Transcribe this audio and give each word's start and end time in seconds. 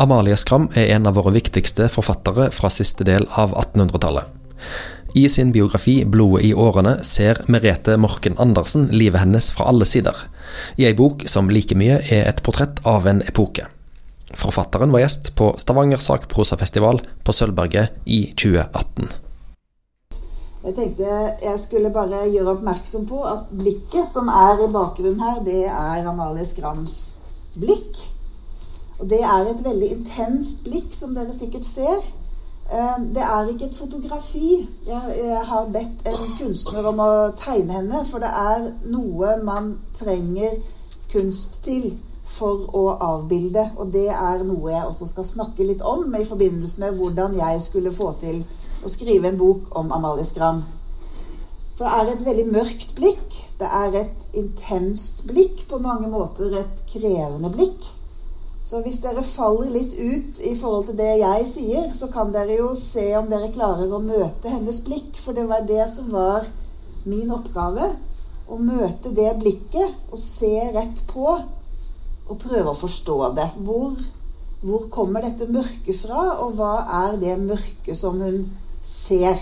Amalie 0.00 0.36
Skram 0.40 0.70
er 0.80 0.94
en 0.94 1.04
av 1.04 1.18
våre 1.18 1.34
viktigste 1.34 1.84
forfattere 1.92 2.46
fra 2.56 2.70
siste 2.72 3.04
del 3.04 3.26
av 3.36 3.50
1800-tallet. 3.52 4.24
I 5.12 5.26
sin 5.28 5.50
biografi 5.52 6.04
'Blodet 6.04 6.44
i 6.48 6.52
årene' 6.54 7.02
ser 7.04 7.42
Merete 7.52 7.98
Morken 8.00 8.38
Andersen 8.38 8.86
livet 8.92 9.20
hennes 9.20 9.50
fra 9.52 9.66
alle 9.68 9.84
sider, 9.84 10.16
i 10.80 10.86
ei 10.88 10.94
bok 10.96 11.26
som 11.28 11.50
like 11.52 11.76
mye 11.76 11.98
er 12.00 12.30
et 12.30 12.40
portrett 12.46 12.80
av 12.88 13.08
en 13.12 13.20
epoke. 13.28 13.66
Forfatteren 14.32 14.94
var 14.94 15.02
gjest 15.04 15.34
på 15.36 15.50
Stavanger 15.60 16.00
sakprosafestival 16.00 17.02
på 17.24 17.34
Sølvberget 17.36 18.00
i 18.06 18.22
2018. 18.32 19.10
Jeg 20.64 20.76
tenkte 20.78 21.18
jeg 21.44 21.58
skulle 21.60 21.92
bare 21.92 22.22
gjøre 22.30 22.54
oppmerksom 22.54 23.04
på 23.10 23.20
at 23.28 23.52
blikket 23.52 24.08
som 24.08 24.32
er 24.32 24.64
i 24.64 24.72
bakgrunnen 24.72 25.20
her, 25.20 25.44
det 25.44 25.66
er 25.68 26.08
Amalie 26.08 26.48
Skrams 26.48 26.96
blikk. 27.52 28.09
Og 29.00 29.08
det 29.08 29.22
er 29.24 29.48
et 29.48 29.64
veldig 29.64 29.92
intenst 29.96 30.64
blikk, 30.64 30.90
som 30.94 31.14
dere 31.16 31.32
sikkert 31.34 31.64
ser. 31.64 32.02
Eh, 32.70 32.98
det 33.14 33.22
er 33.24 33.48
ikke 33.48 33.64
et 33.70 33.78
fotografi. 33.78 34.68
Jeg 34.86 35.40
har 35.44 35.70
bedt 35.72 36.06
en 36.06 36.34
kunstner 36.38 36.86
om 36.92 37.00
å 37.02 37.10
tegne 37.38 37.80
henne, 37.80 38.04
for 38.06 38.22
det 38.22 38.30
er 38.30 38.68
noe 38.92 39.34
man 39.44 39.72
trenger 39.96 40.60
kunst 41.12 41.62
til 41.64 41.94
for 42.30 42.68
å 42.76 42.84
avbilde. 43.02 43.64
Og 43.80 43.90
det 43.94 44.08
er 44.12 44.44
noe 44.46 44.70
jeg 44.70 44.86
også 44.86 45.08
skal 45.10 45.26
snakke 45.26 45.66
litt 45.66 45.82
om 45.82 46.14
i 46.14 46.26
forbindelse 46.28 46.84
med 46.84 47.00
hvordan 47.00 47.38
jeg 47.40 47.62
skulle 47.64 47.94
få 47.94 48.12
til 48.20 48.44
å 48.84 48.92
skrive 48.92 49.32
en 49.32 49.40
bok 49.40 49.72
om 49.80 49.90
Amalie 49.96 50.28
Skram. 50.28 50.62
For 51.78 51.88
det 51.88 51.96
er 51.96 52.12
et 52.12 52.26
veldig 52.26 52.46
mørkt 52.52 52.92
blikk. 52.94 53.38
Det 53.58 53.68
er 53.80 53.96
et 54.02 54.28
intenst 54.36 55.24
blikk, 55.28 55.64
på 55.68 55.80
mange 55.80 56.08
måter 56.12 56.52
et 56.60 56.84
krevende 56.92 57.50
blikk. 57.56 57.88
Så 58.62 58.82
hvis 58.84 59.00
dere 59.00 59.22
faller 59.24 59.70
litt 59.72 59.94
ut 59.96 60.40
i 60.44 60.52
forhold 60.58 60.90
til 60.90 60.98
det 60.98 61.14
jeg 61.22 61.46
sier, 61.48 61.86
så 61.96 62.10
kan 62.12 62.32
dere 62.34 62.58
jo 62.58 62.74
se 62.78 63.06
om 63.18 63.30
dere 63.30 63.52
klarer 63.54 63.88
å 63.88 64.02
møte 64.04 64.52
hennes 64.52 64.82
blikk. 64.84 65.16
For 65.16 65.36
det 65.36 65.46
var 65.48 65.64
det 65.68 65.86
som 65.92 66.10
var 66.12 66.46
min 67.08 67.32
oppgave. 67.32 67.94
Å 68.50 68.58
møte 68.60 69.14
det 69.16 69.32
blikket 69.40 70.10
og 70.10 70.20
se 70.20 70.52
rett 70.74 71.04
på 71.08 71.26
og 72.30 72.38
prøve 72.38 72.70
å 72.70 72.78
forstå 72.78 73.18
det. 73.38 73.48
Hvor, 73.64 73.96
hvor 74.62 74.88
kommer 74.92 75.24
dette 75.24 75.48
mørket 75.50 75.96
fra, 76.02 76.26
og 76.44 76.58
hva 76.58 76.74
er 77.06 77.16
det 77.22 77.38
mørket 77.42 77.96
som 77.98 78.20
hun 78.22 78.44
ser? 78.86 79.40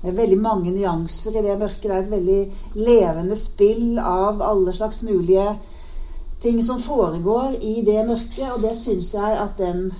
Det 0.00 0.12
er 0.12 0.20
veldig 0.20 0.38
mange 0.38 0.70
nyanser 0.70 1.40
i 1.40 1.44
det 1.44 1.56
mørket. 1.58 1.88
Det 1.88 1.96
er 1.96 2.04
et 2.04 2.12
veldig 2.14 2.42
levende 2.78 3.36
spill 3.36 3.98
av 3.98 4.44
alle 4.44 4.74
slags 4.76 5.02
mulige 5.08 5.48
ting 6.42 6.62
som 6.62 6.80
foregår 6.82 7.56
i 7.60 7.82
det 7.86 8.04
mørket, 8.06 8.52
og 8.52 8.60
det 8.62 8.76
syns 8.76 9.14
jeg 9.14 9.38
at 9.40 9.58
den 9.58 9.90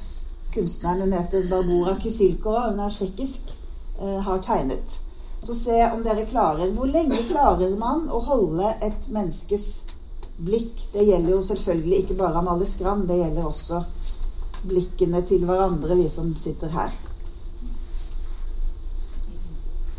kunstneren 0.55 1.01
hun 1.01 1.17
heter 1.17 1.49
Barbora 1.51 1.97
Kysilko, 2.01 2.55
hun 2.69 2.81
er 2.81 2.93
tsjekkisk, 2.93 3.53
eh, 4.01 4.21
har 4.29 4.39
tegnet. 4.45 4.99
Så 5.47 5.55
se 5.55 5.77
om 5.95 6.03
dere 6.03 6.27
klarer 6.27 6.73
Hvor 6.75 6.87
lenge 6.91 7.19
klarer 7.29 7.77
man 7.79 8.09
å 8.11 8.19
holde 8.25 8.73
et 8.83 9.09
menneskes 9.15 9.67
blikk? 10.43 10.81
Det 10.93 11.05
gjelder 11.07 11.31
jo 11.31 11.43
selvfølgelig 11.47 11.99
ikke 12.03 12.17
bare 12.19 12.41
Amalie 12.41 12.67
Skram, 12.67 13.07
det 13.07 13.21
gjelder 13.21 13.47
også 13.47 13.83
blikkene 14.67 15.23
til 15.29 15.45
hverandre, 15.47 15.97
vi 15.97 16.09
som 16.11 16.33
sitter 16.39 16.73
her. 16.75 16.91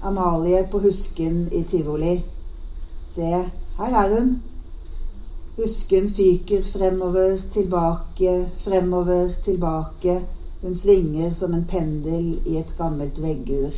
Amalie 0.03 0.63
på 0.71 0.79
Husken 0.79 1.47
i 1.51 1.63
tivoli. 1.63 2.17
Se, 3.03 3.31
her 3.77 3.97
er 4.03 4.13
hun. 4.17 4.35
Husken 5.57 6.09
fyker 6.09 6.61
fremover, 6.61 7.41
tilbake, 7.53 8.49
fremover, 8.57 9.33
tilbake. 9.41 10.21
Hun 10.61 10.75
svinger 10.75 11.33
som 11.33 11.53
en 11.53 11.65
pendel 11.65 12.39
i 12.45 12.57
et 12.57 12.77
gammelt 12.77 13.17
veggur. 13.17 13.73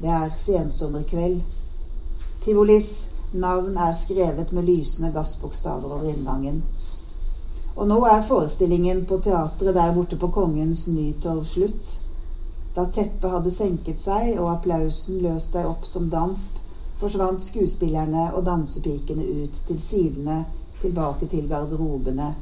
Det 0.00 0.08
er 0.08 0.32
sensommerkveld. 0.38 1.42
Tivolis 2.44 2.90
navn 3.32 3.76
er 3.76 3.92
skrevet 4.06 4.52
med 4.52 4.64
lysende 4.64 5.12
gassbokstaver 5.12 5.92
over 5.98 6.08
inngangen. 6.08 6.64
Og 7.76 7.88
nå 7.88 8.00
er 8.08 8.24
forestillingen 8.24 9.04
på 9.04 9.20
teatret 9.20 9.76
der 9.76 9.94
borte 9.94 10.16
på 10.16 10.32
Kongens 10.32 10.88
Nytorv 10.88 11.44
slutt. 11.44 11.96
Da 12.76 12.88
teppet 12.88 13.30
hadde 13.36 13.52
senket 13.52 14.00
seg 14.00 14.38
og 14.38 14.54
applausen 14.54 15.20
løst 15.20 15.52
seg 15.52 15.68
opp 15.68 15.84
som 15.84 16.08
damp, 16.08 16.60
forsvant 16.96 17.44
skuespillerne 17.44 18.30
og 18.32 18.46
dansepikene 18.48 19.28
ut 19.44 19.66
til 19.68 19.80
sidene 19.80 20.44
tilbake 20.80 21.28
til 21.32 21.48
garderobene. 21.48 22.32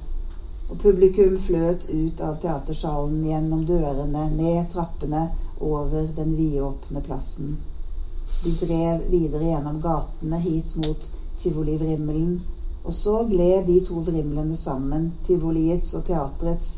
Og 0.71 0.79
publikum 0.81 1.37
fløt 1.45 1.89
ut 1.93 2.21
av 2.25 2.39
teatersalen 2.43 3.21
gjennom 3.27 3.67
dørene, 3.69 4.29
ned 4.37 4.71
trappene, 4.73 5.29
over 5.61 6.09
den 6.17 6.37
vidåpne 6.37 7.01
plassen. 7.05 7.57
De 8.45 8.53
drev 8.61 9.05
videre 9.09 9.45
gjennom 9.45 9.79
gatene 9.81 10.41
hit 10.43 10.75
mot 10.77 11.07
tivolivrimmelen, 11.43 12.41
og 12.85 12.95
så 12.95 13.23
gled 13.29 13.69
de 13.69 13.79
to 13.87 14.03
vrimlene 14.05 14.57
sammen, 14.57 15.13
tivoliets 15.27 15.95
og 15.95 16.05
teatrets. 16.09 16.73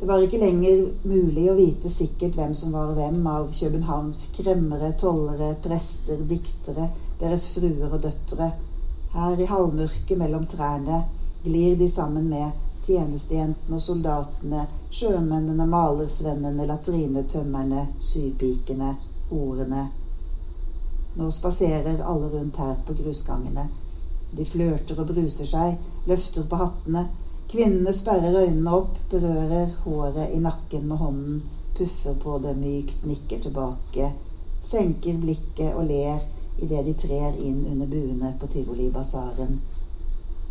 Det 0.00 0.06
var 0.06 0.22
ikke 0.22 0.38
lenger 0.42 0.84
mulig 1.06 1.48
å 1.50 1.56
vite 1.58 1.90
sikkert 1.90 2.34
hvem 2.38 2.54
som 2.58 2.74
var 2.74 2.92
hvem 2.96 3.20
av 3.30 3.50
Københavns 3.54 4.24
kremmere, 4.36 4.92
tollere, 4.98 5.52
prester, 5.62 6.22
diktere, 6.26 6.88
deres 7.20 7.48
fruer 7.54 7.86
og 7.86 8.00
døtre, 8.02 8.50
her 9.12 9.40
i 9.40 9.46
halvmørket 9.46 10.18
mellom 10.18 10.46
trærne 10.48 11.02
glir 11.44 11.76
de 11.76 11.88
sammen 11.90 12.28
med 12.32 12.50
tjenestejentene 12.86 13.76
og 13.76 13.82
soldatene, 13.82 14.64
sjømennene, 14.90 15.66
malersvennene, 15.68 16.66
latrinetømmerne, 16.66 17.86
sypikene, 18.00 18.94
horene. 19.30 19.84
Nå 21.16 21.28
spaserer 21.30 22.00
alle 22.08 22.30
rundt 22.32 22.58
her 22.62 22.74
på 22.86 22.96
grusgangene. 22.98 23.68
De 24.32 24.46
flørter 24.48 25.00
og 25.02 25.12
bruser 25.12 25.48
seg, 25.48 25.76
løfter 26.08 26.48
på 26.48 26.60
hattene. 26.62 27.06
Kvinnene 27.52 27.92
sperrer 27.94 28.38
øynene 28.46 28.76
opp, 28.78 28.96
berører 29.12 29.74
håret 29.84 30.32
i 30.32 30.40
nakken 30.40 30.88
med 30.88 31.02
hånden, 31.04 31.42
puffer 31.76 32.16
på 32.22 32.38
det 32.40 32.56
mykt, 32.56 33.04
nikker 33.04 33.42
tilbake, 33.44 34.08
senker 34.64 35.20
blikket 35.20 35.76
og 35.76 35.84
ler 35.90 36.22
idet 36.62 36.84
de 36.86 36.94
trer 36.94 37.38
inn 37.42 37.66
under 37.66 37.86
buene 37.86 38.32
på 38.40 38.46
Tivolibasaren. 38.46 39.60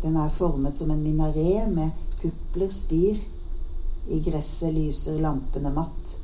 Den 0.02 0.16
er 0.16 0.28
formet 0.28 0.76
som 0.76 0.90
en 0.90 1.02
minaret 1.02 1.70
med 1.72 1.90
kupler, 2.20 2.70
spir. 2.70 3.20
I 4.08 4.18
gresset 4.20 4.74
lyser 4.74 5.20
lampene 5.22 5.70
matt. 5.72 6.16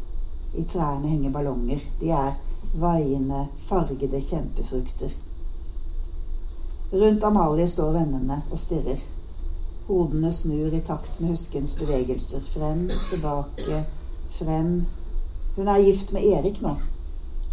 I 0.55 0.65
trærne 0.65 1.09
henger 1.09 1.31
ballonger. 1.31 1.81
De 2.01 2.11
er 2.11 2.35
vaiende, 2.75 3.47
fargede 3.69 4.21
kjempefrukter. 4.21 5.15
Rundt 6.93 7.25
Amalie 7.25 7.69
står 7.69 7.93
vennene 7.93 8.43
og 8.51 8.59
stirrer. 8.59 9.01
Hodene 9.89 10.33
snur 10.33 10.75
i 10.75 10.83
takt 10.85 11.21
med 11.21 11.31
huskens 11.31 11.77
bevegelser. 11.81 12.45
Frem, 12.45 12.91
tilbake, 13.11 13.83
frem. 14.39 14.73
Hun 15.57 15.69
er 15.69 15.85
gift 15.85 16.13
med 16.13 16.29
Erik 16.29 16.61
nå. 16.61 16.77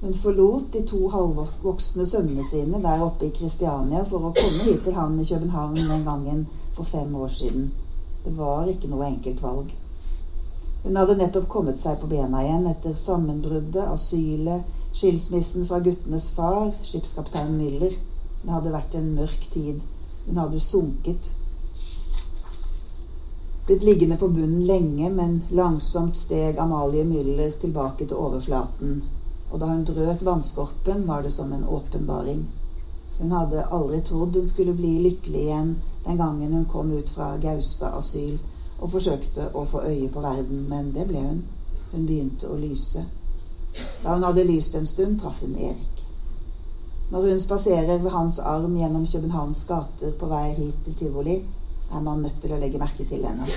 Hun 0.06 0.14
forlot 0.14 0.66
de 0.74 0.84
to 0.86 1.08
halvvoksne 1.10 2.04
sønnene 2.06 2.44
sine 2.46 2.78
der 2.82 3.02
oppe 3.02 3.26
i 3.26 3.32
Kristiania 3.34 4.04
for 4.06 4.28
å 4.28 4.34
komme 4.38 4.66
hit 4.68 4.84
til 4.86 4.94
han 4.94 5.16
i 5.18 5.24
København 5.26 5.80
den 5.80 6.04
gangen 6.06 6.44
for 6.76 6.86
fem 6.86 7.16
år 7.18 7.32
siden. 7.34 7.72
Det 8.26 8.34
var 8.38 8.70
ikke 8.70 8.92
noe 8.92 9.08
enkelt 9.08 9.42
valg. 9.42 9.72
Hun 10.84 11.00
hadde 11.02 11.16
nettopp 11.18 11.48
kommet 11.56 11.82
seg 11.82 11.98
på 12.04 12.12
bena 12.12 12.44
igjen 12.46 12.68
etter 12.70 12.94
sammenbruddet, 13.02 13.82
asylet, 13.96 14.70
skilsmissen 14.92 15.66
fra 15.66 15.82
guttenes 15.90 16.30
far, 16.38 16.70
skipskaptein 16.86 17.58
Müller. 17.58 17.98
Det 18.44 18.54
hadde 18.54 18.76
vært 18.78 19.00
en 19.02 19.10
mørk 19.18 19.50
tid. 19.58 19.82
Hun 20.28 20.44
hadde 20.44 20.62
sunket. 20.68 21.34
Blitt 23.66 23.90
liggende 23.90 24.22
på 24.22 24.30
bunnen 24.30 24.70
lenge, 24.70 25.10
men 25.10 25.42
langsomt 25.50 26.22
steg 26.28 26.62
Amalie 26.62 27.10
Müller 27.10 27.58
tilbake 27.66 28.06
til 28.06 28.22
overflaten 28.22 29.00
og 29.56 29.62
da 29.62 29.70
hun 29.72 29.86
brøt 29.88 30.24
vannskorpen, 30.28 31.06
var 31.08 31.22
det 31.24 31.32
som 31.32 31.54
en 31.54 31.64
åpenbaring. 31.64 32.42
Hun 33.20 33.32
hadde 33.32 33.62
aldri 33.72 34.02
trodd 34.04 34.36
hun 34.36 34.48
skulle 34.48 34.74
bli 34.76 34.98
lykkelig 35.00 35.44
igjen 35.46 35.70
den 36.06 36.18
gangen 36.20 36.54
hun 36.54 36.66
kom 36.66 36.92
ut 36.92 37.10
fra 37.10 37.30
Gaustad 37.40 37.96
asyl 37.96 38.34
og 38.82 38.92
forsøkte 38.92 39.46
å 39.56 39.64
få 39.72 39.86
øye 39.88 40.10
på 40.12 40.26
verden, 40.26 40.66
men 40.68 40.92
det 40.92 41.08
ble 41.08 41.24
hun. 41.24 41.40
Hun 41.94 42.04
begynte 42.04 42.52
å 42.52 42.60
lyse. 42.60 43.06
Da 44.04 44.18
hun 44.18 44.28
hadde 44.28 44.44
lyst 44.44 44.76
en 44.76 44.92
stund, 44.92 45.22
traff 45.22 45.40
hun 45.46 45.56
Erik. 45.56 46.04
Når 47.16 47.30
hun 47.30 47.40
spaserer 47.40 48.04
ved 48.04 48.12
hans 48.12 48.44
arm 48.44 48.76
gjennom 48.76 49.08
Københavns 49.08 49.64
gater 49.72 50.12
på 50.20 50.28
vei 50.36 50.52
hit 50.60 50.84
til 50.84 51.00
tivoli, 51.00 51.40
er 51.96 52.04
man 52.04 52.28
nødt 52.28 52.42
til 52.44 52.52
å 52.52 52.60
legge 52.60 52.84
merke 52.84 53.08
til 53.08 53.24
henne. 53.24 53.48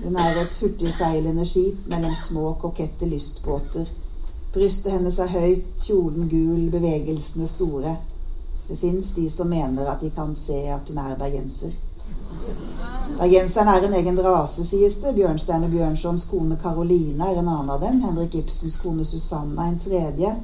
Hun 0.00 0.16
er 0.16 0.40
et 0.40 0.60
hurtigseilende 0.62 1.44
skip 1.44 1.84
mellom 1.92 2.16
små, 2.16 2.54
kokette 2.62 3.12
lystbåter 3.12 4.07
Brystet 4.52 4.92
hennes 4.92 5.18
er 5.18 5.28
høyt, 5.28 5.74
kjolen 5.84 6.28
gul, 6.28 6.70
bevegelsene 6.72 7.48
store. 7.48 7.96
Det 8.68 8.78
fins 8.80 9.12
de 9.16 9.30
som 9.30 9.48
mener 9.48 9.88
at 9.88 10.00
de 10.00 10.10
kan 10.10 10.34
se 10.36 10.62
at 10.72 10.88
hun 10.88 10.98
er 11.02 11.18
bergenser. 11.20 11.74
Bergenseren 13.18 13.68
er 13.68 13.84
en 13.84 13.94
egen 13.94 14.20
rase, 14.24 14.64
sies 14.64 14.96
det. 15.02 15.14
Bjørnstjerne 15.16 15.68
Bjørnsons 15.68 16.24
kone 16.30 16.56
Karoline 16.62 17.28
er 17.28 17.40
en 17.40 17.48
annen 17.48 17.70
av 17.74 17.80
dem. 17.80 18.00
Henrik 18.04 18.34
Ibsens 18.40 18.76
kone 18.80 19.04
Susanna 19.04 19.68
en 19.68 19.78
tredje. 19.78 20.34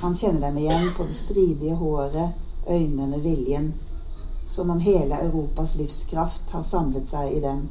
Han 0.00 0.16
kjenner 0.16 0.46
dem 0.46 0.58
igjen 0.58 0.90
på 0.96 1.06
det 1.08 1.14
stridige 1.14 1.74
håret, 1.74 2.38
øynene, 2.68 3.20
viljen. 3.20 3.72
Som 4.48 4.70
om 4.70 4.80
hele 4.80 5.18
Europas 5.26 5.74
livskraft 5.74 6.50
har 6.50 6.62
samlet 6.62 7.08
seg 7.08 7.36
i 7.36 7.40
dem. 7.40 7.68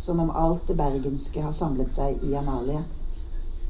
Som 0.00 0.20
om 0.20 0.30
alt 0.30 0.68
det 0.68 0.76
bergenske 0.80 1.42
har 1.42 1.52
samlet 1.52 1.92
seg 1.92 2.24
i 2.24 2.34
Amalie. 2.36 2.84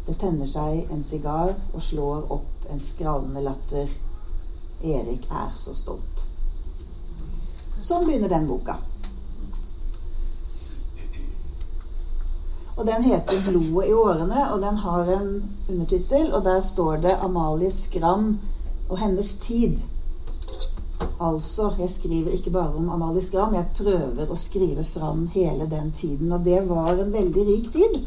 Det 0.06 0.18
tenner 0.20 0.46
seg 0.46 0.90
en 0.92 1.02
sigar 1.02 1.54
og 1.72 1.82
slår 1.82 2.26
opp 2.32 2.66
en 2.70 2.80
skrallende 2.80 3.44
latter. 3.44 3.88
Erik 4.84 5.28
er 5.30 5.54
så 5.56 5.72
stolt. 5.76 6.26
Sånn 7.84 8.04
begynner 8.04 8.32
den 8.32 8.48
boka. 8.48 8.76
Og 12.76 12.86
den 12.86 13.02
heter 13.02 13.40
'Blodet 13.40 13.88
i 13.88 13.92
årene', 13.92 14.52
og 14.52 14.60
den 14.60 14.76
har 14.76 15.10
en 15.16 15.50
undertittel, 15.70 16.34
og 16.34 16.44
der 16.44 16.60
står 16.60 16.96
det 16.96 17.16
'Amalie 17.22 17.72
Skram 17.72 18.38
og 18.88 18.98
hennes 18.98 19.36
tid'. 19.36 19.78
Altså, 21.20 21.72
jeg 21.78 21.90
skriver 21.90 22.30
ikke 22.30 22.50
bare 22.50 22.74
om 22.76 22.88
Amalie 22.90 23.24
Skram, 23.24 23.54
jeg 23.54 23.66
prøver 23.76 24.30
å 24.30 24.36
skrive 24.36 24.84
fram 24.84 25.26
hele 25.26 25.70
den 25.70 25.92
tiden. 25.92 26.32
Og 26.32 26.44
det 26.44 26.68
var 26.68 26.92
en 26.92 27.12
veldig 27.12 27.46
rik 27.46 27.72
tid. 27.72 28.00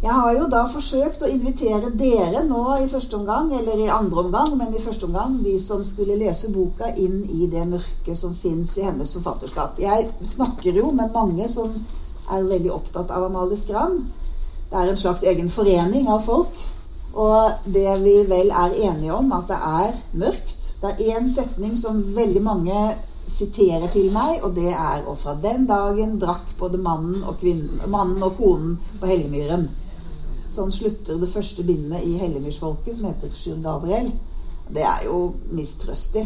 Jeg 0.00 0.16
har 0.16 0.32
jo 0.32 0.46
da 0.48 0.62
forsøkt 0.64 1.20
å 1.20 1.28
invitere 1.28 1.90
dere 1.92 2.40
nå 2.48 2.62
i 2.80 2.86
første 2.88 3.18
omgang, 3.18 3.50
eller 3.52 3.82
i 3.84 3.88
andre 3.92 4.22
omgang, 4.22 4.54
men 4.56 4.72
i 4.72 4.80
første 4.80 5.04
omgang, 5.04 5.34
de 5.44 5.58
som 5.60 5.82
skulle 5.84 6.16
lese 6.16 6.48
boka, 6.54 6.88
inn 6.96 7.18
i 7.28 7.48
det 7.52 7.66
mørket 7.68 8.16
som 8.16 8.32
fins 8.32 8.72
i 8.80 8.86
hennes 8.86 9.12
forfatterskap. 9.18 9.76
Jeg 9.82 10.08
snakker 10.24 10.78
jo 10.80 10.88
med 10.96 11.12
mange 11.12 11.50
som 11.52 11.74
er 12.32 12.48
veldig 12.48 12.72
opptatt 12.72 13.12
av 13.12 13.26
Amalie 13.26 13.60
Skram. 13.60 13.98
Det 14.70 14.78
er 14.80 14.88
en 14.88 15.02
slags 15.02 15.26
egen 15.28 15.52
forening 15.52 16.08
av 16.08 16.24
folk. 16.24 16.56
Og 17.20 17.68
det 17.68 17.92
vi 18.00 18.16
vel 18.30 18.54
er 18.54 18.78
enige 18.86 19.12
om, 19.12 19.28
at 19.36 19.52
det 19.52 19.60
er 19.60 20.00
mørkt. 20.24 20.72
Det 20.80 20.94
er 20.94 21.18
én 21.18 21.28
setning 21.28 21.76
som 21.76 22.00
veldig 22.16 22.44
mange 22.46 22.78
siterer 23.28 23.92
til 23.92 24.08
meg, 24.14 24.40
og 24.46 24.56
det 24.56 24.72
er 24.72 25.04
Og 25.06 25.18
fra 25.18 25.36
den 25.42 25.68
dagen 25.68 26.16
drakk 26.22 26.56
både 26.58 26.78
mannen 26.78 27.20
og, 27.20 27.36
kvinnen, 27.42 27.84
mannen 27.86 28.22
og 28.22 28.38
konen 28.40 28.78
på 29.00 29.06
Hellemyren. 29.06 29.68
Sånn 30.50 30.72
slutter 30.74 31.18
det 31.20 31.30
første 31.30 31.62
bindet 31.62 32.02
i 32.02 32.16
Hellemyrsfolket, 32.18 32.96
som 32.98 33.06
heter 33.06 33.34
Sjur 33.38 33.60
Gabriel. 33.62 34.10
Det 34.70 34.82
er 34.82 35.04
jo 35.06 35.32
mistrøstig. 35.54 36.24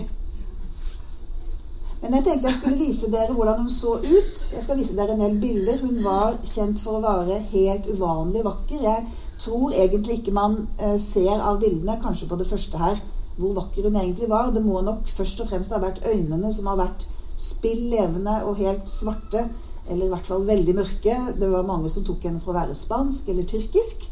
Men 2.00 2.18
jeg 2.18 2.24
tenkte 2.24 2.50
jeg 2.50 2.56
skulle 2.58 2.80
vise 2.80 3.08
dere 3.12 3.32
hvordan 3.36 3.62
hun 3.62 3.72
så 3.72 3.94
ut. 3.96 4.40
Jeg 4.52 4.64
skal 4.64 4.76
vise 4.76 4.96
dere 4.96 5.14
en 5.14 5.22
del 5.24 5.36
bilder. 5.40 5.78
Hun 5.80 6.00
var 6.04 6.38
kjent 6.44 6.80
for 6.80 6.98
å 6.98 7.04
være 7.04 7.38
helt 7.52 7.88
uvanlig 7.88 8.44
vakker. 8.44 8.82
Jeg 8.84 9.06
tror 9.40 9.72
egentlig 9.72 10.18
ikke 10.18 10.36
man 10.36 10.58
uh, 10.80 10.96
ser 11.00 11.40
av 11.40 11.60
bildene, 11.62 11.96
kanskje 12.02 12.28
på 12.28 12.38
det 12.40 12.48
første 12.48 12.80
her, 12.80 13.00
hvor 13.36 13.56
vakker 13.56 13.88
hun 13.88 13.96
egentlig 14.00 14.28
var. 14.32 14.52
Det 14.52 14.64
må 14.64 14.80
nok 14.84 15.08
først 15.08 15.40
og 15.44 15.52
fremst 15.52 15.72
ha 15.72 15.80
vært 15.84 16.04
øynene 16.08 16.52
som 16.52 16.68
har 16.72 16.80
vært 16.80 17.06
spill 17.40 17.88
levende 17.92 18.40
og 18.44 18.60
helt 18.60 18.88
svarte. 18.88 19.46
Eller 19.88 20.06
i 20.06 20.12
hvert 20.12 20.28
fall 20.28 20.44
veldig 20.48 20.76
mørke. 20.76 21.16
Det 21.40 21.52
var 21.52 21.68
mange 21.68 21.92
som 21.92 22.04
tok 22.04 22.24
henne 22.24 22.40
for 22.40 22.52
å 22.52 22.60
være 22.60 22.76
spansk 22.76 23.32
eller 23.32 23.48
tyrkisk. 23.48 24.08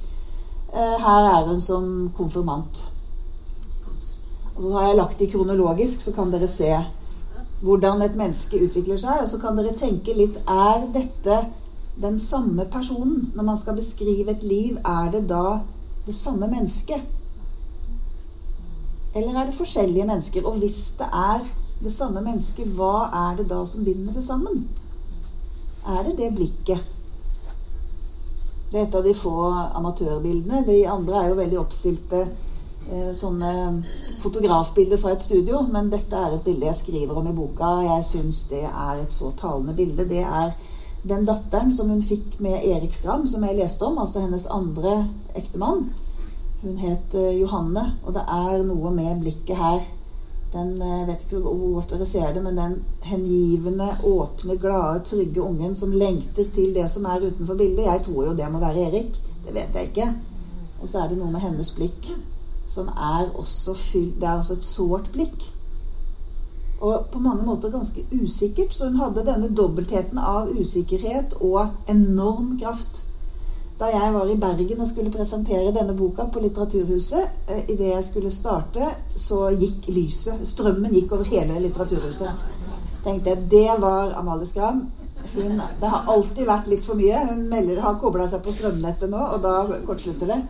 Eh, 0.72 0.98
her 1.04 1.28
er 1.28 1.46
hun 1.48 1.60
som 1.60 2.10
konfirmant. 2.16 2.92
Og 4.56 4.62
så 4.62 4.72
har 4.72 4.86
jeg 4.86 4.96
lagt 4.96 5.18
det 5.18 5.30
kronologisk, 5.32 6.00
så 6.00 6.12
kan 6.12 6.32
dere 6.32 6.48
se 6.48 6.70
hvordan 7.62 8.02
et 8.02 8.16
menneske 8.16 8.60
utvikler 8.64 9.00
seg. 9.00 9.22
Og 9.22 9.28
så 9.28 9.40
kan 9.40 9.58
dere 9.58 9.76
tenke 9.78 10.14
litt 10.16 10.38
Er 10.48 10.86
dette 10.94 11.42
den 12.02 12.18
samme 12.18 12.64
personen? 12.72 13.32
Når 13.34 13.44
man 13.44 13.58
skal 13.58 13.76
beskrive 13.76 14.30
et 14.30 14.42
liv, 14.42 14.78
er 14.84 15.10
det 15.12 15.28
da 15.28 15.60
det 16.06 16.14
samme 16.14 16.48
mennesket? 16.48 17.00
Eller 19.14 19.36
er 19.36 19.46
det 19.46 19.54
forskjellige 19.54 20.06
mennesker? 20.06 20.46
Og 20.46 20.56
hvis 20.58 20.94
det 20.98 21.06
er 21.12 21.44
det 21.82 21.92
samme 21.92 22.22
mennesket, 22.22 22.72
hva 22.78 23.10
er 23.28 23.36
det 23.36 23.50
da 23.50 23.64
som 23.66 23.84
binder 23.84 24.12
det 24.12 24.24
sammen? 24.24 24.68
Er 25.86 26.02
det 26.08 26.16
det 26.18 26.34
blikket? 26.34 26.80
Det 28.72 28.80
er 28.80 28.86
et 28.86 28.94
av 28.96 29.04
de 29.04 29.12
få 29.12 29.32
amatørbildene. 29.76 30.62
De 30.64 30.78
andre 30.88 31.18
er 31.20 31.26
jo 31.28 31.36
veldig 31.36 31.58
oppstilte 31.60 32.22
eh, 32.22 33.10
sånne 33.12 33.50
fotografbilder 34.22 35.00
fra 35.02 35.12
et 35.12 35.20
studio. 35.20 35.60
Men 35.68 35.90
dette 35.92 36.16
er 36.16 36.38
et 36.38 36.46
bilde 36.46 36.70
jeg 36.70 36.78
skriver 36.78 37.20
om 37.20 37.28
i 37.28 37.34
boka. 37.36 37.74
Jeg 37.84 38.06
syns 38.08 38.46
det 38.48 38.62
er 38.64 39.02
et 39.02 39.12
så 39.12 39.28
talende 39.36 39.76
bilde. 39.76 40.08
Det 40.08 40.24
er 40.24 40.54
den 41.04 41.28
datteren 41.28 41.68
som 41.76 41.92
hun 41.92 42.00
fikk 42.00 42.38
med 42.40 42.64
Erik 42.64 42.96
Skram, 42.96 43.28
som 43.28 43.44
jeg 43.44 43.58
leste 43.60 43.84
om. 43.84 44.00
Altså 44.00 44.24
hennes 44.24 44.48
andre 44.48 45.02
ektemann. 45.36 45.90
Hun 46.62 46.80
het 46.80 47.18
eh, 47.20 47.42
Johanne, 47.42 47.90
og 48.06 48.16
det 48.16 48.24
er 48.24 48.64
noe 48.64 48.94
med 48.96 49.20
blikket 49.20 49.60
her 49.60 49.84
den 50.52 50.74
eh, 50.82 51.06
vet 51.08 51.24
ikke 51.24 51.40
hvor 51.40 51.86
dere 51.90 52.06
ser 52.08 52.34
det, 52.34 52.42
men 52.44 52.58
den 52.60 52.74
hengivende, 53.08 53.88
åpne, 54.04 54.58
glade, 54.60 55.04
trygge 55.08 55.42
ungen 55.42 55.74
som 55.78 55.92
lengter 55.92 56.50
til 56.54 56.74
det 56.76 56.90
som 56.92 57.08
er 57.08 57.24
utenfor 57.28 57.56
bildet. 57.56 57.86
Jeg 57.88 58.04
tror 58.08 58.26
jo 58.26 58.36
det 58.36 58.50
må 58.52 58.60
være 58.60 58.88
Erik. 58.88 59.16
Det 59.46 59.54
vet 59.54 59.74
jeg 59.74 59.90
ikke. 59.90 60.10
Og 60.82 60.88
så 60.88 61.02
er 61.02 61.08
det 61.08 61.18
noe 61.18 61.32
med 61.32 61.42
hennes 61.42 61.72
blikk 61.76 62.12
som 62.72 62.88
er 62.88 63.28
også 63.36 63.74
fylt 63.76 64.20
Det 64.20 64.28
er 64.28 64.38
også 64.38 64.56
et 64.56 64.64
sårt 64.64 65.10
blikk. 65.12 65.44
Og 66.82 67.06
på 67.12 67.18
mange 67.22 67.44
måter 67.46 67.70
ganske 67.70 68.04
usikkert. 68.22 68.74
Så 68.74 68.88
hun 68.88 69.00
hadde 69.00 69.26
denne 69.26 69.50
dobbeltheten 69.56 70.18
av 70.18 70.50
usikkerhet 70.50 71.36
og 71.40 71.68
enorm 71.88 72.56
kraft. 72.60 73.01
Da 73.78 73.88
jeg 73.90 74.14
var 74.14 74.28
i 74.30 74.36
Bergen 74.38 74.80
og 74.80 74.88
skulle 74.88 75.10
presentere 75.10 75.72
denne 75.74 75.94
boka 75.96 76.26
på 76.30 76.40
Litteraturhuset, 76.44 77.28
eh, 77.48 77.62
idet 77.72 77.92
jeg 77.94 78.04
skulle 78.04 78.30
starte, 78.30 78.88
så 79.16 79.50
gikk 79.50 79.88
lyset. 79.88 80.46
Strømmen 80.48 80.92
gikk 80.92 81.12
over 81.12 81.24
hele 81.24 81.60
Litteraturhuset. 81.60 82.50
Tenkte 83.04 83.30
jeg, 83.30 83.50
Det 83.50 83.68
var 83.78 84.12
Amalie 84.18 84.46
Skram. 84.46 84.86
Hun, 85.34 85.60
det 85.80 85.88
har 85.88 86.04
alltid 86.12 86.46
vært 86.46 86.68
litt 86.68 86.84
for 86.84 86.94
mye. 86.94 87.26
Hun 87.30 87.48
melder 87.48 87.80
har 87.80 87.98
kobla 88.00 88.28
seg 88.28 88.42
på 88.44 88.52
strømnettet 88.52 89.10
nå, 89.10 89.18
og 89.18 89.42
da 89.42 89.80
kortslutter 89.86 90.26
det. 90.34 90.40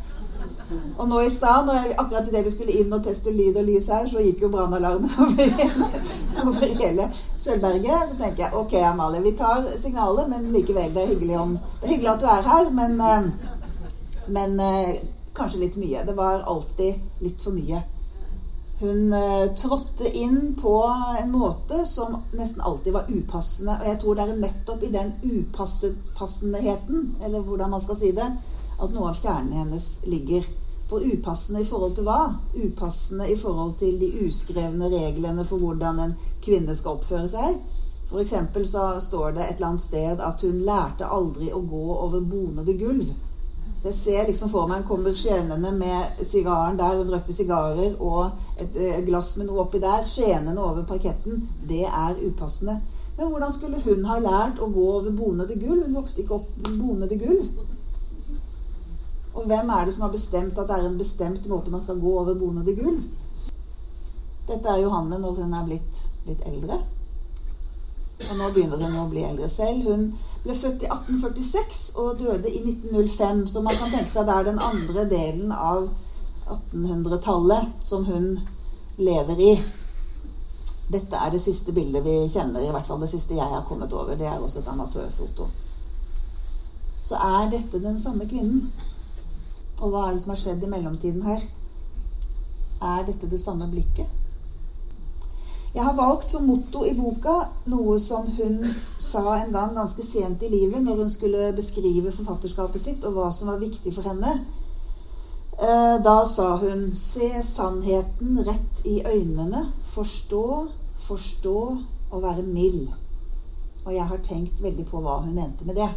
Og 0.97 1.09
nå 1.09 1.21
i 1.23 1.31
stad, 1.31 1.69
akkurat 1.97 2.29
idet 2.29 2.45
vi 2.47 2.53
skulle 2.55 2.77
inn 2.81 2.93
og 2.93 3.05
teste 3.07 3.33
lyd 3.35 3.57
og 3.61 3.67
lys 3.69 3.89
her, 3.93 4.09
så 4.11 4.23
gikk 4.25 4.45
jo 4.45 4.51
brannalarmen 4.53 5.11
over, 5.25 5.55
over, 6.45 6.67
hele 6.83 7.09
Sølvberget. 7.15 8.13
Så 8.13 8.19
tenker 8.21 8.47
jeg 8.47 8.59
ok, 8.59 8.77
Amalie, 8.91 9.23
vi 9.25 9.35
tar 9.39 9.67
signalet, 9.77 10.29
men 10.33 10.51
likevel, 10.55 10.93
det 10.95 11.05
er 11.05 11.15
hyggelig, 11.15 11.41
om, 11.41 11.57
det 11.81 11.89
er 11.89 11.95
hyggelig 11.97 12.13
at 12.15 12.23
du 12.23 12.29
er 12.35 12.47
her. 12.51 12.71
Men, 12.77 13.01
eh, 13.01 14.29
men 14.37 14.61
eh, 14.61 15.03
kanskje 15.35 15.65
litt 15.65 15.81
mye. 15.81 16.05
Det 16.07 16.15
var 16.19 16.47
alltid 16.55 17.25
litt 17.25 17.43
for 17.43 17.57
mye. 17.57 17.83
Hun 18.83 19.13
uh, 19.15 19.55
trådte 19.55 20.09
inn 20.19 20.57
på 20.59 20.95
en 21.21 21.31
måte 21.31 21.85
som 21.87 22.17
nesten 22.35 22.65
alltid 22.67 22.93
var 22.93 23.07
upassende. 23.09 23.77
Og 23.79 23.87
jeg 23.87 23.99
tror 24.03 24.17
det 24.19 24.25
er 24.25 24.41
nettopp 24.41 24.83
i 24.83 24.91
den 24.91 25.13
upassenheten, 25.23 27.05
eller 27.23 27.47
hvordan 27.47 27.71
man 27.71 27.85
skal 27.85 28.01
si 28.01 28.11
det, 28.17 28.27
at 28.83 28.97
noe 28.97 29.13
av 29.13 29.21
kjernen 29.21 29.55
hennes 29.61 29.87
ligger. 30.11 30.49
For 30.93 31.01
upassende 31.01 31.63
i 31.63 31.65
forhold 31.65 31.95
til 31.97 32.05
hva? 32.05 32.35
Upassende 32.53 33.25
i 33.33 33.37
forhold 33.41 33.79
til 33.81 33.95
de 33.97 34.11
uskrevne 34.27 34.91
reglene 34.93 35.45
for 35.49 35.63
hvordan 35.63 36.03
en 36.05 36.13
kvinne 36.45 36.75
skal 36.77 36.99
oppføre 36.99 37.31
seg. 37.33 37.55
F.eks. 38.11 38.35
så 38.69 38.83
står 39.01 39.31
det 39.33 39.47
et 39.47 39.55
eller 39.55 39.71
annet 39.71 39.85
sted 39.87 40.21
at 40.21 40.45
hun 40.45 40.59
lærte 40.67 41.09
aldri 41.09 41.49
å 41.49 41.63
gå 41.65 41.81
over 41.95 42.21
bonede 42.21 42.77
gulv. 42.77 43.09
Så 43.09 43.89
jeg 43.89 43.99
ser 44.03 44.29
liksom 44.29 44.53
for 44.53 44.69
meg 44.69 44.83
hun 44.83 44.91
kommer 44.91 45.17
skjenende 45.17 45.73
med 45.81 46.21
sigaren 46.29 46.77
der, 46.77 47.01
hun 47.01 47.17
røkte 47.17 47.41
sigarer, 47.41 47.97
og 47.97 48.61
et 48.61 48.77
eh, 48.77 49.01
glass 49.09 49.39
med 49.41 49.49
noe 49.49 49.65
oppi 49.65 49.81
der, 49.81 50.05
skjenende 50.05 50.61
over 50.61 50.85
parketten. 50.93 51.41
Det 51.73 51.87
er 51.89 52.21
upassende. 52.21 52.83
Men 53.17 53.33
hvordan 53.33 53.57
skulle 53.57 53.81
hun 53.89 54.05
ha 54.13 54.21
lært 54.21 54.61
å 54.61 54.69
gå 54.77 54.91
over 54.99 55.17
bonede 55.17 55.57
gulv? 55.57 55.87
Hun 55.87 56.03
vokste 56.03 56.21
ikke 56.21 56.37
opp 56.37 56.53
bonede 56.69 57.17
gulv. 57.25 57.49
Og 59.35 59.47
hvem 59.49 59.71
er 59.71 59.85
det 59.85 59.95
som 59.95 60.07
har 60.07 60.13
bestemt 60.13 60.59
at 60.59 60.69
det 60.69 60.79
er 60.79 60.89
en 60.89 60.99
bestemt 60.99 61.47
måte 61.49 61.73
man 61.73 61.83
skal 61.83 62.01
gå 62.01 62.17
over 62.21 62.35
bonede 62.39 62.75
gulv? 62.77 63.05
Dette 64.49 64.69
er 64.69 64.83
Johanne 64.83 65.19
når 65.23 65.39
hun 65.41 65.55
er 65.55 65.65
blitt, 65.69 66.03
litt 66.27 66.43
eldre. 66.47 66.81
Og 68.23 68.37
nå 68.39 68.49
begynner 68.55 68.83
hun 68.83 69.01
å 69.03 69.09
bli 69.11 69.25
eldre 69.27 69.49
selv. 69.51 69.89
Hun 69.89 70.09
ble 70.45 70.57
født 70.59 70.85
i 70.85 70.91
1846 70.91 71.83
og 72.03 72.19
døde 72.21 72.51
i 72.51 72.61
1905. 72.61 73.47
Så 73.49 73.63
man 73.65 73.79
kan 73.79 73.93
tenke 73.95 74.13
seg 74.13 74.29
det 74.29 74.37
er 74.37 74.51
den 74.51 74.63
andre 74.63 75.07
delen 75.11 75.55
av 75.57 75.89
1800-tallet 76.53 77.87
som 77.89 78.05
hun 78.07 78.35
lever 78.99 79.41
i. 79.41 79.53
Dette 80.93 81.17
er 81.17 81.33
det 81.33 81.41
siste 81.41 81.73
bildet 81.73 82.05
vi 82.05 82.17
kjenner, 82.29 82.61
i 82.61 82.73
hvert 82.75 82.87
fall 82.87 83.01
det 83.01 83.09
siste 83.09 83.39
jeg 83.39 83.49
har 83.49 83.65
kommet 83.65 83.93
over. 83.97 84.19
Det 84.19 84.29
er 84.29 84.41
også 84.43 84.61
et 84.61 84.73
amatørfoto. 84.75 85.47
Så 87.03 87.17
er 87.17 87.49
dette 87.55 87.81
den 87.83 88.01
samme 88.01 88.27
kvinnen. 88.29 88.67
Og 89.83 89.91
hva 89.91 90.07
er 90.07 90.15
det 90.15 90.23
som 90.23 90.33
har 90.37 90.41
skjedd 90.41 90.63
i 90.63 90.71
mellomtiden 90.71 91.23
her? 91.27 91.43
Er 92.83 93.07
dette 93.07 93.31
det 93.31 93.41
samme 93.43 93.67
blikket? 93.71 94.07
Jeg 95.75 95.85
har 95.87 95.97
valgt 95.97 96.29
som 96.29 96.45
motto 96.45 96.85
i 96.85 96.93
boka 96.95 97.35
noe 97.73 97.97
som 98.01 98.27
hun 98.37 98.59
sa 99.01 99.39
en 99.39 99.55
gang 99.55 99.73
ganske 99.75 100.05
sent 100.05 100.43
i 100.45 100.51
livet, 100.53 100.83
når 100.85 101.01
hun 101.01 101.11
skulle 101.11 101.53
beskrive 101.57 102.13
forfatterskapet 102.13 102.83
sitt 102.83 103.07
og 103.09 103.17
hva 103.17 103.31
som 103.33 103.49
var 103.49 103.63
viktig 103.63 103.95
for 103.97 104.07
henne. 104.11 104.35
Eh, 105.57 105.97
da 106.05 106.25
sa 106.25 106.57
hun 106.57 106.93
'Se 106.97 107.43
sannheten 107.43 108.45
rett 108.45 108.87
i 108.87 109.03
øynene. 109.07 109.67
Forstå, 109.95 110.67
forstå 110.97 111.79
og 112.11 112.23
være 112.23 112.43
mild'. 112.43 112.93
Og 113.85 113.95
jeg 113.95 114.07
har 114.07 114.17
tenkt 114.17 114.63
veldig 114.63 114.87
på 114.87 115.01
hva 115.01 115.21
hun 115.21 115.35
mente 115.35 115.65
med 115.65 115.75
det. 115.75 115.91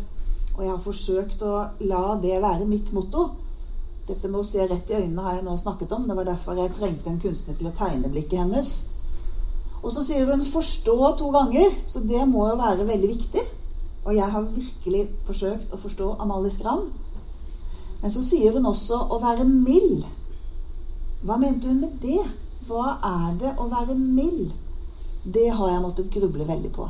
Og 0.57 0.63
jeg 0.63 0.71
har 0.71 0.79
forsøkt 0.79 1.41
å 1.41 1.65
la 1.79 2.19
det 2.21 2.41
være 2.41 2.65
mitt 2.65 2.93
motto. 2.93 3.29
Dette 4.05 4.29
med 4.29 4.39
å 4.43 4.45
se 4.45 4.65
rett 4.69 4.89
i 4.91 4.97
øynene 4.99 5.23
har 5.25 5.37
jeg 5.39 5.45
nå 5.47 5.55
snakket 5.57 5.93
om. 5.95 6.03
Det 6.07 6.15
var 6.17 6.27
derfor 6.27 6.59
jeg 6.59 6.73
trengte 6.77 7.09
en 7.09 7.21
kunstner 7.21 7.55
til 7.57 7.69
å 7.71 7.73
tegne 7.73 8.11
blikket 8.13 8.43
hennes. 8.43 8.73
Og 9.81 9.91
så 9.93 10.03
sier 10.05 10.25
hun 10.29 10.45
'forstå' 10.45 11.17
to 11.17 11.31
ganger, 11.31 11.71
så 11.87 11.99
det 11.99 12.27
må 12.27 12.47
jo 12.49 12.55
være 12.55 12.87
veldig 12.87 13.09
viktig. 13.09 13.41
Og 14.05 14.15
jeg 14.15 14.31
har 14.31 14.41
virkelig 14.41 15.09
forsøkt 15.25 15.73
å 15.73 15.77
forstå 15.77 16.15
Amalie 16.19 16.51
Skram. 16.51 16.91
Men 18.01 18.11
så 18.11 18.23
sier 18.23 18.51
hun 18.51 18.65
også 18.65 18.97
'å 19.09 19.21
være 19.21 19.45
mild'. 19.45 20.05
Hva 21.23 21.37
mente 21.37 21.67
hun 21.67 21.81
med 21.81 21.97
det? 22.01 22.21
Hva 22.67 22.97
er 23.03 23.37
det 23.39 23.55
å 23.57 23.69
være 23.69 23.95
mild? 23.95 24.51
Det 25.33 25.49
har 25.49 25.69
jeg 25.69 25.81
måttet 25.81 26.11
gruble 26.13 26.47
veldig 26.47 26.71
på. 26.71 26.89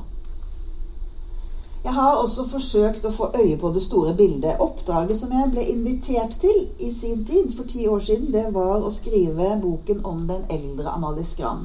Jeg 1.86 1.94
har 1.94 2.16
også 2.18 2.48
forsøkt 2.50 3.04
å 3.06 3.12
få 3.14 3.28
øye 3.38 3.58
på 3.62 3.70
det 3.76 3.84
store 3.86 4.16
bildet. 4.18 4.58
Oppdraget 4.64 5.20
som 5.20 5.34
jeg 5.36 5.52
ble 5.52 5.66
invitert 5.70 6.34
til 6.42 6.64
i 6.82 6.88
sin 6.90 7.20
tid, 7.28 7.52
for 7.54 7.70
ti 7.70 7.86
år 7.86 8.00
siden, 8.08 8.32
det 8.34 8.48
var 8.56 8.82
å 8.82 8.90
skrive 8.90 9.52
boken 9.62 10.02
om 10.02 10.24
den 10.26 10.48
eldre 10.50 10.90
Amalie 10.90 11.28
Skram. 11.30 11.62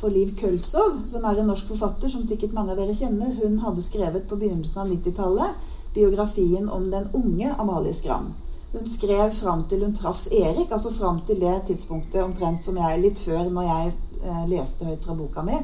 For 0.00 0.08
Liv 0.08 0.32
Køltzow, 0.40 1.02
som 1.12 1.26
er 1.28 1.42
en 1.42 1.52
norsk 1.52 1.68
forfatter 1.74 2.08
som 2.08 2.24
sikkert 2.24 2.54
mange 2.56 2.72
av 2.72 2.80
dere 2.80 2.96
kjenner, 2.96 3.34
hun 3.42 3.60
hadde 3.60 3.84
skrevet 3.84 4.24
på 4.30 4.38
begynnelsen 4.40 4.86
av 4.86 4.94
90-tallet 4.94 5.68
biografien 5.92 6.72
om 6.72 6.88
den 6.94 7.10
unge 7.20 7.52
Amalie 7.58 7.92
Skram. 7.94 8.32
Hun 8.72 8.88
skrev 8.88 9.34
fram 9.42 9.66
til 9.68 9.84
hun 9.84 9.92
traff 9.98 10.24
Erik, 10.32 10.72
altså 10.72 10.94
fram 10.94 11.20
til 11.28 11.44
det 11.44 11.58
tidspunktet 11.68 12.24
omtrent 12.24 12.64
som 12.64 12.80
jeg, 12.80 13.04
litt 13.04 13.20
før 13.20 13.52
når 13.52 13.68
jeg 13.68 13.92
eh, 14.24 14.42
leste 14.54 14.88
høyt 14.88 15.04
fra 15.04 15.20
boka 15.20 15.44
mi. 15.44 15.60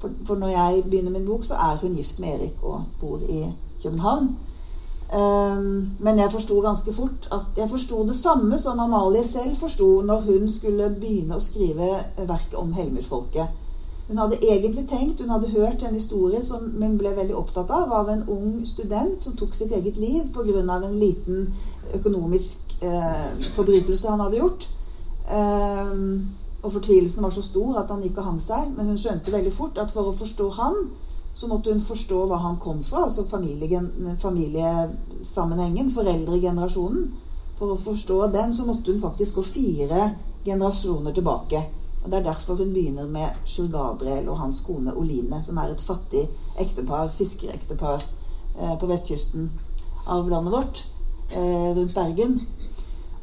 For, 0.00 0.10
for, 0.26 0.36
når 0.36 0.48
jeg 0.48 0.82
begynner 0.84 1.10
min 1.10 1.26
bok, 1.26 1.44
så 1.44 1.54
er 1.54 1.78
hun 1.80 1.94
gift 1.96 2.18
med 2.20 2.28
Erik 2.28 2.62
og 2.62 2.82
bor 3.00 3.18
i 3.28 3.44
København. 3.82 4.36
Um, 5.14 5.90
men 5.98 6.18
jeg 6.18 6.32
forsto 6.32 6.60
ganske 6.60 6.92
fort 6.92 7.28
at 7.32 7.58
jeg 7.60 7.70
forsto 7.70 8.06
det 8.08 8.16
samme 8.16 8.58
som 8.58 8.80
Amalie 8.80 9.26
selv 9.26 9.56
forsto 9.56 10.00
når 10.02 10.20
hun 10.20 10.48
skulle 10.50 10.88
begynne 11.00 11.36
å 11.36 11.44
skrive 11.44 11.90
verket 12.16 12.56
om 12.58 12.72
Helmutfolket. 12.72 13.60
Hun 14.08 14.18
hadde 14.18 14.40
egentlig 14.42 14.88
tenkt, 14.88 15.20
hun 15.20 15.30
hadde 15.30 15.52
hørt 15.54 15.82
en 15.82 15.94
historie 15.94 16.42
som 16.44 16.66
hun 16.82 16.98
ble 16.98 17.14
veldig 17.16 17.36
opptatt 17.36 17.70
av, 17.72 17.92
av 17.92 18.10
en 18.12 18.24
ung 18.28 18.58
student 18.68 19.22
som 19.22 19.36
tok 19.36 19.54
sitt 19.56 19.72
eget 19.72 19.96
liv 19.96 20.26
pga. 20.34 20.60
en 20.60 20.98
liten 20.98 21.54
økonomisk 21.94 22.76
eh, 22.82 23.44
forbrytelse 23.54 24.10
han 24.10 24.20
hadde 24.20 24.36
gjort. 24.42 24.68
Um, 25.24 26.28
og 26.64 26.72
fortvilelsen 26.72 27.22
var 27.22 27.30
så 27.36 27.42
stor 27.44 27.76
at 27.82 27.90
han 27.92 28.02
gikk 28.02 28.18
og 28.22 28.28
hang 28.30 28.40
seg. 28.40 28.62
Men 28.76 28.86
hun 28.88 29.00
skjønte 29.00 29.32
veldig 29.34 29.52
fort 29.52 29.78
at 29.82 29.92
for 29.92 30.04
å 30.08 30.16
forstå 30.16 30.46
han, 30.56 30.74
så 31.34 31.46
måtte 31.50 31.72
hun 31.74 31.84
forstå 31.84 32.26
hva 32.30 32.38
han 32.40 32.56
kom 32.62 32.82
fra. 32.86 32.98
Altså 33.04 33.22
familiesammenhengen, 33.28 35.92
foreldregenerasjonen. 35.92 37.04
For 37.58 37.66
å 37.74 37.78
forstå 37.78 38.26
den 38.34 38.54
så 38.54 38.64
måtte 38.66 38.92
hun 38.92 39.02
faktisk 39.02 39.34
gå 39.38 39.42
fire 39.46 40.10
generasjoner 40.46 41.12
tilbake. 41.14 41.60
Og 42.04 42.10
Det 42.10 42.18
er 42.18 42.24
derfor 42.24 42.54
hun 42.60 42.72
begynner 42.72 43.06
med 43.08 43.28
Sjur 43.48 43.68
Gabriel 43.72 44.28
og 44.28 44.38
hans 44.38 44.60
kone 44.60 44.96
Oline, 44.96 45.42
som 45.42 45.58
er 45.58 45.68
et 45.72 45.80
fattig 45.80 46.28
ektepar, 46.60 47.08
fiskerektepar 47.16 48.04
eh, 48.60 48.78
på 48.80 48.86
vestkysten 48.86 49.50
av 50.12 50.28
landet 50.28 50.52
vårt, 50.52 50.86
eh, 51.30 51.76
rundt 51.76 51.94
Bergen. 51.94 52.40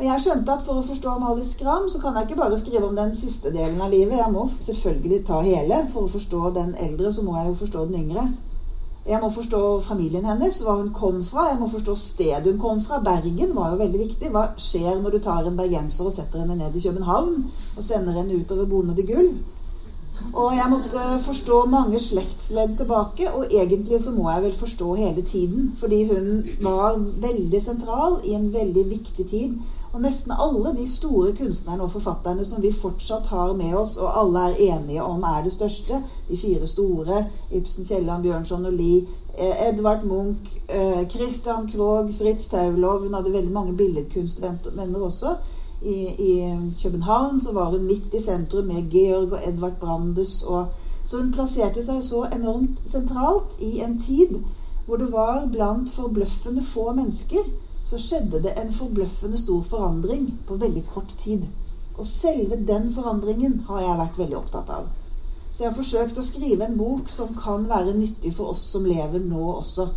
Og 0.01 0.08
jeg 0.08 0.22
skjønte 0.24 0.53
at 0.58 0.63
for 0.65 0.79
å 0.79 0.81
forstå 0.81 1.12
Amalie 1.12 1.46
Skram, 1.46 1.84
så 1.93 2.00
kan 2.01 2.15
jeg 2.17 2.25
ikke 2.25 2.39
bare 2.39 2.58
skrive 2.58 2.88
om 2.88 2.96
den 2.98 3.12
siste 3.13 3.51
delen 3.53 3.77
av 3.86 3.91
livet. 3.93 4.15
Jeg 4.17 4.34
må 4.34 4.48
selvfølgelig 4.55 5.20
ta 5.27 5.41
hele. 5.46 5.84
For 5.93 6.08
å 6.08 6.10
forstå 6.10 6.39
den 6.55 6.72
eldre, 6.88 7.12
så 7.13 7.22
må 7.22 7.36
jeg 7.38 7.51
jo 7.51 7.60
forstå 7.60 7.84
den 7.86 8.00
yngre. 8.00 8.24
Jeg 9.05 9.20
må 9.22 9.29
forstå 9.34 9.60
familien 9.86 10.25
hennes, 10.25 10.58
hva 10.65 10.79
hun 10.79 10.89
kom 10.98 11.20
fra. 11.25 11.51
Jeg 11.51 11.60
må 11.60 11.67
forstå 11.70 11.93
stedet 12.01 12.50
hun 12.50 12.58
kom 12.63 12.81
fra. 12.81 12.98
Bergen 13.05 13.53
var 13.53 13.75
jo 13.75 13.77
veldig 13.84 14.01
viktig. 14.08 14.31
Hva 14.34 14.48
skjer 14.58 14.98
når 15.03 15.13
du 15.13 15.20
tar 15.27 15.46
en 15.46 15.60
bergenser 15.60 16.10
og 16.10 16.15
setter 16.15 16.41
henne 16.41 16.58
ned 16.58 16.77
i 16.77 16.81
København 16.81 17.36
og 17.77 17.86
sender 17.86 18.17
henne 18.17 18.39
utover 18.41 18.70
bonede 18.72 19.05
gulv? 19.05 19.36
Og 20.38 20.55
jeg 20.55 20.70
måtte 20.70 21.03
forstå 21.27 21.60
mange 21.70 22.00
slektsledd 22.01 22.74
tilbake, 22.79 23.29
og 23.34 23.53
egentlig 23.53 24.01
så 24.01 24.13
må 24.17 24.31
jeg 24.31 24.43
vel 24.48 24.58
forstå 24.58 24.96
hele 24.98 25.22
tiden. 25.22 25.70
Fordi 25.77 26.01
hun 26.10 26.41
var 26.65 26.98
veldig 27.27 27.62
sentral 27.62 28.17
i 28.25 28.34
en 28.38 28.50
veldig 28.53 28.88
viktig 28.96 29.27
tid. 29.29 29.62
Og 29.91 30.00
nesten 30.01 30.31
alle 30.31 30.71
de 30.77 30.86
store 30.88 31.33
kunstnerne 31.36 31.83
og 31.83 31.91
forfatterne 31.91 32.45
som 32.48 32.62
vi 32.63 32.71
fortsatt 32.71 33.27
har 33.27 33.51
med 33.60 33.74
oss, 33.75 33.98
og 34.00 34.13
alle 34.21 34.43
er 34.50 34.60
enige 34.71 35.03
om 35.03 35.24
er 35.27 35.41
det 35.43 35.51
største, 35.53 36.00
de 36.29 36.38
fire 36.38 36.67
store, 36.67 37.25
Ibsen, 37.51 37.86
Kielland, 37.86 38.24
Bjørnson 38.24 38.65
og 38.65 38.74
Lie, 38.74 39.01
eh, 39.38 39.67
Edvard 39.67 40.05
Munch, 40.07 40.55
eh, 40.69 41.07
Christian 41.10 41.67
Krogh, 41.67 42.13
Fritz 42.13 42.48
Taulov 42.50 43.03
Hun 43.03 43.13
hadde 43.13 43.33
veldig 43.33 43.51
mange 43.51 43.77
billedkunstvenner 43.77 45.01
også. 45.01 45.36
I, 45.81 46.07
I, 46.07 46.57
København 46.83 47.41
så 47.41 47.51
var 47.51 47.65
hun 47.65 47.83
midt 47.83 48.13
i 48.13 48.21
sentrum 48.21 48.65
med 48.65 48.91
Georg 48.91 49.33
og 49.33 49.39
Edvard 49.48 49.79
Brandes. 49.79 50.43
Og, 50.43 50.65
så 51.07 51.17
hun 51.17 51.33
plasserte 51.33 51.83
seg 51.86 52.03
så 52.03 52.27
enormt 52.36 52.79
sentralt 52.86 53.60
i 53.60 53.79
en 53.81 54.00
tid 54.00 54.38
hvor 54.86 54.98
det 54.98 55.12
var 55.12 55.48
blant 55.51 55.91
forbløffende 55.91 56.63
få 56.63 56.91
mennesker 56.93 57.43
så 57.91 58.00
skjedde 58.00 58.39
det 58.39 58.53
en 58.55 58.69
forbløffende 58.71 59.38
stor 59.38 59.63
forandring 59.67 60.29
på 60.48 60.55
veldig 60.55 60.86
kort 60.93 61.12
tid. 61.19 61.43
Og 61.98 62.07
selve 62.07 62.55
den 62.67 62.88
forandringen 62.93 63.57
har 63.67 63.81
jeg 63.83 63.98
vært 64.00 64.19
veldig 64.19 64.38
opptatt 64.38 64.69
av. 64.71 64.86
Så 65.51 65.65
jeg 65.65 65.69
har 65.69 65.75
forsøkt 65.75 66.19
å 66.21 66.24
skrive 66.24 66.69
en 66.69 66.77
bok 66.79 67.10
som 67.12 67.33
kan 67.36 67.65
være 67.67 67.98
nyttig 67.98 68.31
for 68.38 68.53
oss 68.53 68.63
som 68.71 68.88
lever 68.88 69.19
nå 69.25 69.41
også. 69.57 69.89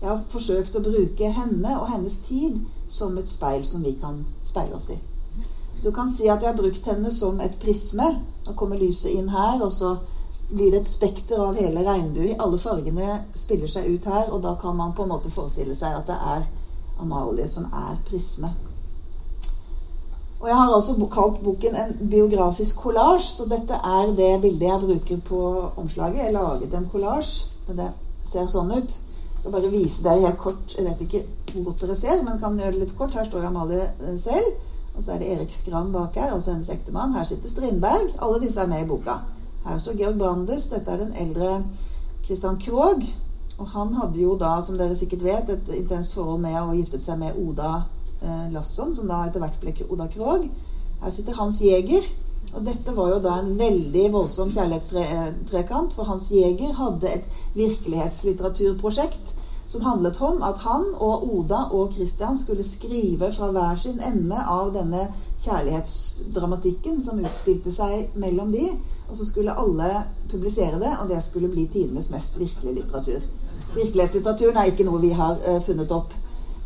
Jeg 0.00 0.08
har 0.08 0.24
forsøkt 0.32 0.74
å 0.74 0.82
bruke 0.82 1.28
henne 1.36 1.76
og 1.78 1.92
hennes 1.92 2.16
tid 2.26 2.56
som 2.90 3.14
et 3.20 3.30
speil 3.30 3.62
som 3.70 3.84
vi 3.86 3.92
kan 4.02 4.18
speile 4.44 4.74
oss 4.80 4.90
i. 4.90 4.98
Du 5.84 5.92
kan 5.94 6.10
si 6.10 6.26
at 6.26 6.42
jeg 6.42 6.50
har 6.50 6.58
brukt 6.58 6.88
henne 6.90 7.12
som 7.14 7.38
et 7.40 7.54
prisme. 7.62 8.08
Da 8.42 8.56
kommer 8.58 8.82
lyset 8.82 9.14
inn 9.14 9.30
her, 9.30 9.62
og 9.62 9.70
så 9.70 9.92
blir 10.50 10.74
det 10.74 10.82
et 10.82 10.90
spekter 10.90 11.38
av 11.38 11.54
hele 11.54 11.86
regnbuen. 11.86 12.34
Alle 12.42 12.58
fargene 12.58 13.20
spiller 13.38 13.70
seg 13.70 13.86
ut 13.94 14.10
her, 14.10 14.26
og 14.34 14.42
da 14.42 14.56
kan 14.58 14.74
man 14.76 14.90
på 14.98 15.06
en 15.06 15.14
måte 15.14 15.30
forestille 15.30 15.78
seg 15.78 15.94
at 16.02 16.10
det 16.10 16.18
er 16.34 16.50
Amalie, 17.02 17.48
som 17.48 17.66
er 17.70 17.98
prisme. 18.08 18.52
Og 20.42 20.48
Jeg 20.48 20.56
har 20.58 20.72
altså 20.74 20.94
kalt 21.06 21.42
boken 21.44 21.76
en 21.78 22.08
biografisk 22.10 22.80
kollasj, 22.82 23.28
så 23.36 23.44
dette 23.46 23.76
er 23.78 24.08
det 24.18 24.40
bildet 24.42 24.66
jeg 24.66 24.80
bruker 24.80 25.20
på 25.28 25.42
omslaget. 25.76 26.24
Jeg 26.24 26.34
laget 26.34 26.74
en 26.74 26.88
kollasj. 26.90 27.46
Det 27.68 27.86
ser 28.26 28.48
sånn 28.50 28.72
ut. 28.74 28.96
Jeg 28.96 29.38
skal 29.38 29.54
bare 29.54 29.70
vise 29.70 30.02
dere 30.02 30.24
helt 30.24 30.40
kort. 30.42 30.74
Jeg 30.74 30.88
vet 30.88 31.04
ikke 31.06 31.22
hvor 31.52 31.68
godt 31.68 31.84
dere 31.84 31.96
ser, 31.98 32.24
men 32.26 32.40
kan 32.42 32.58
gjøre 32.58 32.74
det 32.74 32.82
litt 32.82 32.96
kort. 32.98 33.14
Her 33.14 33.28
står 33.28 33.46
Amalie 33.46 33.86
eh, 33.86 34.18
selv. 34.18 34.58
Og 34.96 35.04
så 35.04 35.14
er 35.14 35.22
det 35.22 35.30
Erik 35.32 35.54
Skram 35.54 35.92
bak 35.94 36.18
her, 36.18 36.34
altså 36.34 36.52
hennes 36.52 36.70
ektemann. 36.74 37.14
Her 37.14 37.24
sitter 37.24 37.48
Strindberg. 37.48 38.10
Alle 38.18 38.42
disse 38.42 38.60
er 38.60 38.70
med 38.70 38.82
i 38.82 38.88
boka. 38.90 39.20
Her 39.64 39.78
står 39.78 39.96
Georg 40.00 40.18
Brandes. 40.18 40.66
Dette 40.74 40.90
er 40.90 41.04
den 41.04 41.14
eldre 41.22 41.62
Christian 42.26 42.58
Krogh. 42.60 43.06
Og 43.62 43.68
han 43.70 43.94
hadde 43.94 44.18
jo 44.18 44.34
da, 44.38 44.56
som 44.64 44.74
dere 44.78 44.96
sikkert 44.98 45.22
vet, 45.22 45.50
et 45.52 45.68
intenst 45.78 46.16
forhold 46.18 46.42
med 46.42 46.58
å 46.58 46.74
giftet 46.74 47.04
seg 47.04 47.20
med 47.20 47.36
Oda 47.38 47.84
eh, 48.18 48.48
Lasson, 48.50 48.90
som 48.96 49.06
da 49.06 49.20
etter 49.28 49.42
hvert 49.44 49.60
ble 49.62 49.74
Oda 49.86 50.08
Krog. 50.10 50.48
Her 51.02 51.14
sitter 51.14 51.38
Hans 51.38 51.60
Jæger. 51.62 52.08
Og 52.52 52.66
dette 52.66 52.92
var 52.96 53.12
jo 53.14 53.20
da 53.22 53.36
en 53.38 53.54
veldig 53.56 54.08
voldsom 54.12 54.50
kjærlighetstrekant, 54.52 55.94
for 55.94 56.10
Hans 56.10 56.26
Jæger 56.34 56.74
hadde 56.76 57.14
et 57.14 57.38
virkelighetslitteraturprosjekt 57.54 59.38
som 59.72 59.86
handlet 59.86 60.18
om 60.20 60.42
at 60.44 60.58
han 60.66 60.82
og 61.00 61.22
Oda 61.32 61.62
og 61.72 61.94
Christian 61.94 62.36
skulle 62.36 62.66
skrive 62.66 63.30
fra 63.32 63.48
hver 63.54 63.78
sin 63.80 64.02
ende 64.04 64.36
av 64.36 64.74
denne 64.74 65.06
kjærlighetsdramatikken 65.44 66.98
som 67.06 67.22
utspilte 67.22 67.72
seg 67.72 68.18
mellom 68.20 68.52
de, 68.52 68.66
og 69.08 69.16
så 69.16 69.26
skulle 69.28 69.54
alle 69.58 70.02
publisere 70.28 70.82
det, 70.82 70.92
og 71.00 71.08
det 71.08 71.22
skulle 71.24 71.48
bli 71.48 71.64
tidenes 71.72 72.10
mest 72.12 72.36
virkelige 72.40 72.82
litteratur. 72.82 73.24
Virkelighetslitteraturen 73.74 74.60
er 74.60 74.72
ikke 74.72 74.86
noe 74.88 75.00
vi 75.02 75.12
har 75.16 75.38
uh, 75.46 75.58
funnet 75.64 75.92
opp. 75.94 76.12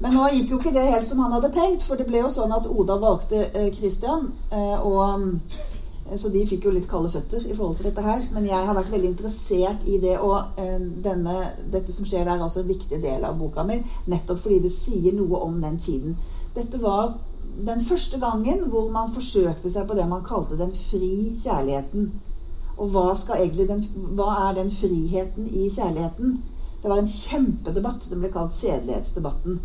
Men 0.03 0.13
nå 0.13 0.27
gikk 0.33 0.51
jo 0.53 0.59
ikke 0.61 0.75
det 0.75 0.89
helt 0.91 1.09
som 1.09 1.23
han 1.25 1.33
hadde 1.37 1.53
tenkt, 1.55 1.87
for 1.87 1.97
det 1.97 2.09
ble 2.09 2.21
jo 2.21 2.33
sånn 2.33 2.53
at 2.53 2.69
Oda 2.69 2.99
valgte 3.01 3.47
uh, 3.55 3.71
Christian. 3.77 4.29
Uh, 4.53 4.77
og 4.87 6.17
Så 6.17 6.31
de 6.31 6.45
fikk 6.47 6.69
jo 6.69 6.71
litt 6.71 6.85
kalde 6.87 7.09
føtter 7.11 7.43
i 7.43 7.55
forhold 7.57 7.81
til 7.81 7.89
dette 7.89 8.03
her. 8.05 8.21
Men 8.31 8.45
jeg 8.47 8.67
har 8.69 8.77
vært 8.77 8.93
veldig 8.93 9.09
interessert 9.11 9.87
i 9.91 9.97
det, 9.99 10.13
og 10.23 10.55
denne, 11.03 11.33
dette 11.73 11.91
som 11.91 12.07
skjer 12.07 12.23
der, 12.23 12.37
er 12.37 12.45
også 12.47 12.63
en 12.63 12.69
viktig 12.69 13.01
del 13.03 13.27
av 13.27 13.35
boka 13.41 13.65
mi. 13.67 13.81
Nettopp 14.07 14.39
fordi 14.45 14.61
det 14.69 14.71
sier 14.71 15.17
noe 15.19 15.41
om 15.49 15.59
den 15.65 15.81
tiden. 15.83 16.15
Dette 16.55 16.79
var 16.79 17.17
den 17.65 17.81
første 17.81 18.19
gangen 18.19 18.69
hvor 18.71 18.89
man 18.93 19.13
forsøkte 19.15 19.71
seg 19.73 19.87
på 19.89 19.97
det 19.97 20.07
man 20.09 20.25
kalte 20.27 20.59
den 20.59 20.73
fri 20.77 21.39
kjærligheten. 21.43 22.11
Og 22.77 22.93
hva, 22.93 23.15
den, 23.57 23.85
hva 24.19 24.29
er 24.49 24.59
den 24.59 24.71
friheten 24.71 25.49
i 25.49 25.71
kjærligheten? 25.73 26.37
Det 26.87 26.91
var 26.91 26.99
en 26.99 27.09
kjempedebatt. 27.09 28.05
Den 28.11 28.21
ble 28.23 28.29
kalt 28.31 28.53
sedelighetsdebatten. 28.55 29.57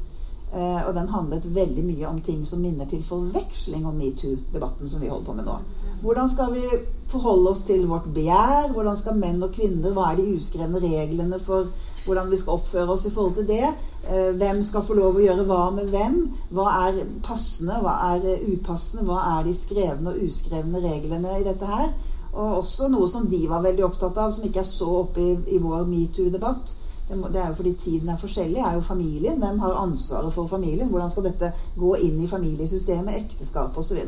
Eh, 0.57 0.79
og 0.87 0.95
den 0.97 1.11
handlet 1.13 1.43
veldig 1.53 1.83
mye 1.85 2.07
om 2.09 2.21
ting 2.25 2.39
som 2.49 2.63
minner 2.65 2.87
til 2.89 3.03
forveksling 3.05 3.85
om 3.85 3.99
metoo-debatten 4.01 4.89
som 4.89 5.03
vi 5.03 5.11
holder 5.11 5.27
på 5.27 5.35
med 5.37 5.45
nå. 5.45 5.59
Hvordan 6.01 6.31
skal 6.31 6.49
vi 6.55 6.63
forholde 7.11 7.53
oss 7.53 7.61
til 7.67 7.85
vårt 7.91 8.09
begjær? 8.15 8.73
Hvordan 8.73 8.97
skal 8.97 9.21
menn 9.21 9.37
og 9.45 9.53
kvinner 9.53 9.93
Hva 9.93 10.07
er 10.09 10.17
de 10.17 10.33
uskrevne 10.33 10.81
reglene 10.81 11.39
for 11.45 11.69
hvordan 12.07 12.33
vi 12.33 12.41
skal 12.41 12.57
oppføre 12.57 12.97
oss 12.97 13.05
i 13.05 13.13
forhold 13.13 13.37
til 13.37 13.49
det? 13.53 13.69
Eh, 13.69 14.33
hvem 14.41 14.65
skal 14.65 14.89
få 14.89 14.97
lov 14.97 15.21
å 15.21 15.25
gjøre 15.27 15.45
hva 15.53 15.61
med 15.77 15.93
hvem? 15.93 16.19
Hva 16.49 16.67
er 16.87 17.01
passende? 17.21 17.77
Hva 17.85 17.99
er 18.15 18.29
eh, 18.33 18.45
upassende? 18.49 19.05
Hva 19.11 19.21
er 19.37 19.45
de 19.45 19.57
skrevne 19.61 20.15
og 20.15 20.25
uskrevne 20.25 20.81
reglene 20.89 21.37
i 21.37 21.45
dette 21.45 21.69
her? 21.69 21.93
Og 22.33 22.63
også 22.63 22.89
noe 22.89 23.13
som 23.13 23.29
de 23.29 23.45
var 23.45 23.61
veldig 23.61 23.91
opptatt 23.91 24.17
av, 24.17 24.33
som 24.33 24.49
ikke 24.49 24.65
er 24.65 24.71
så 24.73 24.89
oppe 25.05 25.21
i, 25.21 25.35
i 25.53 25.61
vår 25.61 25.85
metoo-debatt 25.85 26.80
det 27.11 27.41
er 27.41 27.49
jo 27.49 27.57
fordi 27.57 27.73
tiden 27.83 28.09
er 28.09 28.19
forskjellig, 28.21 28.59
er 28.63 28.77
jo 28.77 28.81
familien. 28.85 29.39
Hvem 29.39 29.59
har 29.59 29.79
ansvaret 29.81 30.33
for 30.33 30.47
familien? 30.47 30.89
Hvordan 30.89 31.09
skal 31.11 31.27
dette 31.27 31.51
gå 31.75 31.95
inn 32.05 32.21
i 32.23 32.29
familiesystemet, 32.31 33.17
ekteskap 33.25 33.77
osv.? 33.77 33.99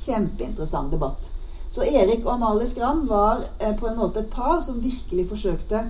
Kjempeinteressant 0.00 0.92
debatt. 0.92 1.30
Så 1.70 1.86
Erik 1.86 2.24
og 2.26 2.32
Amalie 2.34 2.66
Skram 2.66 3.04
var 3.08 3.44
eh, 3.60 3.76
på 3.78 3.86
en 3.86 3.98
måte 3.98 4.24
et 4.24 4.32
par 4.32 4.58
som 4.66 4.80
virkelig 4.82 5.28
forsøkte 5.30 5.84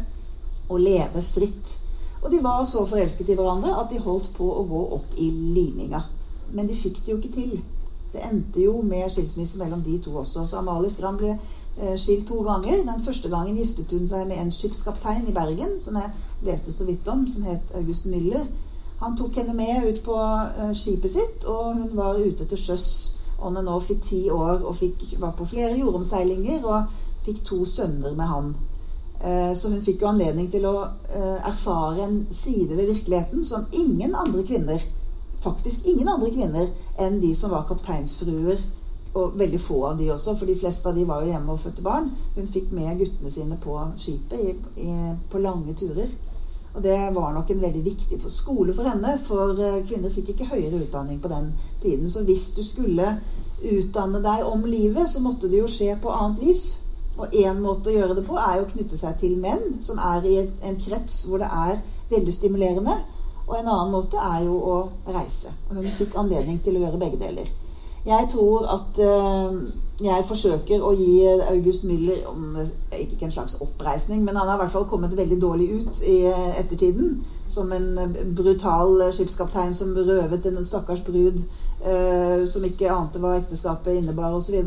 å 0.69 0.79
leve 0.79 1.23
fritt. 1.25 1.76
Og 2.21 2.29
de 2.31 2.43
var 2.45 2.67
så 2.69 2.85
forelsket 2.87 3.33
i 3.33 3.37
hverandre 3.38 3.73
at 3.81 3.88
de 3.93 4.00
holdt 4.05 4.29
på 4.37 4.45
å 4.45 4.67
gå 4.69 4.83
opp 4.99 5.14
i 5.17 5.31
liminga. 5.33 6.02
Men 6.52 6.69
de 6.69 6.76
fikk 6.76 7.00
det 7.00 7.14
jo 7.14 7.21
ikke 7.21 7.37
til. 7.38 7.55
Det 8.12 8.21
endte 8.26 8.61
jo 8.61 8.81
med 8.83 9.09
skilsmisse 9.09 9.59
mellom 9.61 9.81
de 9.87 9.97
to 10.02 10.12
også. 10.21 10.45
Så 10.50 10.61
Amalie 10.61 10.93
Skram 10.93 11.17
ble 11.17 11.37
skilt 11.97 12.27
to 12.29 12.43
ganger. 12.45 12.83
Den 12.85 13.05
første 13.05 13.29
gangen 13.33 13.57
giftet 13.57 13.93
hun 13.95 14.09
seg 14.09 14.27
med 14.29 14.41
en 14.43 14.53
skipskaptein 14.53 15.29
i 15.29 15.35
Bergen, 15.37 15.79
som 15.81 15.97
jeg 15.97 16.11
leste 16.45 16.73
så 16.73 16.85
vidt 16.85 17.09
om, 17.09 17.27
som 17.29 17.47
het 17.49 17.73
August 17.79 18.07
Müller. 18.07 18.47
Han 19.00 19.17
tok 19.17 19.37
henne 19.41 19.55
med 19.57 19.87
ut 19.89 20.03
på 20.05 20.15
uh, 20.15 20.73
skipet 20.77 21.12
sitt, 21.12 21.45
og 21.49 21.75
hun 21.79 21.95
var 21.97 22.21
ute 22.21 22.45
til 22.45 22.61
sjøs 22.61 22.89
on 23.41 23.57
and 23.57 23.69
off 23.73 23.89
i 23.91 23.97
ti 24.05 24.27
år 24.31 24.61
og 24.61 24.77
fikk, 24.77 25.15
var 25.21 25.33
på 25.39 25.47
flere 25.49 25.79
jordomseilinger 25.79 26.67
og 26.69 26.91
fikk 27.25 27.41
to 27.49 27.62
sønner 27.65 28.12
med 28.17 28.29
han. 28.29 28.50
Uh, 29.25 29.53
så 29.57 29.73
hun 29.73 29.81
fikk 29.81 30.05
jo 30.05 30.11
anledning 30.12 30.50
til 30.53 30.67
å 30.69 30.75
erfare 31.49 32.05
en 32.05 32.21
side 32.33 32.77
ved 32.77 32.93
virkeligheten 32.93 33.45
som 33.45 33.65
ingen 33.73 34.15
andre 34.15 34.45
kvinner, 34.49 34.85
faktisk 35.41 35.89
ingen 35.89 36.09
andre 36.09 36.29
kvinner 36.35 36.69
enn 37.00 37.17
de 37.23 37.33
som 37.37 37.53
var 37.53 37.65
kapteinsfruer 37.69 38.61
og 39.14 39.38
veldig 39.38 39.59
få 39.61 39.81
av 39.88 39.99
de 39.99 40.11
også, 40.14 40.37
for 40.38 40.47
de 40.47 40.59
fleste 40.59 40.87
av 40.88 40.95
de 40.95 41.05
var 41.07 41.25
jo 41.25 41.33
hjemme 41.33 41.55
og 41.55 41.62
fødte 41.62 41.83
barn. 41.83 42.11
Hun 42.37 42.50
fikk 42.50 42.71
med 42.76 42.99
guttene 43.00 43.33
sine 43.33 43.59
på 43.62 43.76
skipet 43.99 44.38
i, 44.38 44.52
i, 44.87 44.97
på 45.31 45.43
lange 45.43 45.75
turer. 45.79 46.11
Og 46.71 46.83
det 46.85 46.99
var 47.14 47.33
nok 47.35 47.50
en 47.50 47.62
veldig 47.64 47.83
viktig 47.85 48.21
for 48.23 48.31
skole 48.31 48.75
for 48.76 48.87
henne, 48.87 49.17
for 49.25 49.59
eh, 49.59 49.81
kvinner 49.88 50.12
fikk 50.14 50.31
ikke 50.35 50.52
høyere 50.52 50.85
utdanning 50.85 51.19
på 51.23 51.31
den 51.33 51.50
tiden. 51.83 52.11
Så 52.11 52.23
hvis 52.29 52.52
du 52.55 52.62
skulle 52.62 53.17
utdanne 53.67 54.23
deg 54.23 54.47
om 54.47 54.62
livet, 54.64 55.11
så 55.11 55.23
måtte 55.25 55.50
det 55.50 55.59
jo 55.59 55.71
skje 55.71 55.97
på 56.00 56.12
annet 56.14 56.45
vis. 56.47 56.64
Og 57.19 57.35
én 57.35 57.59
måte 57.61 57.90
å 57.90 57.97
gjøre 57.97 58.14
det 58.21 58.25
på 58.29 58.38
er 58.38 58.61
jo 58.61 58.69
å 58.69 58.71
knytte 58.71 58.99
seg 59.00 59.19
til 59.21 59.35
menn, 59.43 59.81
som 59.83 59.99
er 59.99 60.29
i 60.29 60.37
en 60.47 60.79
krets 60.81 61.25
hvor 61.26 61.43
det 61.43 61.50
er 61.50 61.81
veldig 62.12 62.37
stimulerende. 62.37 62.95
Og 63.49 63.57
en 63.59 63.67
annen 63.67 63.90
måte 63.90 64.23
er 64.23 64.45
jo 64.47 64.55
å 64.55 64.76
reise. 65.11 65.50
Og 65.69 65.83
hun 65.83 65.90
fikk 65.99 66.14
anledning 66.23 66.62
til 66.62 66.79
å 66.79 66.85
gjøre 66.85 67.02
begge 67.02 67.19
deler. 67.19 67.50
Jeg 68.07 68.28
tror 68.33 68.66
at 68.75 69.00
uh, 69.04 69.57
jeg 70.00 70.25
forsøker 70.28 70.80
å 70.80 70.95
gi 70.97 71.19
August 71.50 71.85
Müller 71.85 72.23
om, 72.30 72.57
ikke 72.97 73.26
en 73.26 73.35
slags 73.35 73.59
oppreisning, 73.61 74.23
men 74.25 74.38
han 74.40 74.49
har 74.49 74.57
i 74.57 74.62
hvert 74.62 74.73
fall 74.73 74.88
kommet 74.88 75.16
veldig 75.16 75.37
dårlig 75.42 75.69
ut 75.80 76.00
i 76.09 76.23
ettertiden. 76.57 77.19
Som 77.50 77.73
en 77.75 78.14
brutal 78.37 79.11
skipskaptein 79.12 79.75
som 79.75 79.92
røvet 79.97 80.47
en 80.47 80.64
stakkars 80.64 81.02
brud 81.04 81.42
uh, 81.84 82.47
som 82.49 82.65
ikke 82.65 82.93
ante 82.95 83.21
hva 83.21 83.36
ekteskapet 83.43 84.00
innebar, 84.00 84.32
osv. 84.39 84.63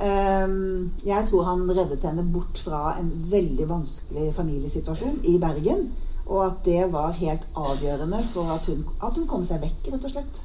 Ehm, 0.00 0.90
jeg 1.04 1.24
tror 1.28 1.42
han 1.42 1.70
reddet 1.70 2.04
henne 2.04 2.24
bort 2.32 2.58
fra 2.58 2.94
en 3.00 3.10
veldig 3.30 3.68
vanskelig 3.68 4.34
familiesituasjon 4.34 5.20
i 5.24 5.38
Bergen. 5.38 5.90
Og 6.26 6.46
at 6.46 6.64
det 6.64 6.92
var 6.92 7.10
helt 7.18 7.44
avgjørende 7.56 8.22
for 8.32 8.54
at 8.54 8.66
hun, 8.66 8.84
at 9.02 9.18
hun 9.18 9.26
kom 9.26 9.44
seg 9.44 9.60
vekk, 9.62 9.92
rett 9.92 10.04
og 10.06 10.14
slett. 10.14 10.42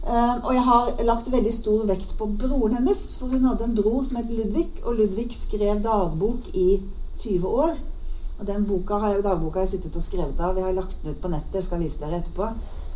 Uh, 0.00 0.36
og 0.46 0.54
jeg 0.54 0.62
har 0.64 1.02
lagt 1.04 1.28
veldig 1.32 1.52
stor 1.52 1.84
vekt 1.90 2.14
på 2.16 2.26
broren 2.40 2.78
hennes, 2.78 3.02
for 3.20 3.28
hun 3.28 3.44
hadde 3.50 3.66
en 3.68 3.76
bror 3.76 4.00
som 4.06 4.16
het 4.16 4.32
Ludvig, 4.32 4.70
og 4.84 4.96
Ludvig 4.96 5.28
skrev 5.36 5.82
dagbok 5.84 6.46
i 6.56 6.80
20 7.20 7.48
år. 7.48 7.74
Og 8.40 8.46
den 8.48 8.64
boka 8.64 8.96
har 9.02 9.14
jeg, 9.14 9.24
dagboka 9.26 9.60
har 9.60 9.66
jeg 9.68 9.74
sittet 9.74 9.98
og 10.00 10.04
skrevet 10.04 10.40
av. 10.40 10.54
Vi 10.56 10.64
har 10.64 10.72
lagt 10.72 10.96
den 11.02 11.12
ut 11.12 11.20
på 11.20 11.28
nettet. 11.28 11.58
Jeg 11.58 11.66
skal 11.66 11.82
vise 11.82 12.00
dere 12.00 12.22
etterpå. 12.22 12.48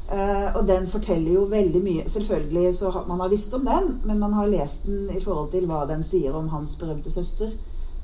Uh, 0.05 0.49
og 0.57 0.65
den 0.69 0.89
forteller 0.89 1.37
jo 1.37 1.45
veldig 1.53 1.83
mye. 1.85 2.09
Selvfølgelig 2.09 2.75
så 2.79 2.91
har 2.97 3.05
man 3.09 3.21
har 3.21 3.33
visst 3.33 3.55
om 3.55 3.69
den, 3.69 4.01
men 4.05 4.19
man 4.19 4.33
har 4.33 4.49
lest 4.49 4.89
den 4.89 5.11
i 5.13 5.21
forhold 5.21 5.53
til 5.53 5.69
hva 5.69 5.85
den 5.91 6.05
sier 6.05 6.37
om 6.37 6.49
hans 6.57 6.79
berømte 6.81 7.13
søster. 7.13 7.53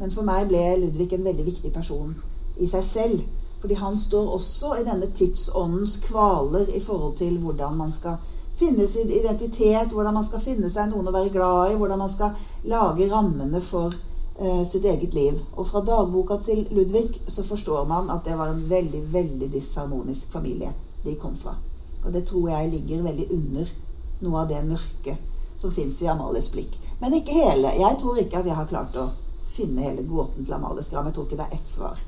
Men 0.00 0.12
for 0.12 0.28
meg 0.28 0.48
ble 0.48 0.60
Ludvig 0.82 1.14
en 1.16 1.24
veldig 1.24 1.46
viktig 1.48 1.72
person 1.72 2.12
i 2.60 2.68
seg 2.68 2.84
selv. 2.84 3.24
Fordi 3.60 3.76
han 3.80 3.96
står 3.98 4.34
også 4.36 4.74
i 4.80 4.84
denne 4.84 5.08
tidsåndens 5.16 5.96
kvaler 6.04 6.68
i 6.76 6.80
forhold 6.80 7.16
til 7.16 7.38
hvordan 7.40 7.76
man 7.76 7.92
skal 7.92 8.20
finne 8.60 8.86
sin 8.88 9.10
identitet, 9.10 9.92
hvordan 9.92 10.14
man 10.14 10.26
skal 10.26 10.42
finne 10.44 10.70
seg 10.70 10.90
noen 10.90 11.08
å 11.08 11.14
være 11.14 11.32
glad 11.32 11.72
i, 11.72 11.78
hvordan 11.80 12.02
man 12.02 12.12
skal 12.12 12.36
lage 12.68 13.08
rammene 13.10 13.62
for 13.64 13.94
uh, 13.94 14.62
sitt 14.68 14.84
eget 14.84 15.16
liv. 15.16 15.38
Og 15.56 15.68
fra 15.70 15.82
dagboka 15.86 16.40
til 16.44 16.66
Ludvig 16.76 17.06
så 17.28 17.44
forstår 17.46 17.88
man 17.88 18.12
at 18.12 18.28
det 18.28 18.36
var 18.38 18.52
en 18.52 18.62
veldig, 18.68 19.02
veldig 19.12 19.50
disharmonisk 19.54 20.36
familie 20.36 20.74
de 21.04 21.16
kom 21.20 21.36
fra. 21.40 21.56
Og 22.04 22.12
det 22.12 22.26
tror 22.28 22.50
jeg 22.52 22.70
ligger 22.74 23.08
veldig 23.08 23.26
under 23.36 23.72
noe 24.20 24.44
av 24.44 24.52
det 24.52 24.60
mørket 24.68 25.60
som 25.60 25.72
fins 25.72 26.02
i 26.02 26.08
Amalies 26.08 26.50
blikk. 26.52 26.76
Men 27.00 27.16
ikke 27.16 27.36
hele. 27.36 27.72
Jeg 27.80 27.96
tror 28.00 28.20
ikke 28.20 28.40
at 28.40 28.48
jeg 28.48 28.56
har 28.56 28.68
klart 28.68 28.96
å 29.00 29.08
finne 29.48 29.84
hele 29.84 30.04
gåten 30.08 30.44
til 30.44 30.56
Amalie 30.56 30.84
Skram. 30.84 31.08
Jeg 31.08 31.16
tror 31.16 31.28
ikke 31.28 31.40
det 31.40 31.48
er 31.48 31.58
ett 31.58 31.68
svar. 31.68 32.00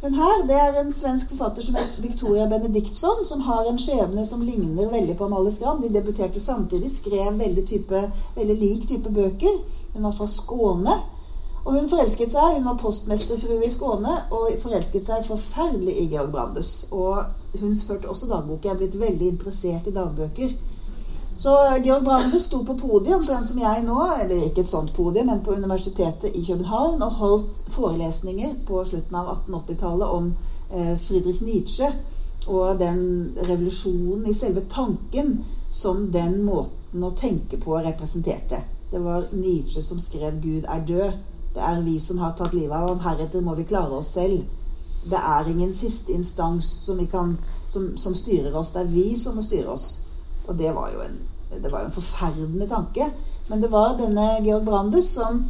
Men 0.00 0.14
her 0.14 0.44
det 0.46 0.54
er 0.54 0.76
en 0.78 0.92
svensk 0.94 1.32
forfatter 1.32 1.62
som 1.62 1.74
heter 1.74 2.02
Victoria 2.02 2.46
Benediktsson, 2.46 3.24
som 3.26 3.40
har 3.40 3.66
en 3.66 3.80
skjebne 3.82 4.26
som 4.26 4.44
ligner 4.46 4.92
veldig 4.92 5.16
på 5.18 5.26
Amalie 5.26 5.52
Skram. 5.52 5.82
De 5.82 5.90
debuterte 5.90 6.40
samtidig, 6.40 6.92
skrev 6.94 7.38
veldig, 7.38 7.64
type, 7.66 8.02
veldig 8.36 8.58
lik 8.60 8.86
type 8.88 9.10
bøker. 9.10 9.58
Hun 9.94 10.06
var 10.06 10.14
fra 10.14 10.28
Skåne. 10.30 10.94
Og 11.64 11.74
hun 11.74 11.90
forelsket 11.90 12.30
seg, 12.30 12.60
hun 12.60 12.68
var 12.70 12.78
postmesterfrue 12.80 13.66
i 13.66 13.72
Skåne 13.74 14.14
og 14.30 14.54
forelsket 14.62 15.04
seg 15.04 15.26
forferdelig 15.26 15.96
i 15.98 16.06
Georg 16.14 16.30
Brandes. 16.32 16.86
Og 16.94 17.58
hun 17.58 17.74
førte 17.88 18.08
også 18.08 18.30
dagbok. 18.30 18.62
Jeg 18.64 18.76
er 18.76 18.78
blitt 18.78 19.00
veldig 19.00 19.32
interessert 19.34 19.90
i 19.90 19.96
dagbøker. 19.98 20.54
Så 21.38 21.56
Georg 21.84 22.04
Brande 22.04 22.40
sto 22.40 22.64
på 22.64 22.74
podiet, 22.74 23.26
den 23.26 23.44
som 23.46 23.58
jeg 23.62 23.82
nå, 23.86 23.98
eller 24.22 24.46
ikke 24.48 24.64
et 24.64 24.70
sånt 24.70 24.90
podium, 24.96 25.28
men 25.30 25.44
på 25.46 25.54
Universitetet 25.54 26.34
i 26.34 26.42
København, 26.44 27.02
og 27.02 27.20
holdt 27.20 27.60
forelesninger 27.70 28.56
på 28.66 28.80
slutten 28.88 29.18
av 29.20 29.28
1880-tallet 29.36 30.14
om 30.16 30.32
eh, 30.74 30.96
Friedrich 30.98 31.44
Nietzsche 31.46 31.92
og 32.48 32.80
den 32.80 33.04
revolusjonen 33.38 34.26
i 34.26 34.34
selve 34.34 34.64
tanken 34.70 35.44
som 35.70 36.08
den 36.10 36.40
måten 36.42 37.06
å 37.06 37.12
tenke 37.14 37.60
på 37.62 37.78
representerte. 37.86 38.58
Det 38.90 39.04
var 39.04 39.30
Nietzsche 39.36 39.82
som 39.82 40.00
skrev 40.00 40.40
'Gud 40.42 40.66
er 40.66 40.82
død'. 40.90 41.22
Det 41.54 41.62
er 41.62 41.80
vi 41.86 42.00
som 42.00 42.18
har 42.18 42.34
tatt 42.38 42.54
livet 42.54 42.74
av 42.74 42.88
ham. 42.88 42.98
Heretter 42.98 43.40
må 43.40 43.54
vi 43.54 43.68
klare 43.68 43.94
oss 44.00 44.10
selv. 44.18 44.42
Det 45.10 45.22
er 45.22 45.48
ingen 45.48 45.74
siste 45.74 46.12
instans 46.12 46.66
som, 46.86 47.06
kan, 47.06 47.38
som, 47.70 47.98
som 47.98 48.14
styrer 48.14 48.56
oss. 48.56 48.70
Det 48.70 48.80
er 48.80 48.92
vi 48.92 49.18
som 49.18 49.36
må 49.36 49.42
styre 49.42 49.68
oss. 49.68 50.07
Og 50.48 50.56
det 50.58 50.72
var 50.74 50.90
jo 50.94 51.04
en, 51.04 51.18
var 51.70 51.84
en 51.84 51.94
forferdende 51.94 52.68
tanke. 52.68 53.10
Men 53.48 53.60
det 53.60 53.70
var 53.72 53.96
denne 53.98 54.26
Georg 54.44 54.64
Brandes 54.64 55.12
som 55.14 55.44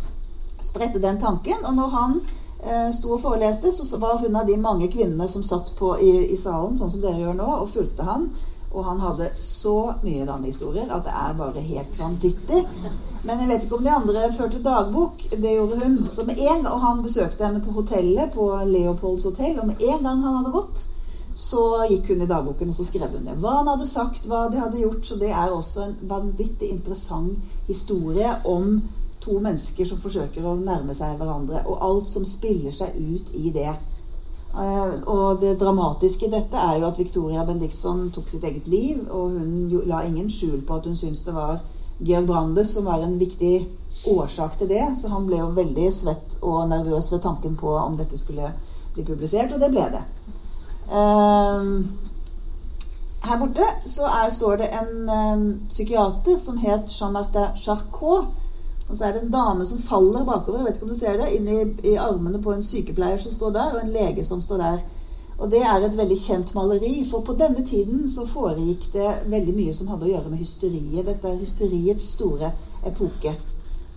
spredte 0.60 0.98
den 0.98 1.20
tanken. 1.20 1.64
Og 1.64 1.74
når 1.74 1.88
han 1.94 2.20
eh, 2.66 2.90
sto 2.94 3.14
og 3.14 3.22
foreleste, 3.22 3.72
så 3.72 3.98
var 3.98 4.18
hun 4.18 4.36
av 4.36 4.46
de 4.46 4.58
mange 4.60 4.90
kvinnene 4.92 5.28
som 5.28 5.44
satt 5.44 5.74
på, 5.78 5.96
i, 6.02 6.12
i, 6.32 6.36
salen, 6.36 6.78
sånn 6.78 6.92
som 6.92 7.02
dere 7.02 7.22
gjør 7.22 7.38
nå, 7.38 7.50
og 7.62 7.72
fulgte 7.74 8.06
han. 8.06 8.28
Og 8.68 8.84
han 8.84 9.00
hadde 9.00 9.30
så 9.40 9.94
mye 10.02 10.26
damehistorier 10.28 10.90
at 10.92 11.06
det 11.06 11.14
er 11.16 11.38
bare 11.38 11.62
helt 11.64 11.94
vanvittig. 11.98 12.64
Men 13.24 13.40
jeg 13.40 13.48
vet 13.48 13.64
ikke 13.64 13.78
om 13.78 13.86
de 13.86 13.94
andre 13.94 14.26
førte 14.36 14.60
dagbok. 14.62 15.24
Det 15.32 15.54
gjorde 15.54 15.80
hun. 15.80 15.96
Så 16.12 16.26
med 16.28 16.38
en, 16.38 16.66
Og 16.66 16.80
han 16.84 17.02
besøkte 17.02 17.46
henne 17.46 17.64
på 17.64 17.72
hotellet, 17.80 18.30
på 18.34 18.50
Leopolds 18.68 19.24
hotell, 19.24 19.58
og 19.58 19.72
med 19.72 19.80
en 19.80 20.04
gang 20.04 20.22
han 20.22 20.38
hadde 20.40 20.54
gått, 20.54 20.84
så 21.38 21.64
gikk 21.86 22.08
hun 22.10 22.22
i 22.24 22.26
dagboken 22.26 22.72
og 22.72 22.74
så 22.74 22.84
skrev 22.88 23.12
hun 23.14 23.26
det. 23.28 23.36
hva 23.38 23.60
han 23.60 23.68
hadde 23.70 23.86
sagt, 23.86 24.24
hva 24.26 24.48
de 24.50 24.58
hadde 24.58 24.80
gjort. 24.82 25.04
Så 25.06 25.18
det 25.20 25.30
er 25.30 25.52
også 25.54 25.84
en 25.84 25.96
vanvittig 26.10 26.72
interessant 26.74 27.38
historie 27.68 28.32
om 28.44 28.80
to 29.22 29.38
mennesker 29.44 29.86
som 29.86 30.00
forsøker 30.02 30.46
å 30.46 30.56
nærme 30.58 30.96
seg 30.98 31.14
hverandre, 31.18 31.62
og 31.66 31.84
alt 31.84 32.10
som 32.10 32.26
spiller 32.26 32.74
seg 32.74 32.96
ut 32.98 33.30
i 33.38 33.52
det. 33.54 33.70
Uh, 34.48 34.94
og 35.04 35.42
det 35.42 35.58
dramatiske 35.60 36.26
i 36.26 36.32
dette 36.32 36.58
er 36.58 36.78
jo 36.80 36.88
at 36.88 36.98
Victoria 36.98 37.44
Bendiksson 37.46 38.08
tok 38.14 38.30
sitt 38.32 38.46
eget 38.48 38.66
liv, 38.66 39.04
og 39.06 39.36
hun 39.36 39.84
la 39.86 40.02
ingen 40.08 40.30
skjul 40.32 40.62
på 40.66 40.78
at 40.78 40.88
hun 40.88 40.96
syntes 40.98 41.26
det 41.26 41.36
var 41.36 41.60
Georg 41.98 42.26
Brandes 42.26 42.72
som 42.74 42.88
var 42.88 43.04
en 43.04 43.18
viktig 43.20 43.52
årsak 44.10 44.58
til 44.58 44.70
det, 44.72 44.82
så 44.98 45.12
han 45.12 45.26
ble 45.28 45.38
jo 45.42 45.52
veldig 45.54 45.86
svett 45.94 46.38
og 46.40 46.66
nervøs 46.72 47.12
ved 47.12 47.22
tanken 47.22 47.54
på 47.60 47.74
om 47.78 47.98
dette 48.00 48.18
skulle 48.18 48.50
bli 48.96 49.06
publisert, 49.06 49.52
og 49.54 49.62
det 49.62 49.70
ble 49.74 49.86
det. 49.92 50.02
Uh, 50.88 51.84
her 53.28 53.38
borte 53.38 53.64
så 53.84 54.06
er, 54.08 54.30
står 54.30 54.56
det 54.56 54.68
en 54.72 55.08
um, 55.08 55.48
psykiater 55.68 56.38
som 56.38 56.58
het 56.62 56.88
Jean-Martin 56.88 57.56
Charcot. 57.56 58.36
Og 58.88 58.96
så 58.96 59.04
er 59.04 59.12
det 59.12 59.22
en 59.22 59.32
dame 59.32 59.66
som 59.66 59.78
faller 59.78 60.24
bakover, 60.24 60.62
vet 60.64 60.78
ikke 60.78 60.86
om 60.86 60.94
du 60.94 60.98
ser 60.98 61.18
det, 61.20 61.28
inn 61.36 61.48
i, 61.52 61.58
i, 61.90 61.96
armene 62.00 62.40
på 62.40 62.54
en 62.54 62.64
sykepleier 62.64 63.20
som 63.20 63.34
står 63.36 63.50
der, 63.56 63.74
og 63.74 63.82
en 63.82 63.92
lege 63.92 64.24
som 64.24 64.40
står 64.42 64.62
der. 64.62 64.78
Og 65.38 65.50
det 65.52 65.60
er 65.60 65.84
et 65.84 65.98
veldig 65.98 66.16
kjent 66.18 66.54
maleri, 66.56 66.94
for 67.10 67.26
på 67.26 67.36
denne 67.36 67.66
tiden 67.68 68.08
så 68.10 68.24
foregikk 68.26 68.88
det 68.94 69.10
veldig 69.28 69.54
mye 69.58 69.74
som 69.76 69.92
hadde 69.92 70.08
å 70.08 70.14
gjøre 70.14 70.32
med 70.32 70.40
hysteriet. 70.40 71.04
Dette 71.06 71.28
er 71.28 71.42
hysteriets 71.42 72.08
store 72.16 72.50
epoke. 72.88 73.34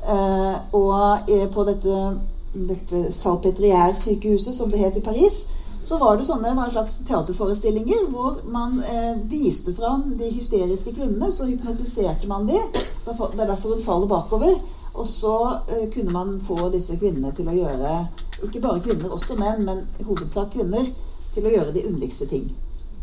Uh, 0.03 0.59
og 0.75 1.31
uh, 1.31 1.47
på 1.55 1.65
dette, 1.71 2.03
dette 2.51 3.01
Salpetrière-sykehuset, 3.15 4.53
som 4.57 4.73
det 4.73 4.83
het 4.83 4.99
i 4.99 5.05
Paris, 5.05 5.45
så 5.85 5.97
var 5.97 6.17
det 6.17 6.25
sånne 6.25 6.53
var 6.55 6.69
slags 6.69 6.99
teaterforestillinger 7.07 8.05
hvor 8.13 8.41
man 8.53 8.77
eh, 8.83 9.17
viste 9.29 9.73
fram 9.73 10.13
de 10.17 10.29
hysteriske 10.29 10.93
kvinnene. 10.93 11.31
Så 11.31 11.49
hypnotiserte 11.49 12.29
man 12.29 12.47
de. 12.47 12.59
Det 13.05 13.15
er 13.17 13.47
derfor 13.47 13.75
hun 13.75 13.83
faller 13.83 14.07
bakover. 14.07 14.55
Og 14.93 15.07
så 15.07 15.35
eh, 15.67 15.89
kunne 15.93 16.13
man 16.13 16.39
få 16.47 16.69
disse 16.69 16.97
kvinnene 16.99 17.31
til 17.35 17.47
å 17.47 17.55
gjøre 17.55 17.93
Ikke 18.41 18.59
bare 18.61 18.81
kvinner, 18.81 19.11
også 19.13 19.37
menn, 19.37 19.65
men 19.65 19.83
i 19.99 20.05
hovedsak 20.05 20.53
kvinner. 20.55 20.87
Til 21.33 21.45
å 21.47 21.53
gjøre 21.53 21.75
de 21.75 21.85
underligste 21.87 22.27
ting. 22.27 22.49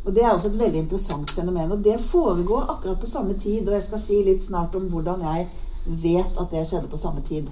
Og 0.05 0.15
Det 0.15 0.23
er 0.25 0.33
også 0.33 0.49
et 0.53 0.61
veldig 0.61 0.85
interessant 0.87 1.31
fenomen. 1.31 1.73
Og 1.73 1.85
det 1.85 2.01
foregår 2.01 2.71
akkurat 2.71 3.01
på 3.01 3.11
samme 3.11 3.35
tid. 3.35 3.69
Og 3.69 3.75
jeg 3.75 3.87
skal 3.89 4.03
si 4.03 4.23
litt 4.25 4.45
snart 4.45 4.77
om 4.79 4.87
hvordan 4.93 5.25
jeg 5.27 5.49
vet 5.89 6.39
at 6.39 6.53
det 6.53 6.67
skjedde 6.69 6.93
på 6.93 7.01
samme 7.01 7.25
tid. 7.29 7.49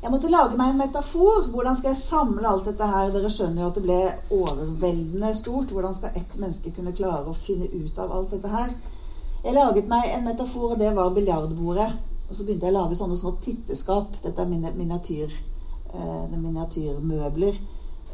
Jeg 0.00 0.08
måtte 0.14 0.30
lage 0.32 0.56
meg 0.56 0.70
en 0.72 0.78
metafor. 0.80 1.50
Hvordan 1.52 1.76
skal 1.76 1.90
jeg 1.92 2.00
samle 2.00 2.48
alt 2.48 2.64
dette 2.70 2.86
her? 2.88 3.10
Dere 3.12 3.30
skjønner 3.32 3.60
jo 3.62 3.66
at 3.68 3.76
det 3.76 3.82
ble 3.84 3.98
overveldende 4.32 5.34
stort. 5.36 5.74
Hvordan 5.74 5.96
skal 5.96 6.16
ett 6.16 6.38
menneske 6.40 6.72
kunne 6.72 6.94
klare 6.96 7.28
å 7.28 7.36
finne 7.36 7.68
ut 7.68 8.00
av 8.00 8.14
alt 8.16 8.32
dette 8.32 8.48
her? 8.48 8.72
Jeg 9.44 9.56
laget 9.56 9.90
meg 9.92 10.08
en 10.14 10.24
metafor, 10.24 10.72
og 10.72 10.80
det 10.80 10.94
var 10.96 11.12
biljardbordet. 11.12 11.90
Og 12.30 12.32
så 12.32 12.46
begynte 12.46 12.70
jeg 12.70 12.72
å 12.72 12.78
lage 12.78 12.96
sånne 12.96 13.20
små 13.20 13.34
titteskap. 13.44 14.16
Dette 14.24 14.40
er 14.40 14.72
miniatyr, 14.78 15.36
eh, 15.92 16.24
miniatyrmøbler. 16.32 17.60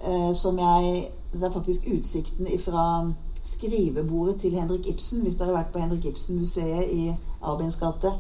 Eh, 0.03 0.33
som 0.35 0.59
jeg 0.59 1.13
Det 1.37 1.43
er 1.43 1.53
faktisk 1.53 1.83
utsikten 1.87 2.47
fra 2.59 3.13
skrivebordet 3.45 4.41
til 4.41 4.55
Henrik 4.55 4.87
Ibsen, 4.89 5.21
hvis 5.23 5.37
dere 5.37 5.47
har 5.51 5.57
vært 5.57 5.73
på 5.73 5.79
Henrik 5.79 6.05
Ibsen-museet 6.05 6.89
i 6.93 7.17
gate 7.81 8.13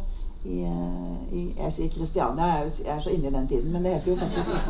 i, 0.46 0.62
eh, 0.62 1.38
i, 1.38 1.42
Jeg 1.58 1.72
sier 1.72 1.88
Kristiania, 1.94 2.44
jeg, 2.44 2.72
jeg 2.84 2.96
er 2.96 3.00
så 3.00 3.10
inne 3.10 3.28
i 3.28 3.34
den 3.34 3.48
tiden, 3.48 3.72
men 3.72 3.84
det 3.84 3.94
heter 3.94 4.12
jo 4.12 4.18
faktisk 4.20 4.48
ikke 4.48 4.60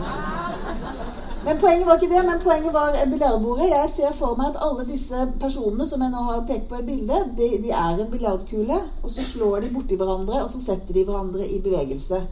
Men 1.44 1.60
poenget 1.60 1.86
var 1.86 2.00
ikke 2.00 2.14
det, 2.14 2.22
men 2.26 2.40
poenget 2.42 2.72
var 2.74 2.96
biljardbordet. 3.10 3.68
Jeg 3.70 3.90
ser 3.90 4.16
for 4.18 4.38
meg 4.38 4.48
at 4.54 4.62
alle 4.66 4.86
disse 4.88 5.26
personene 5.40 5.86
som 5.86 6.02
jeg 6.02 6.14
nå 6.14 6.24
har 6.30 6.46
pekt 6.48 6.66
på 6.70 6.80
i 6.80 6.86
bildet, 6.88 7.28
de, 7.38 7.50
de 7.62 7.70
er 7.70 8.00
en 8.02 8.10
biljardkule, 8.10 8.80
og 9.02 9.10
så 9.10 9.24
slår 9.24 9.60
de 9.60 9.70
borti 9.74 10.00
hverandre, 10.00 10.42
og 10.42 10.50
så 10.50 10.62
setter 10.64 10.96
de 10.96 11.04
hverandre 11.04 11.46
i 11.46 11.60
bevegelse. 11.62 12.24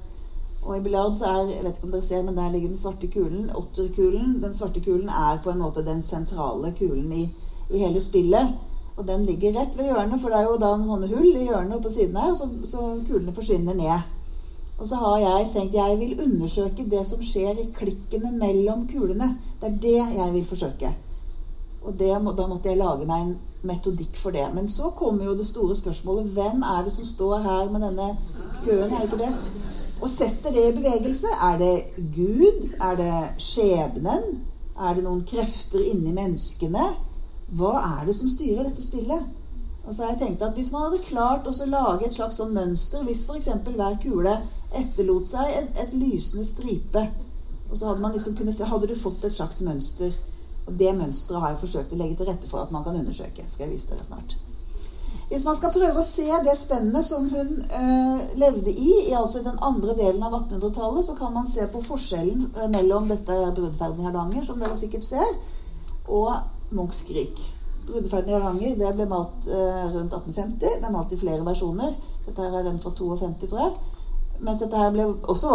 Og 0.65 0.77
i 0.79 0.83
biljard 0.83 1.17
så 1.21 1.31
er 1.31 1.53
jeg 1.53 1.65
vet 1.65 1.77
ikke 1.77 1.87
om 1.87 1.95
dere 1.95 2.03
ser, 2.03 2.23
men 2.27 2.37
der 2.37 2.51
ligger 2.51 2.69
den 2.73 2.81
svarte 2.81 3.11
kulen. 3.13 3.51
Åtterkulen. 3.55 4.39
Den 4.43 4.55
svarte 4.57 4.81
kulen 4.81 5.09
er 5.09 5.43
på 5.45 5.53
en 5.53 5.61
måte 5.61 5.85
den 5.85 6.03
sentrale 6.03 6.73
kulen 6.79 7.13
i, 7.13 7.25
i 7.71 7.83
hele 7.85 8.01
spillet. 8.01 8.55
Og 8.97 9.07
den 9.07 9.25
ligger 9.27 9.57
rett 9.59 9.79
ved 9.79 9.89
hjørnet, 9.91 10.21
for 10.23 10.31
det 10.31 10.39
er 10.39 10.49
jo 10.49 10.59
da 10.63 10.75
noen 10.77 10.91
sånne 10.91 11.09
hull 11.11 11.31
i 11.31 11.47
hjørnet 11.49 11.83
på 11.83 11.91
siden 11.91 12.19
her, 12.21 12.35
så, 12.39 12.47
så 12.69 12.83
kulene 13.09 13.35
forsvinner 13.35 13.75
ned. 13.79 14.13
Og 14.79 14.87
så 14.91 14.99
har 14.99 15.19
jeg 15.23 15.49
tenkt 15.53 15.75
jeg 15.79 15.99
vil 16.01 16.21
undersøke 16.27 16.87
det 16.91 17.03
som 17.07 17.23
skjer 17.23 17.59
i 17.63 17.71
klikkene 17.75 18.33
mellom 18.39 18.87
kulene. 18.91 19.33
Det 19.61 19.71
er 19.71 19.81
det 19.83 19.99
jeg 20.19 20.31
vil 20.35 20.47
forsøke. 20.47 20.91
Og 21.85 21.99
det, 21.99 22.11
da 22.11 22.47
måtte 22.49 22.71
jeg 22.71 22.81
lage 22.81 23.07
meg 23.07 23.23
en 23.27 23.35
metodikk 23.69 24.17
for 24.19 24.35
det. 24.35 24.47
Men 24.55 24.69
så 24.69 24.91
kommer 24.97 25.29
jo 25.29 25.37
det 25.39 25.47
store 25.47 25.77
spørsmålet 25.77 26.33
hvem 26.35 26.63
er 26.63 26.85
det 26.85 26.95
som 26.95 27.07
står 27.07 27.39
her 27.45 27.71
med 27.71 27.87
denne 27.87 28.11
køen? 28.65 28.91
Er 28.91 28.99
det 28.99 29.11
ikke 29.11 29.23
det? 29.25 29.33
Og 30.03 30.11
setter 30.11 30.53
det 30.53 30.65
i 30.69 30.77
bevegelse. 30.79 31.31
Er 31.43 31.59
det 31.59 31.75
Gud? 32.17 32.71
Er 32.81 32.99
det 32.99 33.15
skjebnen? 33.39 34.41
Er 34.75 34.95
det 34.95 35.05
noen 35.05 35.23
krefter 35.29 35.83
inni 35.87 36.13
menneskene? 36.17 36.89
Hva 37.55 37.75
er 38.01 38.07
det 38.09 38.17
som 38.19 38.31
styrer 38.31 38.67
dette 38.67 38.83
spillet? 38.83 39.27
Og 39.85 39.93
så 39.93 40.05
har 40.05 40.15
jeg 40.15 40.21
tenkt 40.23 40.43
at 40.43 40.57
Hvis 40.57 40.71
man 40.73 40.87
hadde 40.87 41.05
klart 41.05 41.49
å 41.49 41.53
lage 41.69 42.07
et 42.07 42.15
slags 42.15 42.39
sånn 42.41 42.55
mønster 42.57 43.05
Hvis 43.05 43.27
f.eks. 43.29 43.51
hver 43.67 43.99
kule 44.03 44.39
etterlot 44.75 45.29
seg 45.29 45.51
et, 45.55 45.77
et, 45.79 45.93
lysende 45.95 46.43
stripe, 46.43 47.03
og 47.71 47.77
så 47.79 47.87
hadde, 47.93 48.03
man 48.03 48.15
liksom 48.17 48.35
kunne 48.35 48.51
se, 48.51 48.67
hadde 48.67 48.89
du 48.91 48.97
fått 48.99 49.23
et 49.23 49.37
slags 49.37 49.61
mønster. 49.63 50.11
Og 50.67 50.73
Det 50.81 50.91
mønsteret 50.99 51.45
har 51.45 51.53
jeg 51.53 51.61
forsøkt 51.61 51.93
å 51.95 51.99
legge 52.01 52.17
til 52.19 52.27
rette 52.27 52.51
for 52.51 52.65
at 52.65 52.73
man 52.75 52.83
kan 52.83 52.99
undersøke. 52.99 53.45
skal 53.47 53.69
jeg 53.69 53.77
vise 53.77 53.93
dere 53.93 54.07
snart. 54.09 54.35
Hvis 55.29 55.45
man 55.47 55.55
skal 55.55 55.71
prøve 55.77 56.03
å 56.03 56.07
se 56.07 56.27
det 56.43 56.57
spennet 56.59 57.07
som 57.07 57.29
hun 57.31 57.53
øh, 57.63 58.25
levde 58.41 58.73
i, 58.73 58.91
i 59.13 59.15
altså 59.15 59.45
den 59.47 59.63
andre 59.63 59.95
delen 59.95 60.27
av 60.27 60.35
1800-tallet, 60.41 61.07
så 61.07 61.15
kan 61.21 61.33
man 61.39 61.47
se 61.47 61.69
på 61.71 61.85
forskjellen 61.87 62.49
øh, 62.51 62.67
mellom 62.75 63.07
dette 63.15 63.39
bruddferden 63.55 64.03
i 64.03 64.09
Hardanger, 64.09 64.45
som 64.51 64.59
dere 64.59 64.79
sikkert 64.81 65.07
ser, 65.07 65.39
og 66.11 66.35
Munchs 66.71 67.03
Krik. 67.09 67.41
Brudeferden 67.87 68.31
i 68.31 68.37
Hardanger 68.37 68.77
det 68.81 68.93
ble 68.97 69.07
malt 69.09 69.49
eh, 69.49 69.89
rundt 69.93 70.15
1850. 70.17 70.61
Det 70.61 70.89
er 70.89 70.95
malt 70.95 71.13
i 71.13 71.21
flere 71.21 71.45
versjoner. 71.45 71.97
Dette 72.25 72.47
her 72.47 72.59
er 72.59 72.69
den 72.69 72.81
fra 72.81 72.95
52, 72.97 73.49
tror 73.51 73.67
jeg. 73.67 73.75
Mens 74.45 74.61
dette 74.61 74.79
her 74.79 74.93
ble 74.95 75.07
også 75.31 75.51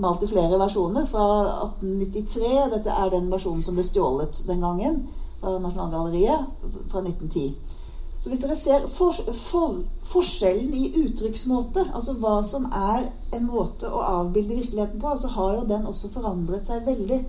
malt 0.00 0.22
i 0.24 0.30
flere 0.30 0.58
versjoner 0.60 1.08
fra 1.10 1.24
1893. 1.66 2.52
Dette 2.76 2.94
er 2.94 3.14
den 3.14 3.30
versjonen 3.32 3.64
som 3.66 3.78
ble 3.78 3.86
stjålet 3.86 4.44
den 4.48 4.62
gangen 4.64 5.02
fra 5.40 5.58
Nasjonalgalleriet 5.62 6.46
fra 6.90 7.02
1910. 7.02 7.50
Så 8.18 8.32
hvis 8.32 8.40
dere 8.42 8.56
ser 8.58 8.86
for, 8.90 9.14
for, 9.38 9.76
forskjellen 10.08 10.72
i 10.74 10.88
uttrykksmåte, 11.04 11.84
altså 11.94 12.16
hva 12.18 12.40
som 12.42 12.64
er 12.74 13.06
en 13.36 13.46
måte 13.46 13.86
å 13.86 14.00
avbilde 14.02 14.56
virkeligheten 14.58 15.02
på, 15.02 15.12
så 15.20 15.30
har 15.36 15.52
jo 15.60 15.68
den 15.68 15.86
også 15.86 16.10
forandret 16.16 16.66
seg 16.66 16.88
veldig 16.88 17.20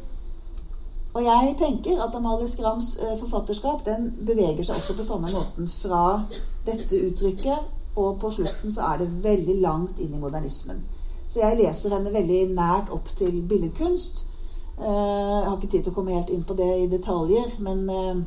og 1.13 1.24
jeg 1.24 1.56
tenker 1.58 2.02
at 2.04 2.15
Amalie 2.15 2.48
Skrams 2.48 2.93
eh, 3.02 3.17
forfatterskap 3.17 3.82
den 3.86 4.12
beveger 4.28 4.63
seg 4.63 4.78
også 4.78 4.95
på 4.98 5.06
samme 5.08 5.32
måten 5.34 5.67
fra 5.72 6.22
dette 6.67 7.00
uttrykket, 7.08 7.76
og 7.95 8.19
på 8.22 8.32
slutten 8.32 8.72
så 8.72 8.91
er 8.91 9.02
det 9.02 9.24
veldig 9.24 9.56
langt 9.63 10.00
inn 10.00 10.13
i 10.13 10.22
modernismen. 10.22 10.84
Så 11.28 11.41
jeg 11.41 11.58
leser 11.58 11.93
henne 11.93 12.13
veldig 12.13 12.43
nært 12.54 12.93
opp 12.93 13.10
til 13.17 13.41
billedkunst. 13.50 14.26
Eh, 14.80 14.86
jeg 14.86 15.48
har 15.48 15.58
ikke 15.58 15.72
tid 15.72 15.84
til 15.84 15.93
å 15.93 15.98
komme 15.98 16.13
helt 16.13 16.30
inn 16.34 16.45
på 16.45 16.58
det 16.58 16.69
i 16.84 16.91
detaljer, 16.91 17.58
men 17.65 17.84
eh, 17.89 18.22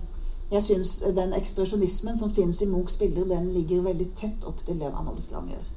jeg 0.52 0.66
syns 0.66 0.96
den 1.16 1.32
ekspresjonismen 1.38 2.18
som 2.18 2.34
fins 2.34 2.60
i 2.62 2.68
Munchs 2.68 2.98
bilder, 3.00 3.30
den 3.30 3.52
ligger 3.54 3.86
veldig 3.86 4.10
tett 4.18 4.44
opp 4.50 4.66
til 4.66 4.82
det 4.82 4.90
Amalie 4.90 5.22
Skram 5.22 5.48
gjør. 5.54 5.71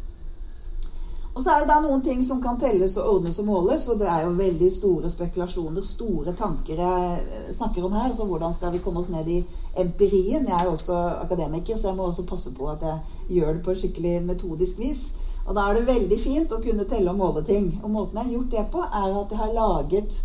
Og 1.35 1.43
så 1.43 1.51
er 1.51 1.63
det 1.63 1.67
da 1.67 1.81
noen 1.83 1.99
ting 2.03 2.21
som 2.23 2.39
kan 2.43 2.55
telles 2.59 2.93
og 3.01 3.17
ordnes 3.17 3.41
og 3.41 3.47
måles, 3.49 3.89
og 3.91 3.99
det 3.99 4.07
er 4.07 4.23
jo 4.23 4.37
veldig 4.37 4.69
store 4.71 5.09
spekulasjoner, 5.11 5.83
store 5.83 6.31
tanker 6.39 6.79
jeg 6.79 7.55
snakker 7.57 7.83
om 7.83 7.97
her. 7.97 8.13
Så 8.15 8.23
hvordan 8.29 8.53
skal 8.55 8.71
vi 8.71 8.79
komme 8.83 9.01
oss 9.01 9.09
ned 9.11 9.27
i 9.27 9.41
empirien? 9.83 10.47
Jeg 10.47 10.55
er 10.55 10.69
jo 10.69 10.77
også 10.77 10.95
akademiker, 11.25 11.75
så 11.75 11.89
jeg 11.89 11.97
må 11.97 12.07
også 12.07 12.23
passe 12.29 12.53
på 12.55 12.69
at 12.71 12.85
jeg 12.87 13.35
gjør 13.39 13.57
det 13.57 13.63
på 13.65 13.75
skikkelig 13.81 14.13
metodisk 14.29 14.79
vis. 14.79 15.03
Og 15.45 15.57
da 15.57 15.65
er 15.67 15.75
det 15.75 15.89
veldig 15.89 16.19
fint 16.23 16.55
å 16.55 16.61
kunne 16.63 16.87
telle 16.89 17.11
og 17.11 17.19
måle 17.19 17.43
ting. 17.43 17.67
Og 17.83 17.91
måten 17.91 18.17
jeg 18.21 18.29
har 18.29 18.35
gjort 18.37 18.55
det 18.55 18.65
på, 18.71 18.85
er 18.87 19.19
at 19.19 19.35
jeg 19.35 19.41
har 19.41 19.53
laget 19.59 20.21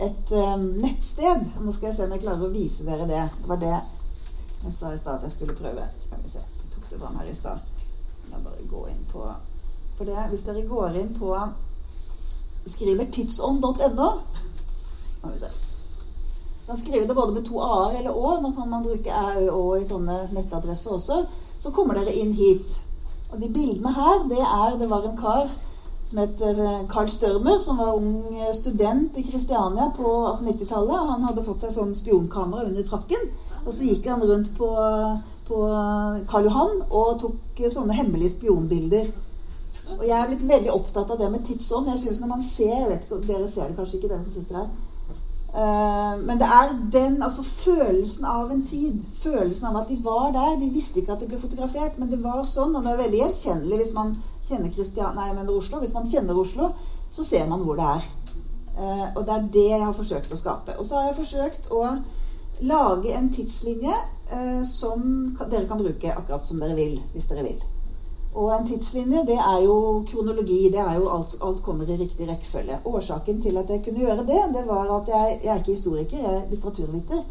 et 0.00 0.34
um, 0.36 0.66
nettsted. 0.84 1.46
Nå 1.64 1.72
skal 1.72 1.88
jeg 1.88 1.96
se 1.96 2.04
om 2.04 2.12
jeg 2.18 2.26
klarer 2.26 2.44
å 2.44 2.52
vise 2.52 2.84
dere 2.84 3.08
det. 3.08 3.24
Det 3.40 3.48
var 3.48 3.64
det 3.64 3.78
jeg 4.60 4.76
sa 4.76 4.92
i 4.92 5.00
stad 5.00 5.16
at 5.16 5.24
jeg 5.24 5.38
skulle 5.38 5.56
prøve. 5.56 5.88
Kan 6.10 6.20
vi 6.20 6.34
se. 6.36 6.44
Jeg 6.44 6.74
tok 6.76 6.90
det 6.92 7.00
fram 7.00 7.16
her 7.16 7.32
i 7.32 7.38
stad. 7.38 7.64
Jeg 8.28 8.44
bare 8.44 8.68
gå 8.68 8.84
inn 8.92 9.08
på 9.08 9.24
for 10.00 10.08
det, 10.08 10.20
hvis 10.32 10.46
dere 10.48 10.64
går 10.64 10.94
inn 10.96 11.10
på 11.18 11.34
Skriver 12.70 13.08
tidsånd.no 13.12 14.08
Man 16.68 16.78
skriver 16.78 17.06
det 17.08 17.16
både 17.16 17.34
med 17.34 17.44
to 17.44 17.60
a-er 17.60 17.98
eller 17.98 18.16
å. 18.16 18.30
Nå 18.40 18.52
kan 18.56 18.68
man 18.70 18.84
bruke 18.84 19.10
æ, 19.10 19.48
og 19.50 19.80
i 19.80 19.88
sånne 19.88 20.16
nettadresser 20.32 20.94
også. 20.96 21.18
Så 21.60 21.72
kommer 21.76 21.98
dere 21.98 22.14
inn 22.16 22.32
hit. 22.36 22.76
Og 23.32 23.40
de 23.42 23.48
bildene 23.52 23.92
her, 23.96 24.24
det 24.30 24.40
er 24.40 24.78
Det 24.80 24.88
var 24.88 25.08
en 25.08 25.18
kar 25.18 25.50
som 26.06 26.20
het 26.22 26.40
eh, 26.42 26.80
Carl 26.90 27.10
Størmer, 27.12 27.60
som 27.60 27.80
var 27.80 27.96
ung 27.98 28.12
eh, 28.32 28.54
student 28.56 29.18
i 29.20 29.24
Kristiania 29.26 29.90
på 29.96 30.12
1890-tallet. 30.36 31.08
Han 31.10 31.26
hadde 31.28 31.44
fått 31.44 31.64
seg 31.64 31.74
sånn 31.74 31.96
spionkamera 31.98 32.68
under 32.70 32.86
frakken. 32.88 33.28
Og 33.66 33.72
så 33.74 33.88
gikk 33.88 34.08
han 34.08 34.24
rundt 34.24 34.54
på, 34.56 34.70
på 35.48 35.64
Karl 36.30 36.48
Johan 36.48 36.78
og 36.88 37.18
tok 37.24 37.66
sånne 37.68 37.98
hemmelige 37.98 38.38
spionbilder 38.38 39.10
og 39.98 40.04
jeg 40.06 40.16
er 40.16 40.28
blitt 40.30 40.46
veldig 40.48 40.70
opptatt 40.72 41.10
av 41.10 41.18
det 41.20 41.30
med 41.32 41.42
tidsånd. 41.46 41.90
Jeg 41.92 42.02
synes 42.04 42.20
når 42.22 42.30
man 42.30 42.44
ser 42.44 42.70
jeg 42.74 42.88
vet 42.92 43.08
ikke, 43.08 43.20
Dere 43.26 43.48
ser 43.50 43.68
det 43.68 43.76
kanskje 43.78 43.98
ikke, 43.98 44.12
dere 44.12 44.24
som 44.24 44.36
sitter 44.36 44.60
her. 44.60 44.70
Uh, 45.50 46.14
men 46.22 46.38
det 46.38 46.46
er 46.46 46.74
den 46.92 47.22
altså 47.26 47.42
følelsen 47.42 48.26
av 48.30 48.52
en 48.54 48.62
tid. 48.66 49.00
Følelsen 49.18 49.66
av 49.66 49.80
at 49.80 49.88
de 49.90 49.98
var 50.04 50.30
der. 50.36 50.60
De 50.60 50.70
visste 50.70 51.00
ikke 51.00 51.16
at 51.16 51.24
de 51.24 51.30
ble 51.30 51.40
fotografert, 51.42 51.98
men 51.98 52.10
det 52.12 52.20
var 52.22 52.44
sånn. 52.46 52.76
Og 52.76 52.86
det 52.86 52.92
er 52.92 53.02
veldig 53.02 53.22
gjenkjennelig 53.24 53.80
hvis 53.82 53.96
man 53.96 54.14
kjenner 54.46 54.72
Kristian, 54.74 55.18
nei, 55.18 55.32
men 55.34 55.50
Oslo, 55.50 55.82
hvis 55.82 55.94
man 55.94 56.08
kjenner 56.10 56.38
Oslo, 56.38 56.72
så 57.14 57.26
ser 57.26 57.50
man 57.50 57.66
hvor 57.66 57.78
det 57.78 57.90
er. 57.96 58.08
Uh, 58.78 59.06
og 59.16 59.24
det 59.26 59.34
er 59.34 59.50
det 59.58 59.66
jeg 59.72 59.84
har 59.88 59.98
forsøkt 59.98 60.32
å 60.32 60.38
skape. 60.38 60.78
Og 60.78 60.86
så 60.86 61.00
har 61.00 61.10
jeg 61.10 61.20
forsøkt 61.24 61.70
å 61.74 61.82
lage 62.70 63.12
en 63.16 63.30
tidslinje 63.34 63.98
uh, 64.30 64.62
som 64.68 65.02
dere 65.42 65.66
kan 65.66 65.82
bruke 65.82 66.14
akkurat 66.14 66.46
som 66.46 66.62
dere 66.62 66.78
vil, 66.78 66.98
hvis 67.14 67.30
dere 67.32 67.46
vil. 67.48 67.60
Og 68.34 68.52
en 68.54 68.66
tidslinje, 68.66 69.24
det 69.26 69.38
er 69.42 69.58
jo 69.64 70.04
kronologi. 70.10 70.68
Det 70.70 70.78
er 70.78 70.94
jo 71.00 71.08
alt, 71.10 71.34
alt 71.42 71.62
kommer 71.62 71.88
i 71.90 71.98
riktig 71.98 72.28
rekkefølge. 72.28 72.78
Årsaken 72.84 73.42
til 73.42 73.58
at 73.58 73.70
jeg 73.70 73.82
kunne 73.84 74.04
gjøre 74.04 74.26
det, 74.26 74.40
det 74.54 74.64
var 74.68 74.90
at 75.00 75.10
jeg, 75.10 75.40
jeg 75.44 75.54
er 75.54 75.58
ikke 75.58 75.74
historiker, 75.74 76.16
jeg 76.18 76.34
er 76.34 76.50
litteraturviter. 76.50 77.22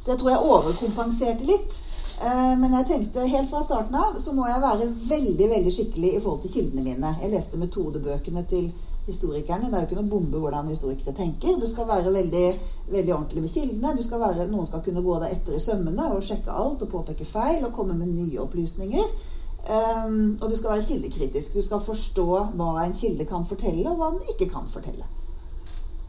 Så 0.00 0.10
jeg 0.10 0.18
tror 0.20 0.30
jeg 0.30 0.48
overkompenserte 0.52 1.48
litt. 1.48 1.78
Eh, 2.22 2.54
men 2.60 2.76
jeg 2.76 2.86
tenkte 2.86 3.26
helt 3.26 3.50
fra 3.50 3.62
starten 3.64 3.96
av 3.98 4.18
så 4.22 4.34
må 4.36 4.44
jeg 4.46 4.62
være 4.62 4.90
veldig 5.08 5.46
veldig 5.50 5.72
skikkelig 5.72 6.10
i 6.12 6.20
forhold 6.20 6.42
til 6.44 6.52
kildene 6.58 6.84
mine. 6.84 7.14
Jeg 7.22 7.32
leste 7.32 7.58
metodebøkene 7.58 8.44
til 8.50 8.68
historikerne. 9.06 9.70
Det 9.70 9.78
er 9.78 9.82
jo 9.82 9.88
ikke 9.88 10.00
noe 10.02 10.12
bombe 10.12 10.42
hvordan 10.42 10.68
historikere 10.68 11.16
tenker. 11.16 11.56
Du 11.60 11.66
skal 11.68 11.88
være 11.88 12.12
veldig, 12.12 12.44
veldig 12.92 13.14
ordentlig 13.16 13.46
med 13.46 13.54
kildene. 13.56 14.04
Skal 14.04 14.20
være, 14.20 14.46
noen 14.52 14.68
skal 14.68 14.84
kunne 14.84 15.04
gå 15.04 15.16
deg 15.24 15.38
etter 15.38 15.56
i 15.56 15.64
sømmene 15.64 16.10
og 16.12 16.24
sjekke 16.24 16.52
alt 16.52 16.84
og 16.84 16.92
påpeke 16.92 17.26
feil 17.28 17.64
og 17.64 17.72
komme 17.76 17.96
med 17.96 18.12
nye 18.12 18.44
opplysninger. 18.44 19.32
Um, 19.64 20.38
og 20.42 20.50
du 20.50 20.56
skal 20.56 20.74
være 20.74 20.84
kildekritisk. 20.84 21.54
Du 21.54 21.62
skal 21.64 21.80
forstå 21.80 22.30
hva 22.58 22.72
en 22.84 22.96
kilde 22.96 23.24
kan 23.24 23.46
fortelle, 23.48 23.86
og 23.90 23.96
hva 23.96 24.10
den 24.12 24.34
ikke 24.34 24.50
kan 24.52 24.66
fortelle. 24.68 25.06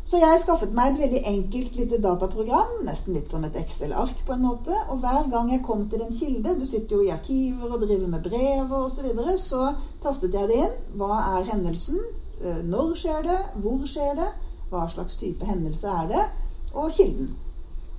Så 0.06 0.20
jeg 0.22 0.42
skaffet 0.44 0.74
meg 0.78 0.92
et 0.92 1.00
veldig 1.02 1.20
enkelt 1.32 1.78
lite 1.80 1.98
dataprogram, 2.04 2.76
nesten 2.86 3.16
litt 3.18 3.32
som 3.32 3.46
et 3.48 3.56
Excel-ark 3.58 4.20
på 4.28 4.36
en 4.36 4.44
måte. 4.46 4.76
Og 4.94 5.00
hver 5.02 5.32
gang 5.32 5.50
jeg 5.50 5.64
kom 5.66 5.88
til 5.90 6.04
en 6.06 6.14
kilde 6.14 6.54
Du 6.60 6.66
sitter 6.70 7.00
jo 7.00 7.08
i 7.08 7.14
arkiver 7.14 7.72
og 7.72 7.82
driver 7.82 8.12
med 8.12 8.28
brev 8.28 8.76
osv. 8.84 9.00
Så, 9.00 9.06
videre, 9.08 9.38
så 9.42 9.72
tastet 10.04 10.38
jeg 10.38 10.52
det 10.52 10.60
inn. 10.68 10.76
Hva 11.00 11.18
er 11.40 11.50
hendelsen? 11.50 11.98
Eh, 12.44 12.62
når 12.70 12.94
skjer 13.02 13.26
det? 13.26 13.40
Hvor 13.64 13.82
skjer 13.90 14.14
det? 14.20 14.30
Hva 14.70 14.86
slags 14.94 15.18
type 15.18 15.48
hendelse 15.50 15.90
er 16.04 16.14
det? 16.14 16.28
Og 16.76 16.94
kilden. 16.94 17.34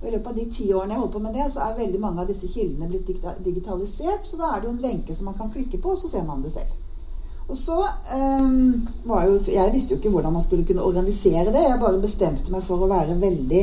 Og 0.01 0.07
I 0.07 0.11
løpet 0.13 0.27
av 0.29 0.35
de 0.37 0.45
ti 0.53 0.67
årene 0.73 0.93
jeg 0.93 1.01
holdt 1.01 1.15
på 1.15 1.21
med 1.23 1.33
det, 1.33 1.45
så 1.51 1.63
er 1.65 1.79
veldig 1.79 2.01
mange 2.01 2.21
av 2.21 2.27
disse 2.29 2.49
kildene 2.51 2.89
blitt 2.91 3.07
digitalisert. 3.45 4.27
Så 4.29 4.37
da 4.37 4.51
er 4.51 4.61
det 4.61 4.69
jo 4.69 4.75
en 4.75 4.83
lenke 4.83 5.15
som 5.17 5.31
man 5.31 5.37
kan 5.39 5.49
klikke 5.53 5.79
på, 5.81 5.95
og 5.95 5.97
så 5.97 6.11
ser 6.11 6.27
man 6.27 6.43
det 6.43 6.53
selv. 6.53 6.75
Og 7.47 7.57
så 7.57 7.77
um, 8.13 8.87
var 9.07 9.23
jo 9.25 9.39
Jeg 9.47 9.71
visste 9.73 9.93
jo 9.93 9.97
ikke 9.97 10.09
hvordan 10.09 10.33
man 10.33 10.43
skulle 10.43 10.65
kunne 10.67 10.83
organisere 10.83 11.45
det. 11.45 11.63
Jeg 11.63 11.79
bare 11.79 12.01
bestemte 12.01 12.51
meg 12.51 12.65
for 12.67 12.83
å 12.83 12.89
være 12.91 13.15
veldig, 13.21 13.61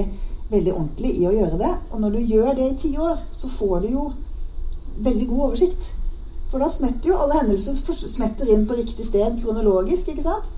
veldig 0.50 0.72
ordentlig 0.72 1.10
i 1.20 1.26
å 1.28 1.34
gjøre 1.34 1.58
det. 1.60 1.72
Og 1.92 2.00
når 2.00 2.16
du 2.16 2.20
gjør 2.32 2.54
det 2.58 2.70
i 2.70 2.78
ti 2.80 2.94
år, 2.98 3.20
så 3.32 3.48
får 3.48 3.84
du 3.84 3.90
jo 3.92 4.06
veldig 5.04 5.28
god 5.28 5.44
oversikt. 5.50 5.90
For 6.50 6.62
da 6.62 6.70
smetter 6.70 7.10
jo 7.10 7.18
alle 7.20 7.40
hendelser 7.42 7.76
smetter 8.08 8.50
inn 8.54 8.66
på 8.66 8.78
riktig 8.78 9.06
sted 9.06 9.38
kronologisk. 9.42 10.08
ikke 10.08 10.26
sant? 10.26 10.50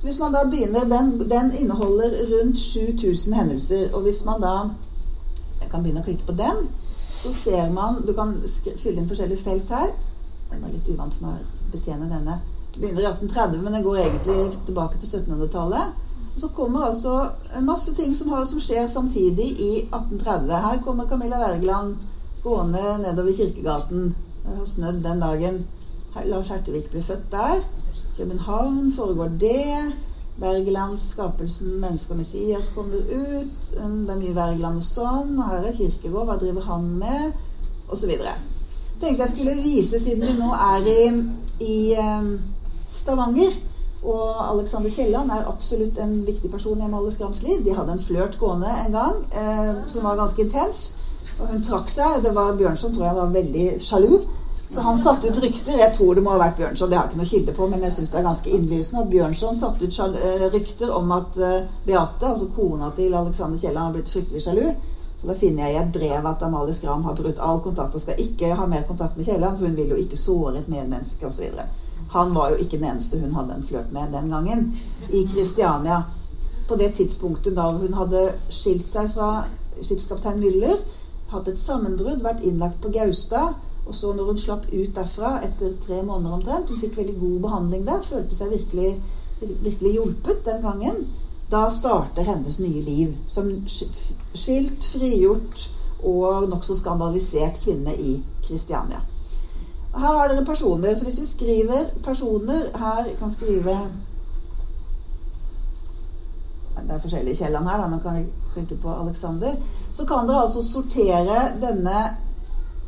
Så 0.00 0.08
hvis 0.08 0.18
man 0.18 0.34
da 0.34 0.44
begynner, 0.44 0.84
Den, 0.84 1.30
den 1.30 1.52
inneholder 1.60 2.12
rundt 2.32 2.58
7000 2.58 3.34
hendelser. 3.34 3.94
Og 3.94 4.02
hvis 4.02 4.24
man 4.24 4.42
da 4.42 4.56
jeg 5.66 5.72
kan 5.74 5.82
begynne 5.82 6.02
å 6.04 6.06
klikke 6.06 6.28
på 6.28 6.34
den. 6.38 6.66
Så 7.16 7.32
ser 7.34 7.70
man 7.74 8.02
Du 8.06 8.12
kan 8.14 8.34
fylle 8.78 9.00
inn 9.00 9.08
forskjellige 9.10 9.42
felt 9.42 9.70
her. 9.74 9.94
den 10.50 10.64
er 10.64 10.72
litt 10.72 10.88
uvant 10.88 11.14
for 11.14 11.26
meg 11.26 11.40
å 11.42 11.70
betjene 11.72 12.10
denne. 12.10 12.40
Begynner 12.76 13.02
i 13.02 13.08
1830, 13.08 13.62
men 13.64 13.72
den 13.74 13.82
går 13.82 14.02
egentlig 14.02 14.36
tilbake 14.66 15.00
til 15.00 15.08
1700-tallet. 15.08 16.04
Så 16.36 16.48
kommer 16.54 16.84
altså 16.86 17.14
masse 17.64 17.94
ting 17.96 18.12
som, 18.14 18.30
har, 18.30 18.44
som, 18.46 18.60
skjer 18.60 18.86
samtidig 18.92 19.46
i 19.56 19.70
1830. 19.88 20.52
Her 20.66 20.82
kommer 20.84 21.08
Camilla 21.08 21.40
Wergeland 21.40 21.96
gående 22.44 22.98
nedover 23.02 23.32
Kirkegaten. 23.32 24.12
Det 24.44 24.58
har 24.58 24.68
snødd 24.70 25.02
den 25.02 25.24
dagen. 25.24 25.64
Lars 26.30 26.52
Hertevik 26.52 26.90
blir 26.92 27.02
født 27.02 27.32
der. 27.32 27.64
København 28.16 28.92
foregår 28.96 29.32
det. 29.40 29.92
Wergelands 30.40 31.00
'Skapelsen, 31.00 31.80
menneske 31.80 32.12
og 32.12 32.20
Messias' 32.20 32.74
kommer 32.74 32.96
ut. 32.96 33.54
Det 33.70 34.10
er 34.10 34.18
mye 34.18 34.34
Wergeland 34.36 34.76
og 34.76 34.82
sånn. 34.84 35.38
Her 35.42 35.64
er 35.64 35.72
Kirkegård. 35.72 36.26
Hva 36.26 36.36
driver 36.40 36.66
han 36.68 36.90
med? 36.98 37.32
Og 37.88 37.98
så 37.98 38.06
videre. 38.06 38.34
Tenkte 39.00 39.22
jeg 39.22 39.32
skulle 39.32 39.62
vise, 39.62 40.00
siden 40.00 40.26
vi 40.26 40.36
nå 40.40 40.52
er 40.52 40.86
i, 40.88 41.00
i 41.64 41.94
um, 42.00 42.38
Stavanger 42.92 43.52
og 44.06 44.52
Alexander 44.52 44.90
Kielland 44.90 45.30
er 45.30 45.48
absolutt 45.48 45.98
en 45.98 46.26
viktig 46.26 46.50
person 46.50 46.78
i 46.78 46.84
Amalie 46.84 47.12
Skrams 47.12 47.42
liv. 47.42 47.64
De 47.64 47.74
hadde 47.74 47.92
en 47.92 48.02
flørt 48.02 48.38
gående 48.38 48.70
en 48.86 48.92
gang 48.92 49.16
eh, 49.34 49.74
som 49.88 50.04
var 50.04 50.16
ganske 50.20 50.42
intens. 50.42 50.82
Og 51.40 51.48
hun 51.50 51.64
trakk 51.64 51.90
seg. 51.90 52.20
Det 52.24 52.34
var 52.34 52.56
Bjørnson 52.56 52.94
tror 52.94 53.06
jeg 53.06 53.16
var 53.16 53.32
veldig 53.34 53.66
sjalu. 53.82 54.18
Så 54.68 54.80
han 54.80 54.98
satte 54.98 55.28
ut 55.28 55.38
rykter. 55.38 55.78
Jeg 55.78 55.94
tror 55.94 56.14
det 56.14 56.22
må 56.26 56.32
ha 56.34 56.40
vært 56.40 56.58
Bjørnson, 56.58 56.90
det 56.90 56.98
har 56.98 57.06
jeg 57.06 57.12
ikke 57.12 57.20
noe 57.20 57.30
kilde 57.30 57.54
på, 57.54 57.68
men 57.70 57.86
jeg 57.86 57.94
syns 57.94 58.12
det 58.12 58.18
er 58.18 58.26
ganske 58.26 58.52
innlysende 58.56 59.02
at 59.04 59.10
Bjørnson 59.12 59.58
satte 59.58 59.86
ut 59.86 59.98
eh, 60.18 60.46
rykter 60.52 60.92
om 60.96 61.12
at 61.14 61.38
eh, 61.38 61.68
Beate, 61.86 62.32
altså 62.32 62.48
kona 62.56 62.90
til 62.96 63.14
Alexander 63.14 63.60
Kielland, 63.62 63.84
har 63.84 63.94
blitt 63.94 64.10
fryktelig 64.10 64.42
sjalu. 64.42 64.64
Så 65.16 65.30
da 65.30 65.36
finner 65.38 65.68
jeg 65.68 65.76
i 65.76 65.80
et 65.80 65.92
brev 65.94 66.26
at 66.28 66.42
Amalie 66.44 66.74
Skram 66.76 67.06
har 67.06 67.16
brutt 67.16 67.38
all 67.40 67.62
kontakt 67.64 67.94
og 67.96 68.02
skal 68.02 68.20
ikke 68.20 68.56
ha 68.58 68.66
mer 68.68 68.82
kontakt 68.88 69.16
med 69.16 69.28
Kielland, 69.28 69.58
for 69.58 69.70
hun 69.70 69.78
vil 69.78 69.94
jo 69.94 70.00
ikke 70.02 70.18
såre 70.20 70.58
et 70.58 70.68
medmenneske 70.68 71.30
osv. 71.30 71.62
Han 72.12 72.34
var 72.34 72.52
jo 72.52 72.58
ikke 72.60 72.80
den 72.80 72.90
eneste 72.90 73.20
hun 73.22 73.34
hadde 73.38 73.56
en 73.56 73.64
flørt 73.64 73.94
med 73.94 74.12
den 74.12 74.28
gangen. 74.34 74.66
I 75.08 75.24
Kristiania. 75.30 76.02
På 76.68 76.76
det 76.76 76.96
tidspunktet 76.98 77.54
da 77.56 77.70
hun 77.70 77.94
hadde 77.94 78.26
skilt 78.50 78.90
seg 78.90 79.12
fra 79.14 79.46
skipskaptein 79.78 80.40
Müller, 80.42 80.80
hatt 81.30 81.48
et 81.48 81.60
sammenbrudd, 81.60 82.24
vært 82.24 82.42
innlagt 82.46 82.80
på 82.82 82.90
Gaustad 82.94 83.54
og 83.86 83.94
så 83.94 84.12
når 84.12 84.24
hun 84.24 84.38
slapp 84.38 84.66
ut 84.72 84.94
derfra 84.96 85.36
etter 85.46 85.74
tre 85.86 86.00
måneder 86.02 86.34
omtrent, 86.34 86.70
hun 86.70 86.80
fikk 86.80 86.96
veldig 86.98 87.14
god 87.20 87.38
behandling 87.44 87.86
der, 87.86 88.02
følte 88.02 88.34
seg 88.34 88.50
virkelig, 88.50 88.96
virkelig 89.40 89.92
hjulpet 89.94 90.42
den 90.46 90.62
gangen, 90.64 91.04
da 91.50 91.68
starter 91.70 92.26
hennes 92.26 92.58
nye 92.58 92.82
liv 92.82 93.12
som 93.30 93.52
skilt, 93.70 94.88
frigjort 94.90 95.68
og 96.02 96.48
nokså 96.50 96.74
skandalisert 96.80 97.60
kvinne 97.62 97.94
i 97.94 98.16
Kristiania. 98.42 98.98
Her 99.96 100.18
har 100.18 100.28
dere 100.28 100.44
personer. 100.44 100.96
Så 100.96 101.06
hvis 101.06 101.20
vi 101.22 101.26
skriver 101.26 101.86
personer 102.04 102.66
her 102.76 103.06
kan 103.18 103.30
skrive 103.32 103.78
Det 106.76 106.94
er 106.94 107.00
forskjellige 107.00 107.36
Kielland 107.36 107.66
her, 107.66 107.80
da, 107.80 107.86
men 107.88 108.00
kan 108.00 108.14
vi 108.14 108.26
klikke 108.54 108.76
på 108.82 108.92
Alexander? 108.94 109.54
Så 109.94 110.04
kan 110.06 110.28
dere 110.28 110.42
altså 110.42 110.62
sortere 110.62 111.38
denne 111.62 111.96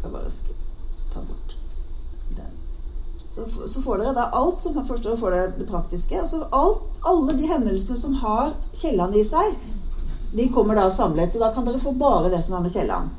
Jeg 0.02 0.12
bare 0.12 0.30
skrive 0.30 0.58
ta 1.14 1.20
bort 1.20 1.56
den. 2.36 2.52
Så, 3.38 3.68
så, 3.68 3.82
får 3.82 3.98
dere 3.98 4.14
da 4.16 4.24
alt 4.34 4.62
som 4.62 4.74
forstår 4.86 5.16
får 5.16 5.34
dere 5.34 5.52
det 5.58 5.68
praktiske. 5.68 6.22
Og 6.22 6.28
så 6.28 6.42
alt, 6.50 6.98
alle 7.06 7.36
de 7.38 7.46
hendelsene 7.46 7.98
som 8.00 8.16
har 8.22 8.50
Kielland 8.74 9.14
i 9.16 9.22
seg, 9.26 9.54
de 10.32 10.48
kommer 10.54 10.74
da 10.74 10.90
samlet. 10.90 11.32
Så 11.32 11.38
da 11.42 11.52
kan 11.54 11.66
dere 11.68 11.78
få 11.78 11.92
bare 11.92 12.32
det 12.32 12.42
som 12.44 12.58
har 12.58 12.66
med 12.66 12.74
Kielland. 12.74 13.14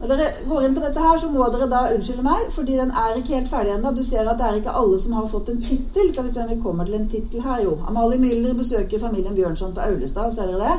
Når 0.00 0.10
dere 0.10 0.26
går 0.50 0.64
inn 0.66 0.74
på 0.76 0.82
dette 0.84 1.00
her, 1.00 1.18
så 1.18 1.30
må 1.32 1.46
dere 1.54 1.70
da 1.70 1.86
unnskylde 1.94 2.24
meg, 2.26 2.48
fordi 2.52 2.74
den 2.76 2.90
er 2.90 3.14
ikke 3.16 3.38
helt 3.38 3.48
ferdig 3.48 3.72
ennå. 3.72 3.94
Du 3.96 4.02
ser 4.04 4.28
at 4.28 4.40
det 4.40 4.48
er 4.48 4.58
ikke 4.58 4.74
alle 4.80 4.98
som 5.00 5.14
har 5.16 5.30
fått 5.32 5.48
en 5.48 5.62
tittel. 5.62 6.10
Skal 6.12 6.26
vi 6.26 6.34
se 6.34 6.42
om 6.42 6.50
vi 6.50 6.60
kommer 6.60 6.84
til 6.84 6.98
en 6.98 7.08
tittel 7.08 7.46
her, 7.46 7.62
jo. 7.64 7.78
Amalie 7.88 8.20
Müller 8.20 8.58
besøker 8.58 9.00
familien 9.00 9.38
Bjørnson 9.38 9.72
på 9.72 9.86
Aulestad. 9.86 10.34
Ser 10.34 10.52
dere 10.52 10.68
det? 10.68 10.76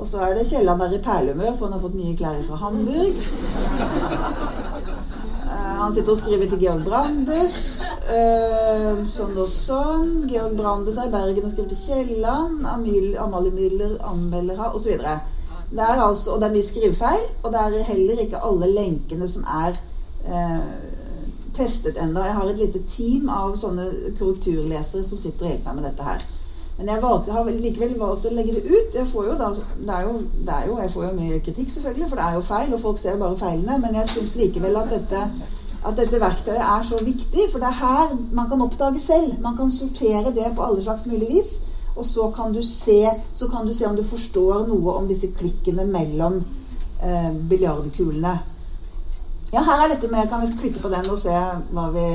Og 0.00 0.08
så 0.08 0.24
er 0.24 0.38
det 0.38 0.46
Kielland 0.48 0.80
der 0.80 0.96
i 0.96 1.02
perlehumør, 1.04 1.52
for 1.58 1.66
han 1.66 1.76
har 1.76 1.84
fått 1.84 2.00
nye 2.00 2.16
klær 2.16 2.40
fra 2.46 2.56
Hamburg. 2.62 3.14
Han 5.80 5.94
sitter 5.94 6.12
og 6.12 6.18
skriver 6.18 6.48
til 6.48 6.60
Georg 6.60 6.82
Brandes. 6.84 7.54
Uh, 8.04 9.00
sånn 9.08 9.38
og 9.40 9.48
sånn. 9.48 10.10
Georg 10.28 10.58
Brandes 10.58 10.98
er 11.00 11.08
i 11.08 11.12
Bergen 11.14 11.46
og 11.46 11.52
skriver 11.54 11.70
til 11.72 11.80
Kielland. 11.86 12.66
Amalie 12.68 13.52
Müller 13.54 13.94
anmelder 14.04 14.60
her, 14.60 14.74
osv. 14.76 15.00
Det 15.70 15.84
er 15.86 16.02
altså, 16.04 16.34
og 16.34 16.42
det 16.42 16.50
er 16.50 16.56
mye 16.58 16.66
skrivefeil, 16.66 17.24
og 17.42 17.54
det 17.54 17.62
er 17.62 17.86
heller 17.88 18.20
ikke 18.24 18.42
alle 18.44 18.68
lenkene 18.74 19.28
som 19.30 19.46
er 19.48 19.78
uh, 20.28 20.74
testet 21.56 21.96
ennå. 22.02 22.26
Jeg 22.26 22.36
har 22.40 22.50
et 22.50 22.60
lite 22.60 22.82
team 22.90 23.30
av 23.32 23.54
sånne 23.60 23.86
korrekturlesere 24.18 25.06
som 25.06 25.22
sitter 25.22 25.46
og 25.46 25.54
hjelper 25.54 25.70
meg 25.70 25.80
med 25.80 25.88
dette 25.88 26.08
her. 26.10 26.26
Men 26.80 26.92
jeg 26.92 27.02
valgte, 27.02 27.32
har 27.32 27.48
likevel 27.52 27.96
valgt 28.00 28.26
å 28.28 28.34
legge 28.34 28.56
det 28.56 28.66
ut. 28.68 28.94
Jeg 28.98 29.08
får 29.08 29.30
jo 29.30 29.38
da, 29.40 29.48
det 29.54 29.96
er 29.96 30.04
jo, 30.04 30.12
det 30.44 30.58
er 30.58 30.68
jo, 30.68 30.76
jeg 30.80 30.92
får 30.92 31.06
jo 31.06 31.14
mye 31.16 31.40
kritikk, 31.44 31.72
selvfølgelig, 31.74 32.10
for 32.10 32.20
det 32.20 32.26
er 32.26 32.36
jo 32.36 32.44
feil, 32.50 32.76
og 32.76 32.84
folk 32.84 33.00
ser 33.00 33.18
bare 33.20 33.40
feilene. 33.40 33.80
Men 33.80 33.98
jeg 34.00 34.12
syns 34.12 34.36
likevel 34.40 34.78
at 34.80 34.92
dette 34.92 35.24
at 35.86 35.96
dette 35.96 36.20
verktøyet 36.20 36.60
er 36.60 36.84
så 36.84 36.98
viktig. 37.04 37.48
For 37.52 37.62
det 37.62 37.70
er 37.70 37.80
her 37.80 38.14
man 38.36 38.48
kan 38.50 38.62
oppdage 38.62 39.00
selv. 39.00 39.40
Man 39.40 39.56
kan 39.56 39.70
sortere 39.70 40.34
det 40.36 40.52
på 40.56 40.64
alle 40.64 40.82
slags 40.82 41.06
mulig 41.06 41.28
vis. 41.30 41.60
Og 41.96 42.06
så 42.06 42.30
kan 42.36 42.52
du 42.54 42.62
se, 42.62 43.02
kan 43.50 43.66
du 43.66 43.72
se 43.74 43.86
om 43.86 43.96
du 43.96 44.04
forstår 44.04 44.66
noe 44.68 44.94
om 44.94 45.08
disse 45.08 45.32
klikkene 45.38 45.84
mellom 45.90 46.42
eh, 47.02 47.32
biljardkulene. 47.50 48.38
Ja, 49.50 49.64
her 49.66 49.82
er 49.82 49.90
dette 49.90 50.08
med 50.08 50.28
Kan 50.30 50.44
vi 50.44 50.52
klikke 50.60 50.80
på 50.80 50.88
den 50.88 51.10
og 51.10 51.18
se 51.18 51.34
hva 51.74 51.88
vi 51.90 52.06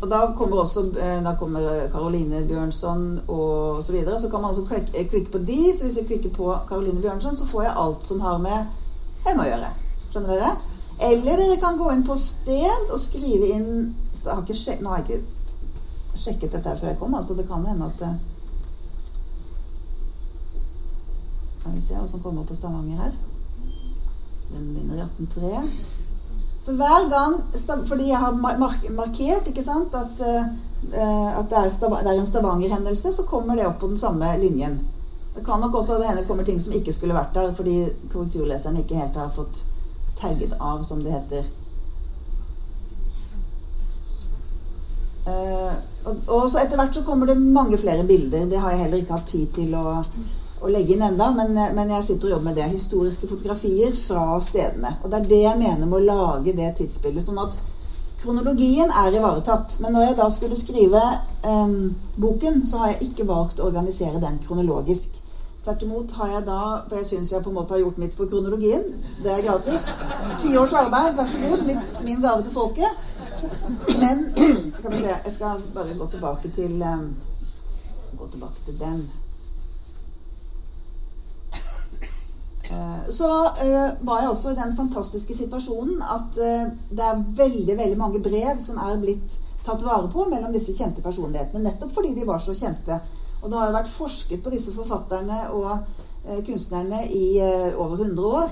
og 0.00 0.08
da 0.08 0.18
kommer 0.32 0.62
også 0.62 0.80
eh, 0.96 1.18
da 1.24 1.34
kommer 1.36 1.88
Caroline 1.92 2.40
Bjørnson 2.48 3.20
og 3.28 3.84
så 3.84 3.92
videre. 3.92 4.20
Så 4.20 4.30
kan 4.32 4.40
man 4.40 4.50
også 4.50 4.64
klikke, 4.64 5.08
klikke 5.10 5.32
på 5.32 5.38
de. 5.38 5.58
Så 5.76 5.84
hvis 5.84 5.96
jeg 5.96 6.06
klikker 6.06 6.30
på 6.36 6.54
Caroline 6.68 7.00
Bjørnson, 7.00 7.36
så 7.36 7.46
får 7.46 7.62
jeg 7.62 7.74
alt 7.76 8.08
som 8.08 8.20
har 8.24 8.38
med 8.40 8.64
henne 9.26 9.44
å 9.44 9.50
gjøre. 9.50 9.72
Skjønner 10.10 10.32
dere? 10.32 10.54
Eller 11.00 11.36
dere 11.40 11.56
kan 11.56 11.78
gå 11.78 11.92
inn 11.92 12.02
på 12.04 12.16
sted 12.20 12.90
og 12.92 13.00
skrive 13.00 13.54
inn 13.56 13.70
har 14.26 14.42
sjek, 14.52 14.82
Nå 14.84 14.90
har 14.92 15.00
jeg 15.00 15.20
ikke 15.20 16.18
sjekket 16.20 16.52
dette 16.58 16.74
før 16.76 16.90
jeg 16.90 16.98
kom, 17.00 17.14
altså 17.16 17.36
det 17.38 17.46
kan 17.48 17.64
hende 17.64 17.88
at 17.88 18.02
Skal 21.60 21.72
vi 21.76 21.80
se 21.84 21.96
hva 21.96 22.08
som 22.08 22.20
kommer 22.24 22.44
på 22.48 22.56
Stavanger 22.56 23.00
her. 23.00 23.16
Den 24.50 24.68
begynner 24.74 25.00
i 25.00 25.06
1803. 25.06 25.64
Så 26.64 26.72
hver 26.76 27.08
gang 27.08 27.36
Fordi 27.88 28.08
jeg 28.08 28.18
har 28.18 28.32
markert 28.96 29.48
ikke 29.48 29.64
sant, 29.64 29.94
at, 29.94 30.20
at 30.20 31.48
det, 31.48 31.56
er 31.56 31.70
det 31.70 32.12
er 32.12 32.20
en 32.20 32.26
Stavanger-hendelse, 32.26 33.12
så 33.12 33.24
kommer 33.28 33.56
det 33.56 33.68
opp 33.68 33.80
på 33.80 33.88
den 33.88 33.98
samme 33.98 34.36
linjen. 34.40 34.80
Det 35.36 35.44
kan 35.46 35.60
nok 35.60 35.74
også 35.74 36.02
hende 36.02 36.26
kommer 36.26 36.44
ting 36.44 36.60
som 36.60 36.72
ikke 36.72 36.92
skulle 36.92 37.14
vært 37.14 37.34
der, 37.34 37.52
fordi 37.54 37.84
korrekturleseren 38.12 38.80
ikke 38.82 38.98
helt 38.98 39.16
har 39.16 39.30
fått 39.32 39.64
tagget 40.20 40.54
av, 40.58 40.82
som 40.86 41.02
det 41.04 41.14
heter. 41.14 41.48
Uh, 45.26 45.72
og, 46.08 46.20
og, 46.26 46.44
så 46.50 46.62
etter 46.62 46.80
hvert 46.80 46.96
så 46.96 47.04
kommer 47.04 47.28
det 47.28 47.36
mange 47.40 47.78
flere 47.78 48.06
bilder. 48.08 48.46
Det 48.50 48.60
har 48.60 48.74
jeg 48.74 48.84
heller 48.84 49.02
ikke 49.02 49.18
hatt 49.18 49.28
tid 49.28 49.50
til 49.54 49.74
å, 49.76 49.98
å 50.60 50.70
legge 50.72 50.96
inn 50.96 51.04
enda, 51.04 51.28
men, 51.36 51.52
men, 51.76 51.92
jeg 51.96 52.06
sitter 52.06 52.30
og 52.30 52.36
jobber 52.36 52.50
med 52.50 52.60
det. 52.60 52.70
Historiske 52.72 53.28
fotografier 53.28 53.92
fra 53.98 54.40
stedene. 54.44 54.96
Og 55.02 55.12
det 55.12 55.20
er 55.20 55.28
det 55.34 55.42
jeg 55.44 55.60
mener 55.60 55.84
med 55.84 56.00
å 56.00 56.06
lage 56.08 56.56
det 56.56 56.72
tidsbildet. 56.80 57.26
Sånn 57.26 57.42
at 57.42 57.60
kronologien 58.22 58.92
er 59.04 59.16
ivaretatt. 59.16 59.78
Men 59.84 59.96
når 59.96 60.08
jeg 60.08 60.18
da 60.20 60.28
skulle 60.32 60.58
skrive 60.58 61.04
um, 61.44 61.94
boken, 62.20 62.64
så 62.68 62.82
har 62.82 62.94
jeg 62.94 63.10
ikke 63.10 63.28
valgt 63.28 63.60
å 63.60 63.68
organisere 63.68 64.22
den 64.22 64.40
kronologisk. 64.46 65.19
Tvert 65.64 65.82
imot 65.84 66.12
har 66.16 66.28
jeg 66.34 66.44
da 66.46 66.58
For 66.88 66.96
jeg 66.96 67.06
syns 67.10 67.32
jeg 67.34 67.44
på 67.44 67.50
en 67.52 67.58
måte 67.58 67.76
har 67.76 67.82
gjort 67.82 68.00
mitt 68.00 68.14
for 68.16 68.30
kronologien. 68.30 68.84
Det 69.20 69.32
er 69.32 69.44
gratis. 69.44 69.90
Ti 70.40 70.54
års 70.56 70.76
arbeid, 70.80 71.16
vær 71.18 71.28
så 71.28 71.40
god. 71.44 71.64
Mitt, 71.68 72.04
min 72.04 72.22
gave 72.24 72.42
til 72.46 72.54
folket. 72.54 73.08
Men 74.00 74.24
kan 74.82 74.92
vi 74.92 75.02
se, 75.02 75.16
jeg 75.24 75.32
skal 75.34 75.64
bare 75.74 75.98
gå 75.98 76.06
tilbake 76.06 76.52
til 76.56 76.82
um, 76.82 77.10
Gå 78.18 78.26
tilbake 78.32 78.64
til 78.64 78.78
den. 78.80 79.04
Uh, 82.70 83.10
så 83.10 83.28
uh, 83.28 84.06
var 84.06 84.20
jeg 84.20 84.30
også 84.30 84.50
i 84.50 84.58
den 84.58 84.76
fantastiske 84.76 85.36
situasjonen 85.36 86.02
at 86.02 86.36
uh, 86.38 86.68
det 86.90 87.06
er 87.06 87.24
veldig 87.36 87.76
veldig 87.78 87.98
mange 87.98 88.20
brev 88.22 88.60
som 88.62 88.78
er 88.78 89.00
blitt 89.02 89.40
tatt 89.66 89.82
vare 89.84 90.08
på 90.12 90.24
mellom 90.30 90.52
disse 90.54 90.76
kjente 90.76 91.02
personlighetene. 91.02 91.64
Nettopp 91.64 91.92
fordi 91.94 92.14
de 92.14 92.28
var 92.28 92.38
så 92.44 92.54
kjente. 92.54 93.00
Og 93.42 93.50
det 93.50 93.58
har 93.58 93.70
jo 93.70 93.76
vært 93.78 93.92
forsket 93.92 94.42
på 94.44 94.52
disse 94.52 94.74
forfatterne 94.76 95.46
og 95.56 95.70
eh, 95.76 96.42
kunstnerne 96.46 97.04
i 97.08 97.38
eh, 97.40 97.78
over 97.80 98.04
100 98.04 98.34
år. 98.40 98.50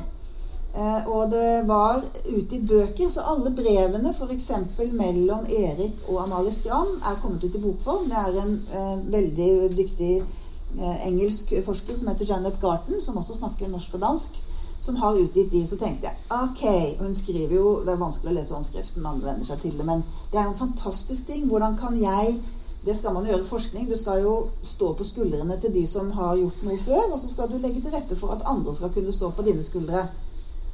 Eh, 0.74 1.08
og 1.08 1.30
det 1.30 1.68
var 1.68 2.02
utgitt 2.28 2.66
bøker, 2.68 3.10
så 3.10 3.24
alle 3.32 3.50
brevene 3.56 4.12
f.eks. 4.12 4.50
mellom 4.92 5.46
Erik 5.48 6.02
og 6.08 6.20
Amalie 6.22 6.52
Skram 6.52 6.90
er 7.08 7.16
kommet 7.22 7.44
ut 7.44 7.56
i 7.56 7.62
bokform. 7.62 8.04
Det 8.10 8.18
er 8.20 8.42
en 8.42 8.52
eh, 8.76 9.12
veldig 9.12 9.48
dyktig 9.78 10.12
eh, 10.20 11.06
engelsk 11.08 11.54
forsker 11.64 11.96
som 11.96 12.12
heter 12.12 12.28
Janet 12.28 12.60
Garten, 12.60 13.00
som 13.02 13.16
også 13.16 13.40
snakker 13.40 13.72
norsk 13.72 13.96
og 13.96 14.04
dansk, 14.04 14.36
som 14.80 15.00
har 15.00 15.16
utgitt 15.16 15.50
de. 15.52 15.64
Så 15.66 15.80
tenkte 15.80 16.12
jeg 16.12 16.20
ok, 16.36 16.62
hun 17.00 17.16
skriver 17.16 17.56
jo 17.56 17.80
Det 17.86 17.96
er 17.96 18.04
vanskelig 18.04 18.34
å 18.34 18.36
lese 18.36 18.54
håndskriften, 18.54 19.02
man 19.02 19.24
venner 19.24 19.48
seg 19.48 19.64
til 19.64 19.74
det, 19.80 19.88
men 19.88 20.04
det 20.30 20.38
er 20.38 20.46
jo 20.46 20.52
en 20.52 20.62
fantastisk 20.66 21.26
ting. 21.32 21.48
Hvordan 21.48 21.80
kan 21.80 21.96
jeg 21.98 22.36
det 22.84 22.94
skal 22.96 23.14
man 23.14 23.26
gjøre 23.26 23.42
i 23.42 23.48
forskning. 23.48 23.88
Du 23.90 23.96
skal 23.98 24.22
jo 24.22 24.34
stå 24.62 24.92
på 24.94 25.04
skuldrene 25.04 25.58
til 25.60 25.74
de 25.74 25.84
som 25.86 26.10
har 26.14 26.36
gjort 26.38 26.62
noe 26.64 26.78
før, 26.84 27.04
og 27.12 27.20
så 27.20 27.30
skal 27.32 27.50
du 27.50 27.58
legge 27.58 27.82
til 27.82 27.94
rette 27.94 28.16
for 28.16 28.34
at 28.34 28.46
andre 28.46 28.74
skal 28.76 28.92
kunne 28.94 29.12
stå 29.12 29.30
på 29.34 29.44
dine 29.46 29.62
skuldre. 29.62 30.06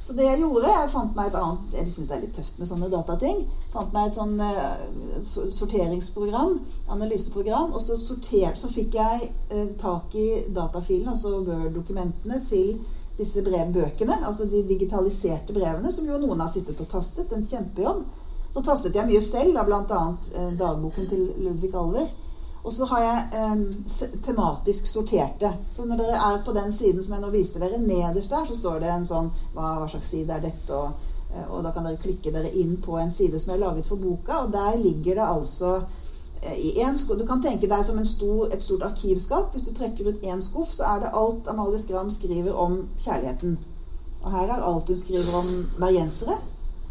Så 0.05 0.13
det 0.13 0.27
jeg 0.27 0.37
gjorde, 0.43 0.69
jeg 0.69 0.89
fant 0.93 1.15
meg 1.17 1.31
et 1.31 1.35
annet 1.39 1.71
Jeg 1.73 1.91
syns 1.93 2.09
det 2.11 2.13
er 2.13 2.19
litt 2.21 2.35
tøft 2.37 2.59
med 2.61 2.69
sånne 2.69 2.89
datating. 2.93 3.39
Fant 3.73 3.95
meg 3.95 4.11
et 4.11 4.17
sånn 4.19 4.35
uh, 4.37 5.47
sorteringsprogram, 5.57 6.59
analyseprogram, 6.93 7.73
og 7.73 7.81
så, 7.81 7.97
sorter, 7.97 8.51
så 8.53 8.69
fikk 8.69 8.99
jeg 8.99 9.31
uh, 9.49 9.71
tak 9.81 10.13
i 10.21 10.27
datafilene, 10.53 11.15
altså 11.15 11.39
Word-dokumentene, 11.39 12.37
til 12.45 12.75
disse 13.17 13.41
brevbøkene. 13.47 14.19
Altså 14.29 14.45
de 14.51 14.61
digitaliserte 14.69 15.57
brevene, 15.57 15.89
som 15.95 16.05
jo 16.05 16.21
noen 16.21 16.45
har 16.45 16.53
sittet 16.53 16.85
og 16.85 16.91
tastet. 16.93 17.33
En 17.33 17.49
kjempejobb. 17.49 18.05
Så 18.55 18.61
tastet 18.63 18.95
jeg 18.95 19.03
mye 19.09 19.19
selv, 19.19 19.57
av 19.59 19.67
bl.a. 19.67 20.03
Eh, 20.31 20.51
dagboken 20.55 21.09
til 21.11 21.25
Ludvig 21.43 21.73
Alver. 21.75 22.05
Og 22.63 22.73
så 22.73 22.85
har 22.85 23.01
jeg 23.03 23.23
eh, 23.37 24.13
tematisk 24.23 24.87
sortert 24.87 25.41
det. 25.41 25.51
Så 25.75 25.83
når 25.85 25.99
dere 25.99 26.21
er 26.29 26.39
på 26.45 26.53
den 26.55 26.71
siden 26.73 27.03
som 27.03 27.17
jeg 27.17 27.25
nå 27.25 27.33
viste 27.33 27.59
dere, 27.59 27.81
nederst 27.81 28.31
der, 28.31 28.47
så 28.47 28.55
står 28.55 28.79
det 28.81 28.93
en 28.93 29.03
sånn 29.09 29.27
hva, 29.57 29.75
hva 29.81 29.89
slags 29.91 30.07
side 30.15 30.33
er 30.33 30.47
dette? 30.47 30.79
Og, 30.79 31.11
eh, 31.33 31.43
og, 31.49 31.59
da 31.67 31.75
kan 31.75 31.83
dere 31.83 31.99
klikke 31.99 32.31
dere 32.31 32.53
inn 32.63 32.79
på 32.81 32.95
en 33.01 33.11
side 33.11 33.43
som 33.43 33.51
jeg 33.51 33.59
har 33.59 33.65
laget 33.67 33.91
for 33.91 33.99
boka, 33.99 34.39
og 34.45 34.55
der 34.55 34.79
ligger 34.79 35.19
det 35.19 35.27
altså 35.27 35.75
eh, 36.39 36.55
i 36.55 36.73
en 36.87 36.95
skuff, 36.97 37.19
Du 37.19 37.27
kan 37.27 37.43
tenke 37.43 37.67
deg 37.67 37.85
som 37.85 37.99
stor, 38.07 38.47
et 38.47 38.63
stort 38.63 38.87
arkivskap. 38.87 39.51
Hvis 39.51 39.67
du 39.67 39.75
trekker 39.75 40.07
ut 40.07 40.23
én 40.23 40.41
skuff, 40.47 40.73
så 40.79 40.95
er 40.95 41.03
det 41.03 41.13
alt 41.13 41.51
Amalie 41.51 41.83
Skram 41.83 42.07
skriver 42.07 42.55
om 42.55 42.85
kjærligheten. 42.97 43.59
Og 44.23 44.31
her 44.31 44.47
er 44.47 44.63
alt 44.71 44.87
hun 44.87 45.03
skriver 45.03 45.37
om 45.43 45.53
bergensere. 45.77 46.39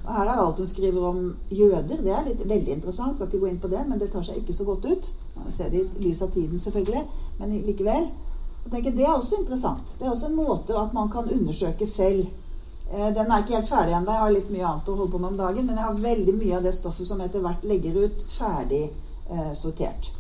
Og 0.05 0.13
her 0.13 0.29
er 0.29 0.41
alt 0.41 0.59
hun 0.61 0.69
skriver 0.69 1.07
om 1.09 1.21
jøder. 1.51 2.01
Det 2.05 2.13
er 2.13 2.27
litt, 2.27 2.43
veldig 2.49 2.73
interessant. 2.77 3.17
Skal 3.17 3.31
ikke 3.31 3.41
gå 3.47 3.51
inn 3.51 3.61
på 3.63 3.71
det, 3.73 3.85
men 3.89 4.01
det 4.01 4.11
tar 4.13 4.25
seg 4.27 4.41
ikke 4.41 4.57
så 4.57 4.67
godt 4.69 4.85
ut. 4.85 5.11
Man 5.39 5.53
ser 5.53 5.71
det 5.73 5.81
i 5.81 6.05
lys 6.05 6.23
av 6.23 6.33
tiden, 6.35 6.61
selvfølgelig, 6.61 7.05
men 7.41 7.55
likevel. 7.65 8.09
Tenker, 8.71 8.93
Det 8.93 9.05
er 9.05 9.13
også 9.15 9.41
interessant. 9.41 9.97
Det 9.99 10.07
er 10.07 10.11
også 10.11 10.27
en 10.27 10.37
måte 10.37 10.77
at 10.81 10.93
man 10.93 11.09
kan 11.13 11.31
undersøke 11.33 11.87
selv. 11.87 12.27
Eh, 12.93 13.15
den 13.17 13.31
er 13.31 13.39
ikke 13.43 13.57
helt 13.57 13.69
ferdig 13.69 13.97
ennå. 13.97 14.13
Jeg 14.13 14.21
har 14.21 14.35
litt 14.37 14.51
mye 14.53 14.67
annet 14.67 14.89
å 14.89 14.97
holde 14.99 15.13
på 15.13 15.19
med 15.23 15.33
om 15.33 15.41
dagen. 15.41 15.67
Men 15.67 15.77
jeg 15.77 15.85
har 15.85 16.05
veldig 16.05 16.37
mye 16.37 16.57
av 16.59 16.69
det 16.69 16.75
stoffet 16.77 17.09
som 17.09 17.21
etter 17.25 17.45
hvert 17.45 17.65
legger 17.65 18.05
ut, 18.05 18.29
ferdig 18.29 18.85
eh, 18.85 19.53
sortert. 19.57 20.13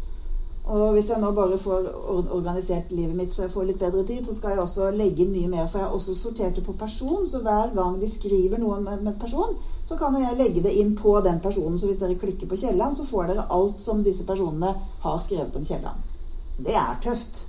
Og 0.64 0.94
hvis 0.94 1.11
jeg 1.12 1.20
nå 1.20 1.29
bare 1.37 1.59
får 1.61 1.90
organisert 2.33 2.92
livet 2.96 3.12
mitt 3.18 3.35
så 3.35 3.42
jeg 3.44 3.53
får 3.53 3.66
litt 3.68 3.83
bedre 3.83 4.05
tid, 4.09 4.24
så 4.24 4.33
skal 4.33 4.55
jeg 4.55 4.62
også 4.62 4.87
legge 4.96 5.20
inn 5.24 5.35
mye 5.35 5.50
mer. 5.53 5.66
For 5.68 5.83
jeg 5.83 5.88
har 5.90 5.96
også 5.98 6.14
sortert 6.16 6.57
det 6.57 6.64
på 6.64 6.72
person, 6.81 7.27
så 7.29 7.42
hver 7.44 7.74
gang 7.77 7.98
de 8.00 8.09
skriver 8.09 8.62
noe 8.62 8.79
med, 8.81 9.05
en 9.05 9.18
person, 9.20 9.59
så 9.85 9.98
kan 10.00 10.16
jeg 10.16 10.38
legge 10.38 10.62
det 10.64 10.72
inn 10.81 10.94
på 10.96 11.18
den 11.27 11.42
personen. 11.44 11.77
Så 11.79 11.90
hvis 11.90 12.00
dere 12.00 12.16
klikker 12.16 12.48
på 12.48 12.57
Kielland, 12.57 12.96
så 12.96 13.05
får 13.05 13.29
dere 13.33 13.48
alt 13.53 13.85
som 13.85 14.00
disse 14.07 14.24
personene 14.24 14.72
har 15.05 15.20
skrevet 15.20 15.61
om 15.61 15.68
Kielland. 15.68 16.11
Det 16.64 16.77
er 16.81 16.96
tøft. 17.05 17.44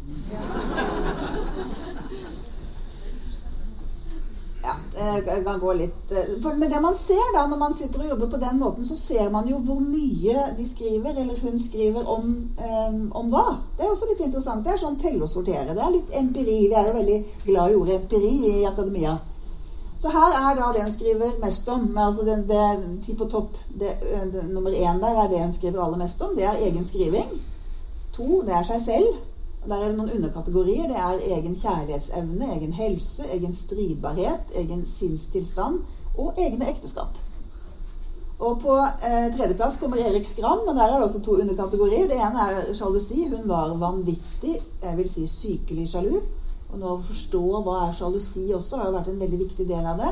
Ja, 4.66 4.76
jeg 4.76 4.85
kan 5.44 5.60
gå 5.60 5.74
litt 5.74 6.12
eh, 6.12 6.54
Men 6.56 6.70
det 6.70 6.80
man 6.82 6.96
ser 6.98 7.34
da 7.34 7.46
når 7.48 7.58
man 7.58 7.76
sitter 7.76 8.04
og 8.04 8.10
jobber 8.10 8.32
på 8.32 8.42
den 8.42 8.60
måten, 8.60 8.86
så 8.86 8.98
ser 8.98 9.30
man 9.30 9.48
jo 9.50 9.60
hvor 9.68 9.80
mye 9.84 10.48
de 10.58 10.66
skriver, 10.68 11.14
eller 11.22 11.40
hun 11.42 11.60
skriver, 11.60 12.08
om, 12.10 12.34
um, 12.90 13.00
om 13.12 13.30
hva. 13.34 13.46
Det 13.78 13.86
er 13.86 13.92
også 13.92 14.10
litt 14.12 14.26
interessant. 14.28 14.66
Det 14.66 14.74
er 14.74 14.82
sånn 14.82 15.00
telle 15.02 15.24
og 15.28 15.32
sortere. 15.32 15.76
Det 15.76 15.84
er 15.84 15.96
litt 15.96 16.16
empiri. 16.22 16.60
Vi 16.70 16.76
er 16.76 16.90
jo 16.90 16.98
veldig 17.00 17.20
glad 17.46 17.72
i 17.72 17.80
ordet 17.80 17.98
empiri 18.02 18.34
i 18.52 18.66
akademia. 18.68 19.18
Så 19.98 20.12
her 20.12 20.34
er 20.36 20.58
da 20.58 20.72
det 20.76 20.84
hun 20.84 20.92
skriver 20.92 21.38
mest 21.42 21.70
om. 21.72 21.86
Altså 21.98 22.26
det, 22.28 22.40
det, 22.50 22.64
ti 23.06 23.16
på 23.16 23.30
topp, 23.32 23.56
det, 23.80 23.94
det, 24.34 24.44
Nummer 24.52 24.72
én 24.72 25.00
der 25.00 25.22
er 25.24 25.32
det 25.32 25.44
hun 25.44 25.54
skriver 25.54 25.84
aller 25.84 26.02
mest 26.02 26.22
om. 26.22 26.36
Det 26.36 26.44
er 26.44 26.66
egen 26.68 26.86
skriving. 26.86 27.32
To, 28.18 28.42
det 28.48 28.56
er 28.56 28.68
seg 28.68 28.84
selv. 28.84 29.16
Der 29.66 29.76
er 29.82 29.90
det 29.90 29.98
noen 29.98 30.14
underkategorier. 30.18 30.90
Det 30.92 30.98
er 31.02 31.24
egen 31.38 31.56
kjærlighetsevne, 31.58 32.50
egen 32.58 32.74
helse, 32.78 33.26
egen 33.34 33.54
stridbarhet, 33.54 34.52
egen 34.62 34.84
sinnstilstand 34.90 35.82
og 36.18 36.38
egne 36.38 36.70
ekteskap. 36.70 37.18
Og 38.36 38.60
på 38.60 38.74
eh, 38.76 39.30
tredjeplass 39.36 39.78
kommer 39.80 40.02
Erik 40.04 40.28
Skram, 40.28 40.66
og 40.68 40.76
der 40.76 40.90
er 40.90 40.98
det 40.98 41.08
også 41.08 41.22
to 41.24 41.38
underkategorier. 41.40 42.10
Det 42.12 42.20
ene 42.20 42.48
er 42.50 42.74
sjalusi. 42.76 43.30
Hun 43.32 43.48
var 43.50 43.74
vanvittig, 43.80 44.58
jeg 44.84 44.98
vil 44.98 45.10
si 45.10 45.28
sykelig 45.32 45.88
sjalu. 45.94 46.18
Og 46.74 46.80
nå 46.82 46.92
å 46.92 47.02
forstå 47.06 47.44
hva 47.64 47.78
er 47.86 47.96
sjalusi 47.96 48.50
også, 48.54 48.82
har 48.82 48.90
jo 48.90 48.98
vært 48.98 49.12
en 49.14 49.22
veldig 49.24 49.42
viktig 49.46 49.68
del 49.70 49.88
av 49.88 50.04
det. 50.04 50.12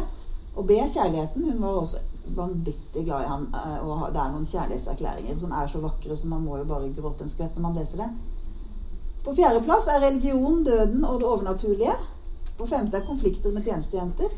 Og 0.55 0.65
B, 0.69 0.77
kjærligheten. 0.79 1.49
Hun 1.51 1.61
var 1.61 1.81
også 1.81 1.99
vanvittig 2.37 3.03
glad 3.05 3.25
i 3.25 3.31
han. 3.33 3.49
Eh, 3.59 3.79
og 3.83 4.05
det 4.15 4.23
er 4.23 4.31
noen 4.31 4.47
kjærlighetserklæringer 4.47 5.41
som 5.43 5.57
er 5.59 5.67
så 5.67 5.83
vakre, 5.83 6.17
så 6.17 6.31
man 6.31 6.45
må 6.47 6.61
jo 6.61 6.69
bare 6.69 6.93
gråte 6.95 7.28
en 7.28 7.34
skvett 7.34 7.59
når 7.59 7.67
man 7.67 7.82
leser 7.82 8.05
det. 8.05 8.11
På 9.24 9.36
fjerdeplass 9.36 9.88
er 9.88 10.01
religion, 10.03 10.63
døden 10.63 11.05
og 11.05 11.19
det 11.19 11.30
overnaturlige. 11.30 11.95
På 12.57 12.67
femte 12.67 12.97
er 12.97 13.07
konflikter 13.07 13.51
med 13.51 13.63
tjenestejenter. 13.63 14.34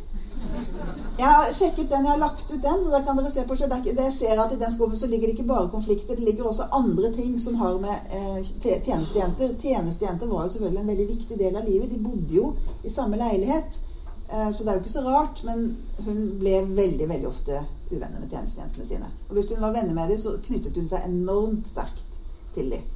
Jeg 1.17 1.25
har 1.25 1.53
sjekket 1.55 1.89
den, 1.89 2.05
jeg 2.05 2.11
har 2.11 2.19
lagt 2.19 2.51
ut 2.51 2.61
den, 2.61 2.83
så 2.83 2.91
da 2.91 2.99
kan 3.03 3.17
dere 3.17 3.31
se 3.31 3.43
på 3.47 3.55
selv. 3.55 3.73
Jeg 3.88 4.13
ser 4.13 4.41
at 4.43 4.53
I 4.53 4.59
den 4.59 4.73
skuffen 4.73 4.99
så 4.99 5.07
ligger 5.07 5.27
det 5.27 5.38
ikke 5.38 5.47
bare 5.47 5.71
konflikter, 5.71 6.15
det 6.15 6.27
ligger 6.27 6.49
også 6.49 6.67
andre 6.71 7.11
ting 7.15 7.39
som 7.41 7.55
har 7.55 7.77
med 7.79 8.11
eh, 8.11 8.39
tjenestejenter 8.86 9.55
Tjenestejenter 9.61 10.27
var 10.27 10.45
jo 10.45 10.53
selvfølgelig 10.53 10.81
en 10.81 10.93
veldig 10.93 11.07
viktig 11.09 11.39
del 11.39 11.55
av 11.55 11.69
livet. 11.69 11.91
De 11.91 12.03
bodde 12.03 12.36
jo 12.36 12.53
i 12.83 12.93
samme 12.93 13.17
leilighet. 13.17 13.81
Eh, 14.29 14.51
så 14.51 14.63
det 14.63 14.71
er 14.71 14.77
jo 14.77 14.83
ikke 14.83 14.97
så 14.97 15.05
rart. 15.07 15.43
Men 15.47 15.65
hun 16.05 16.21
ble 16.39 16.59
veldig 16.81 17.09
veldig 17.09 17.31
ofte 17.31 17.63
uvenner 17.91 18.19
med 18.19 18.29
tjenestejentene 18.29 18.86
sine. 18.86 19.13
Og 19.29 19.39
hvis 19.39 19.53
hun 19.53 19.63
var 19.63 19.73
venner 19.75 19.95
med 19.97 20.11
dem, 20.13 20.19
så 20.19 20.38
knyttet 20.45 20.77
hun 20.77 20.91
seg 20.91 21.07
enormt 21.07 21.67
sterkt 21.67 22.19
til 22.55 22.69
dem. 22.75 22.94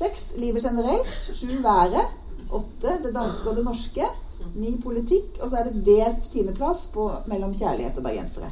Seks 0.00 0.32
livet 0.40 0.64
generelt. 0.64 1.30
Sju 1.34 1.62
været. 1.62 2.06
Åtte 2.50 2.92
det 3.04 3.14
danske 3.14 3.50
og 3.50 3.56
det 3.56 3.64
norske. 3.64 4.06
Ni 4.54 4.80
politikk. 4.82 5.38
Og 5.42 5.50
så 5.50 5.56
er 5.60 5.68
det 5.68 5.84
delt 5.86 6.30
tiendeplass 6.32 6.88
mellom 7.28 7.52
kjærlighet 7.54 7.98
og 7.98 8.06
bergensere. 8.08 8.48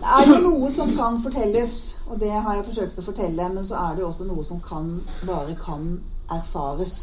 Det 0.00 0.08
er 0.16 0.28
jo 0.30 0.36
noe 0.44 0.70
som 0.72 0.92
kan 0.96 1.18
fortelles, 1.20 1.74
og 2.08 2.20
det 2.20 2.30
har 2.30 2.54
jeg 2.56 2.64
forsøkt 2.70 3.00
å 3.02 3.04
fortelle, 3.04 3.48
men 3.52 3.66
så 3.68 3.76
er 3.76 3.96
det 3.96 4.04
jo 4.04 4.08
også 4.08 4.24
noe 4.30 4.44
som 4.46 4.62
kan, 4.64 4.86
bare 5.28 5.56
kan 5.60 5.90
erfares. 6.32 6.94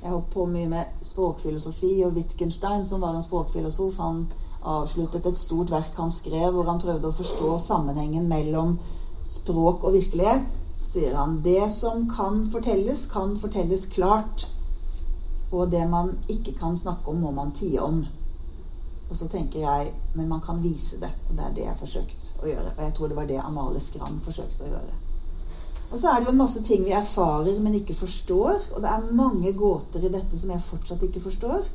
Jeg 0.00 0.10
holdt 0.10 0.32
på 0.32 0.46
mye 0.50 0.68
med 0.72 1.04
språkfilosofi, 1.06 1.92
og 2.06 2.16
Wittgenstein, 2.16 2.82
som 2.86 3.04
var 3.04 3.14
en 3.14 3.22
språkfilosof, 3.22 4.00
han 4.02 4.24
avsluttet 4.60 5.28
et 5.30 5.38
stort 5.38 5.70
verk 5.70 5.94
han 6.00 6.10
skrev, 6.12 6.50
hvor 6.56 6.66
han 6.72 6.82
prøvde 6.82 7.12
å 7.12 7.18
forstå 7.20 7.52
sammenhengen 7.68 8.26
mellom 8.28 8.74
språk 9.28 9.84
og 9.84 9.94
virkelighet. 10.00 10.66
Sier 10.90 11.14
han 11.14 11.40
det 11.44 11.70
som 11.72 12.08
kan 12.10 12.42
fortelles, 12.52 13.06
kan 13.12 13.36
fortelles 13.38 13.86
klart. 13.94 14.46
Og 15.50 15.70
det 15.70 15.84
man 15.90 16.16
ikke 16.28 16.54
kan 16.58 16.78
snakke 16.78 17.10
om, 17.10 17.22
må 17.22 17.30
man 17.34 17.52
tie 17.54 17.80
om. 17.82 18.04
Og 19.10 19.16
så 19.18 19.26
tenker 19.28 19.64
jeg 19.64 19.92
men 20.14 20.28
man 20.28 20.42
kan 20.42 20.62
vise 20.62 21.00
det. 21.00 21.10
Og 21.28 21.36
det 21.36 21.44
er 21.44 21.54
det 21.54 21.64
jeg 21.64 21.72
har 21.72 21.80
forsøkt 21.80 22.32
å 22.42 22.50
gjøre. 22.50 22.74
Og 22.76 22.82
jeg 22.84 22.94
tror 22.96 23.10
det 23.10 23.18
var 23.18 23.30
det 23.30 23.38
Amalie 23.42 23.82
Skram 23.82 24.18
forsøkte 24.24 24.66
å 24.66 24.72
gjøre. 24.72 24.98
Og 25.90 25.98
så 25.98 26.10
er 26.10 26.20
det 26.20 26.28
jo 26.28 26.34
en 26.36 26.42
masse 26.44 26.62
ting 26.62 26.84
vi 26.86 26.94
erfarer, 26.94 27.58
men 27.58 27.74
ikke 27.80 27.98
forstår. 27.98 28.60
Og 28.74 28.82
det 28.82 28.90
er 28.90 29.12
mange 29.18 29.52
gåter 29.58 30.06
i 30.06 30.12
dette 30.12 30.38
som 30.38 30.52
jeg 30.54 30.66
fortsatt 30.66 31.02
ikke 31.06 31.22
forstår. 31.24 31.66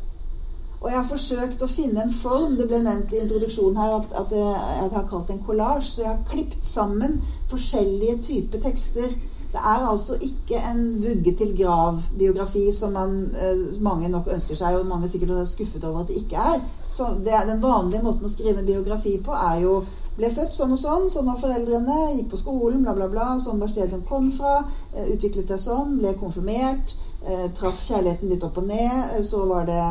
Og 0.81 0.89
jeg 0.89 0.97
har 0.97 1.07
forsøkt 1.09 1.63
å 1.63 1.71
finne 1.71 2.03
en 2.03 2.13
form. 2.13 2.57
Det 2.59 2.67
ble 2.69 2.81
nevnt 2.83 3.13
i 3.13 3.21
introduksjonen 3.23 3.79
her 3.79 3.95
at, 3.99 4.11
at 4.21 4.35
jeg, 4.35 4.51
jeg 4.81 4.91
har 4.97 5.07
kalt 5.09 5.29
det 5.29 5.37
en 5.37 5.45
kollasj. 5.47 5.87
Så 5.91 6.03
jeg 6.03 6.11
har 6.11 6.27
klippet 6.29 6.67
sammen 6.67 7.21
forskjellige 7.49 8.19
typer 8.27 8.61
tekster. 8.67 9.15
Det 9.55 9.61
er 9.63 9.85
altså 9.87 10.17
ikke 10.21 10.59
en 10.71 10.81
vugge 10.99 11.31
til 11.39 11.53
grav-biografi 11.57 12.65
som 12.75 12.91
man, 12.91 13.13
eh, 13.39 13.81
mange 13.81 14.09
nok 14.11 14.27
ønsker 14.27 14.57
seg, 14.59 14.75
og 14.75 14.89
mange 14.89 15.07
sikkert 15.09 15.31
er 15.31 15.45
skuffet 15.47 15.83
over 15.83 16.01
at 16.01 16.11
det 16.11 16.17
ikke 16.25 16.41
er. 16.55 16.59
Så 16.91 17.07
det 17.23 17.47
Den 17.47 17.61
vanlige 17.61 18.03
måten 18.03 18.25
å 18.25 18.31
skrive 18.31 18.59
en 18.59 18.65
biografi 18.65 19.17
på 19.23 19.31
er 19.31 19.61
jo 19.61 19.77
ble 20.15 20.29
født 20.31 20.55
sånn 20.55 20.75
og 20.75 20.79
sånn, 20.79 21.09
sånn 21.11 21.27
var 21.27 21.39
foreldrene, 21.39 21.97
gikk 22.17 22.29
på 22.31 22.39
skolen, 22.39 22.83
bla, 22.83 22.93
bla, 22.95 23.07
bla. 23.11 23.27
Sånn 23.39 23.59
var 23.59 23.71
stedet 23.71 23.95
hun 23.97 24.05
kom 24.07 24.31
fra. 24.31 24.65
Eh, 24.93 25.09
utviklet 25.15 25.51
seg 25.51 25.59
sånn, 25.59 25.97
ble 25.99 26.13
konfirmert. 26.19 26.95
Eh, 27.25 27.51
traff 27.57 27.79
kjærligheten 27.87 28.29
litt 28.29 28.43
opp 28.45 28.59
og 28.61 28.67
ned. 28.69 28.97
Eh, 29.15 29.23
så 29.25 29.45
var 29.49 29.65
det 29.65 29.81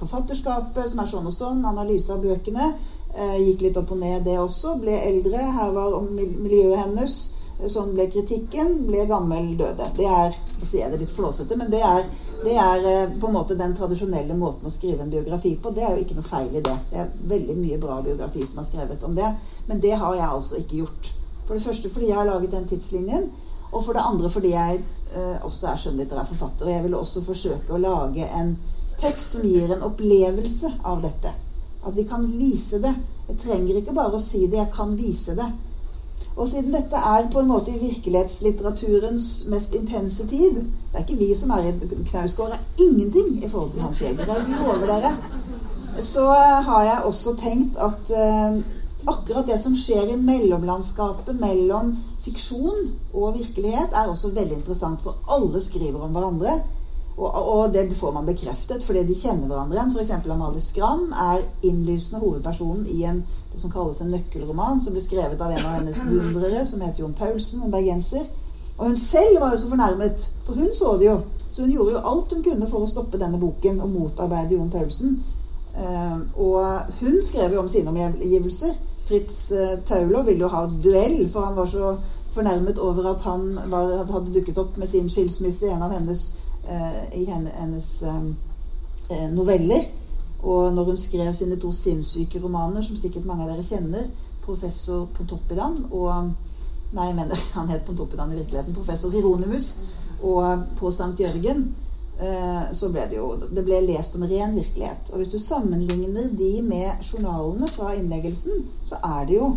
forfatterskapet, 0.00 0.90
som 0.90 1.02
er 1.02 1.10
sånn 1.10 1.26
og 1.28 1.34
sånn. 1.36 1.64
Analyse 1.68 2.14
av 2.14 2.24
bøkene. 2.24 2.72
Gikk 3.18 3.62
litt 3.64 3.76
opp 3.80 3.90
og 3.90 3.98
ned, 3.98 4.22
det 4.22 4.36
også. 4.38 4.76
Ble 4.78 4.94
eldre. 4.94 5.40
Her 5.56 5.72
var 5.74 5.96
miljøet 6.12 6.84
hennes. 6.84 7.14
Sånn 7.66 7.94
ble 7.96 8.06
kritikken. 8.12 8.84
Ble 8.86 9.06
gammel, 9.08 9.56
døde. 9.58 9.88
Det 9.96 10.06
er 10.06 10.36
Nå 10.58 10.66
sier 10.66 10.84
jeg 10.84 10.92
det 10.92 11.00
litt 11.04 11.14
flåsete, 11.14 11.54
men 11.54 11.70
det 11.70 11.80
er, 11.86 12.06
det 12.42 12.54
er 12.58 13.10
på 13.20 13.28
en 13.28 13.36
måte 13.36 13.54
den 13.58 13.76
tradisjonelle 13.78 14.34
måten 14.34 14.66
å 14.66 14.72
skrive 14.74 15.04
en 15.04 15.10
biografi 15.12 15.52
på. 15.54 15.70
Det 15.74 15.84
er 15.86 15.92
jo 15.94 16.02
ikke 16.02 16.16
noe 16.18 16.26
feil 16.26 16.50
i 16.50 16.62
det. 16.66 16.74
Det 16.90 16.98
er 16.98 17.12
veldig 17.32 17.56
mye 17.58 17.78
bra 17.82 18.00
biografi 18.02 18.42
som 18.46 18.58
er 18.58 18.66
skrevet 18.66 19.04
om 19.06 19.14
det. 19.14 19.28
Men 19.68 19.82
det 19.82 19.94
har 20.02 20.16
jeg 20.18 20.28
altså 20.28 20.62
ikke 20.62 20.80
gjort. 20.82 21.12
For 21.46 21.54
det 21.54 21.64
første 21.64 21.90
fordi 21.94 22.10
jeg 22.10 22.18
har 22.18 22.26
laget 22.28 22.56
den 22.56 22.66
tidslinjen. 22.70 23.30
Og 23.72 23.84
for 23.84 23.92
det 23.92 24.02
andre 24.04 24.30
fordi 24.30 24.54
jeg 24.54 24.82
eh, 25.16 25.36
også 25.46 25.70
er 25.72 25.82
skjønnlitterær 25.82 26.28
forfatter. 26.28 26.66
Og 26.66 26.72
jeg 26.72 26.84
vil 26.86 26.98
også 26.98 27.24
forsøke 27.26 27.74
å 27.74 27.82
lage 27.82 28.28
en 28.40 28.56
tekst 28.98 29.36
som 29.36 29.46
gir 29.46 29.70
en 29.74 29.86
opplevelse 29.86 30.72
av 30.84 31.02
dette. 31.04 31.32
At 31.86 31.96
vi 31.96 32.04
kan 32.08 32.26
vise 32.26 32.80
det. 32.82 32.94
Jeg 33.28 33.40
trenger 33.44 33.80
ikke 33.80 33.96
bare 33.96 34.18
å 34.18 34.22
si 34.22 34.46
det, 34.46 34.58
jeg 34.60 34.72
kan 34.74 34.96
vise 34.98 35.36
det. 35.38 35.48
Og 36.38 36.46
siden 36.46 36.74
dette 36.74 36.98
er 37.02 37.26
på 37.32 37.40
en 37.42 37.48
måte 37.50 37.72
i 37.72 37.80
virkelighetslitteraturens 37.80 39.48
mest 39.50 39.72
intense 39.74 40.26
tid 40.30 40.60
Det 40.60 41.00
er 41.00 41.02
ikke 41.02 41.18
vi 41.18 41.32
som 41.34 41.50
er 41.50 41.66
i 41.66 41.72
Knausgård, 41.80 42.54
er 42.54 42.84
ingenting 42.84 43.40
i 43.42 43.48
forhold 43.48 43.72
til 43.72 43.82
Hans 43.82 44.02
Jæger. 44.02 44.28
Jeg 44.28 44.60
lover 44.62 44.86
dere. 44.86 45.16
Så 46.02 46.26
har 46.68 46.84
jeg 46.84 47.02
også 47.04 47.34
tenkt 47.40 47.80
at 47.82 48.12
eh, 48.14 48.60
akkurat 49.06 49.50
det 49.50 49.58
som 49.60 49.74
skjer 49.76 50.12
i 50.14 50.20
mellomlandskapet 50.20 51.40
mellom 51.40 51.96
fiksjon 52.28 52.92
og 53.12 53.38
virkelighet, 53.40 53.96
er 53.96 54.12
også 54.12 54.30
veldig 54.36 54.60
interessant, 54.60 55.02
for 55.02 55.18
alle 55.32 55.60
skriver 55.64 56.04
om 56.04 56.14
hverandre. 56.14 56.60
Og, 57.18 57.34
og 57.34 57.72
det 57.74 57.88
får 57.98 58.12
man 58.14 58.28
bekreftet 58.28 58.84
fordi 58.86 59.02
de 59.08 59.16
kjenner 59.18 59.50
hverandre. 59.50 59.88
F.eks. 59.90 60.12
Amalie 60.30 60.62
Skram 60.62 61.08
er 61.10 61.42
innlysende 61.66 62.22
hovedpersonen 62.22 62.86
i 62.94 63.02
en 63.10 63.24
det 63.52 63.62
som 63.62 63.70
kalles 63.72 64.00
en 64.00 64.12
nøkkelroman, 64.12 64.80
som 64.80 64.94
ble 64.94 65.02
skrevet 65.02 65.40
av 65.40 65.50
en 65.50 65.64
av 65.64 65.78
hennes 65.78 66.02
beundrere, 66.06 66.66
som 66.66 66.82
heter 66.84 67.02
Jon 67.02 67.16
Paulsen, 67.18 67.64
en 67.64 67.72
bergenser. 67.72 68.26
Og 68.76 68.90
hun 68.90 68.96
selv 68.96 69.40
var 69.40 69.54
jo 69.54 69.62
så 69.62 69.70
fornærmet, 69.72 70.26
for 70.46 70.60
hun 70.60 70.68
så 70.74 70.92
det 71.00 71.08
jo. 71.08 71.16
Så 71.50 71.64
hun 71.64 71.72
gjorde 71.72 71.96
jo 71.96 72.04
alt 72.10 72.34
hun 72.34 72.44
kunne 72.44 72.68
for 72.70 72.84
å 72.84 72.90
stoppe 72.90 73.18
denne 73.18 73.40
boken 73.40 73.80
og 73.82 73.90
motarbeide 73.90 74.54
Jon 74.54 74.70
Paulsen. 74.70 75.16
Uh, 75.78 76.20
og 76.38 76.92
hun 77.00 77.18
skrev 77.22 77.56
jo 77.56 77.64
om 77.64 77.72
sine 77.72 77.90
omgivelser. 77.90 78.76
Fritz 79.08 79.40
uh, 79.56 79.80
Tauler 79.88 80.22
ville 80.28 80.44
jo 80.44 80.52
ha 80.52 80.66
duell, 80.68 81.24
for 81.32 81.48
han 81.48 81.58
var 81.58 81.72
så 81.72 81.96
fornærmet 82.38 82.78
over 82.78 83.10
at 83.12 83.24
han 83.26 83.48
var, 83.72 83.92
hadde 84.08 84.34
dukket 84.34 84.58
opp 84.62 84.78
med 84.78 84.90
sin 84.90 85.10
skilsmisse 85.10 85.66
i 85.66 85.74
en 85.74 85.84
av 85.84 85.92
hennes, 85.94 86.24
uh, 86.70 87.02
i 87.18 87.24
hennes 87.28 87.88
noveller. 89.34 89.88
Og 90.46 90.72
når 90.74 90.92
hun 90.92 90.98
skrev 91.00 91.32
sine 91.34 91.56
to 91.58 91.72
sinnssyke 91.74 92.40
romaner, 92.42 92.84
som 92.86 92.96
sikkert 92.96 93.26
mange 93.26 93.46
av 93.46 93.50
dere 93.50 93.66
kjenner, 93.66 94.06
'Professor 94.44 95.08
Pontoppidan' 95.16 95.90
og 95.92 96.30
Nei, 96.92 97.04
jeg 97.10 97.16
mener 97.18 97.40
han 97.58 97.68
het 97.68 97.84
Pontoppidan 97.84 98.32
i 98.32 98.38
virkeligheten. 98.38 98.74
'Professor 98.74 99.10
Hieronymus' 99.10 99.80
og 100.22 100.62
'På 100.78 100.90
Sankt 100.90 101.20
Jørgen' 101.20 101.66
Eh, 102.20 102.62
så 102.72 102.88
ble 102.90 103.04
det 103.06 103.14
jo 103.14 103.36
Det 103.50 103.62
ble 103.62 103.78
lest 103.86 104.16
om 104.18 104.24
ren 104.26 104.56
virkelighet. 104.56 105.10
Og 105.12 105.20
hvis 105.20 105.28
du 105.28 105.38
sammenligner 105.38 106.26
de 106.38 106.62
med 106.62 107.04
journalene 107.12 107.68
fra 107.68 107.92
innleggelsen, 107.94 108.64
så 108.84 108.98
er 109.04 109.26
det 109.26 109.36
jo 109.36 109.56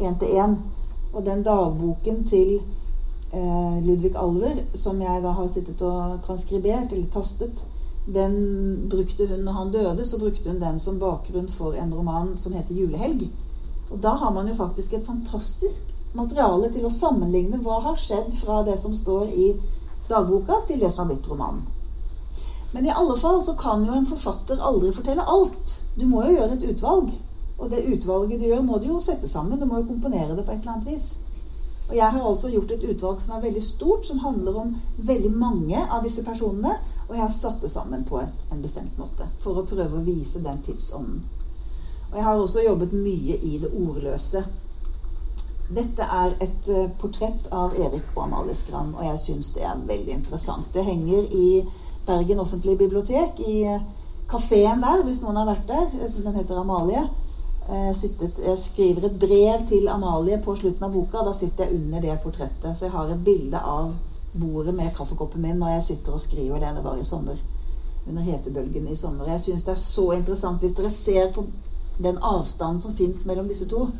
én 0.00 0.18
til 0.18 0.34
én. 0.42 0.56
Og 1.12 1.24
den 1.26 1.42
dagboken 1.42 2.24
til 2.28 2.58
eh, 3.32 3.78
Ludvig 3.86 4.14
Alver, 4.16 4.62
som 4.74 5.00
jeg 5.02 5.22
da 5.24 5.32
har 5.36 5.50
sittet 5.52 5.82
og 5.82 6.20
transkribert, 6.26 6.92
eller 6.92 7.08
tastet, 7.12 7.64
den 8.14 8.88
brukte 8.90 9.26
hun 9.28 9.44
når 9.44 9.52
han 9.52 9.72
døde, 9.72 10.06
så 10.06 10.18
brukte 10.18 10.50
hun 10.50 10.60
den 10.60 10.80
som 10.80 11.00
bakgrunn 11.00 11.48
for 11.48 11.72
en 11.72 11.94
roman 11.94 12.36
som 12.36 12.52
heter 12.52 12.74
'Julehelg'. 12.74 13.28
Og 13.90 14.02
da 14.02 14.08
har 14.08 14.30
man 14.32 14.48
jo 14.48 14.54
faktisk 14.54 14.92
et 14.92 15.06
fantastisk 15.06 15.80
materiale 16.14 16.72
til 16.72 16.86
å 16.86 16.92
sammenligne 16.92 17.60
hva 17.64 17.80
har 17.80 18.00
skjedd 18.00 18.32
fra 18.36 18.62
det 18.64 18.78
som 18.80 18.96
står 18.96 19.28
i 19.28 19.52
dagboka 20.08 20.62
til 20.68 20.80
det 20.80 20.92
som 20.92 21.04
har 21.04 21.14
blitt 21.14 21.28
romanen. 21.30 21.66
Men 22.72 22.86
i 22.86 22.92
alle 22.92 23.16
fall 23.16 23.44
så 23.44 23.54
kan 23.56 23.84
jo 23.86 23.92
en 23.96 24.06
forfatter 24.06 24.60
aldri 24.60 24.92
fortelle 24.92 25.24
alt. 25.24 25.80
Du 25.96 26.04
må 26.06 26.24
jo 26.24 26.36
gjøre 26.36 26.58
et 26.58 26.66
utvalg. 26.72 27.12
Og 27.58 27.70
det 27.70 27.86
utvalget 27.92 28.40
du 28.40 28.46
gjør, 28.46 28.62
må 28.62 28.78
du 28.78 28.92
jo 28.92 29.00
sette 29.02 29.28
sammen. 29.28 29.58
Du 29.58 29.66
må 29.66 29.80
jo 29.80 29.88
komponere 29.88 30.36
det 30.36 30.44
på 30.46 30.52
et 30.54 30.60
eller 30.62 30.76
annet 30.76 30.92
vis. 30.92 31.08
Og 31.88 31.96
jeg 31.96 32.12
har 32.12 32.28
altså 32.28 32.50
gjort 32.52 32.70
et 32.70 32.84
utvalg 32.90 33.22
som 33.24 33.34
er 33.34 33.46
veldig 33.46 33.62
stort, 33.64 34.06
som 34.06 34.20
handler 34.22 34.60
om 34.60 34.76
veldig 34.98 35.32
mange 35.32 35.80
av 35.90 36.04
disse 36.04 36.24
personene. 36.24 36.76
Og 37.08 37.16
jeg 37.16 37.24
har 37.24 37.34
satt 37.34 37.62
det 37.64 37.70
sammen 37.72 38.04
på 38.04 38.20
en 38.20 38.62
bestemt 38.62 38.98
måte 39.00 39.26
for 39.42 39.58
å 39.58 39.66
prøve 39.66 39.96
å 39.96 40.04
vise 40.04 40.44
den 40.44 40.60
tidsånden. 40.66 41.22
Og 42.10 42.16
jeg 42.16 42.24
har 42.24 42.40
også 42.40 42.64
jobbet 42.64 42.92
mye 42.96 43.36
i 43.44 43.58
det 43.62 43.70
ordløse. 43.72 44.44
Dette 45.68 46.04
er 46.04 46.34
et 46.44 46.68
uh, 46.72 46.86
portrett 47.00 47.48
av 47.52 47.74
Erik 47.76 48.14
og 48.14 48.22
Amalie 48.24 48.56
Skram, 48.56 48.94
og 48.96 49.04
jeg 49.04 49.20
syns 49.20 49.52
det 49.56 49.66
er 49.68 49.86
veldig 49.88 50.14
interessant. 50.14 50.70
Det 50.72 50.84
henger 50.84 51.28
i 51.36 51.48
Bergen 52.08 52.40
offentlige 52.40 52.80
bibliotek, 52.80 53.40
i 53.44 53.64
uh, 53.68 53.82
kafeen 54.28 54.80
der, 54.84 55.02
hvis 55.04 55.20
noen 55.24 55.36
har 55.40 55.48
vært 55.48 55.68
der. 55.68 55.88
Eh, 56.00 56.08
som 56.12 56.24
Den 56.24 56.38
heter 56.40 56.60
Amalie. 56.60 57.04
Jeg, 57.68 57.96
sittet, 57.96 58.38
jeg, 58.40 58.58
skriver 58.58 59.04
et 59.06 59.18
brev 59.20 59.64
til 59.68 59.88
Amalie 59.92 60.38
på 60.40 60.54
slutten 60.56 60.86
av 60.86 60.94
boka. 60.94 61.20
Da 61.26 61.34
sitter 61.36 61.66
jeg 61.66 61.80
under 61.82 62.00
det 62.00 62.14
portrettet. 62.22 62.72
Så 62.72 62.86
jeg 62.86 62.94
har 62.94 63.12
et 63.12 63.24
bilde 63.24 63.60
av 63.60 63.92
bordet 64.32 64.74
med 64.74 64.94
kaffekoppen 64.96 65.42
min 65.44 65.60
når 65.60 65.74
jeg 65.74 65.86
sitter 65.90 66.16
og 66.16 66.22
skriver 66.24 66.62
det. 66.64 66.72
Det 66.78 66.84
var 66.84 66.96
i 66.96 67.04
sommer. 67.04 67.36
Under 68.08 68.24
hetebølgen 68.24 68.88
i 68.88 68.96
sommer. 68.96 69.28
Jeg 69.34 69.44
syns 69.44 69.68
det 69.68 69.74
er 69.74 69.82
så 69.84 70.06
interessant 70.16 70.64
hvis 70.64 70.78
dere 70.78 70.94
ser 70.94 71.28
på 71.34 71.44
den 71.98 72.18
avstanden 72.24 72.80
som 72.82 72.96
fins 72.96 73.26
mellom 73.28 73.48
disse 73.52 73.68
to. 73.68 73.90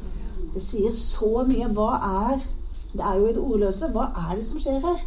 Det 0.55 0.65
sier 0.65 0.97
så 0.97 1.45
mye. 1.45 1.69
Hva 1.69 1.93
er 2.31 2.49
Det 2.89 3.05
er 3.05 3.19
jo 3.21 3.27
i 3.29 3.33
det 3.37 3.43
ordløse. 3.45 3.93
Hva 3.93 4.09
er 4.17 4.37
det 4.37 4.45
som 4.47 4.61
skjer 4.61 4.81
her? 4.81 5.01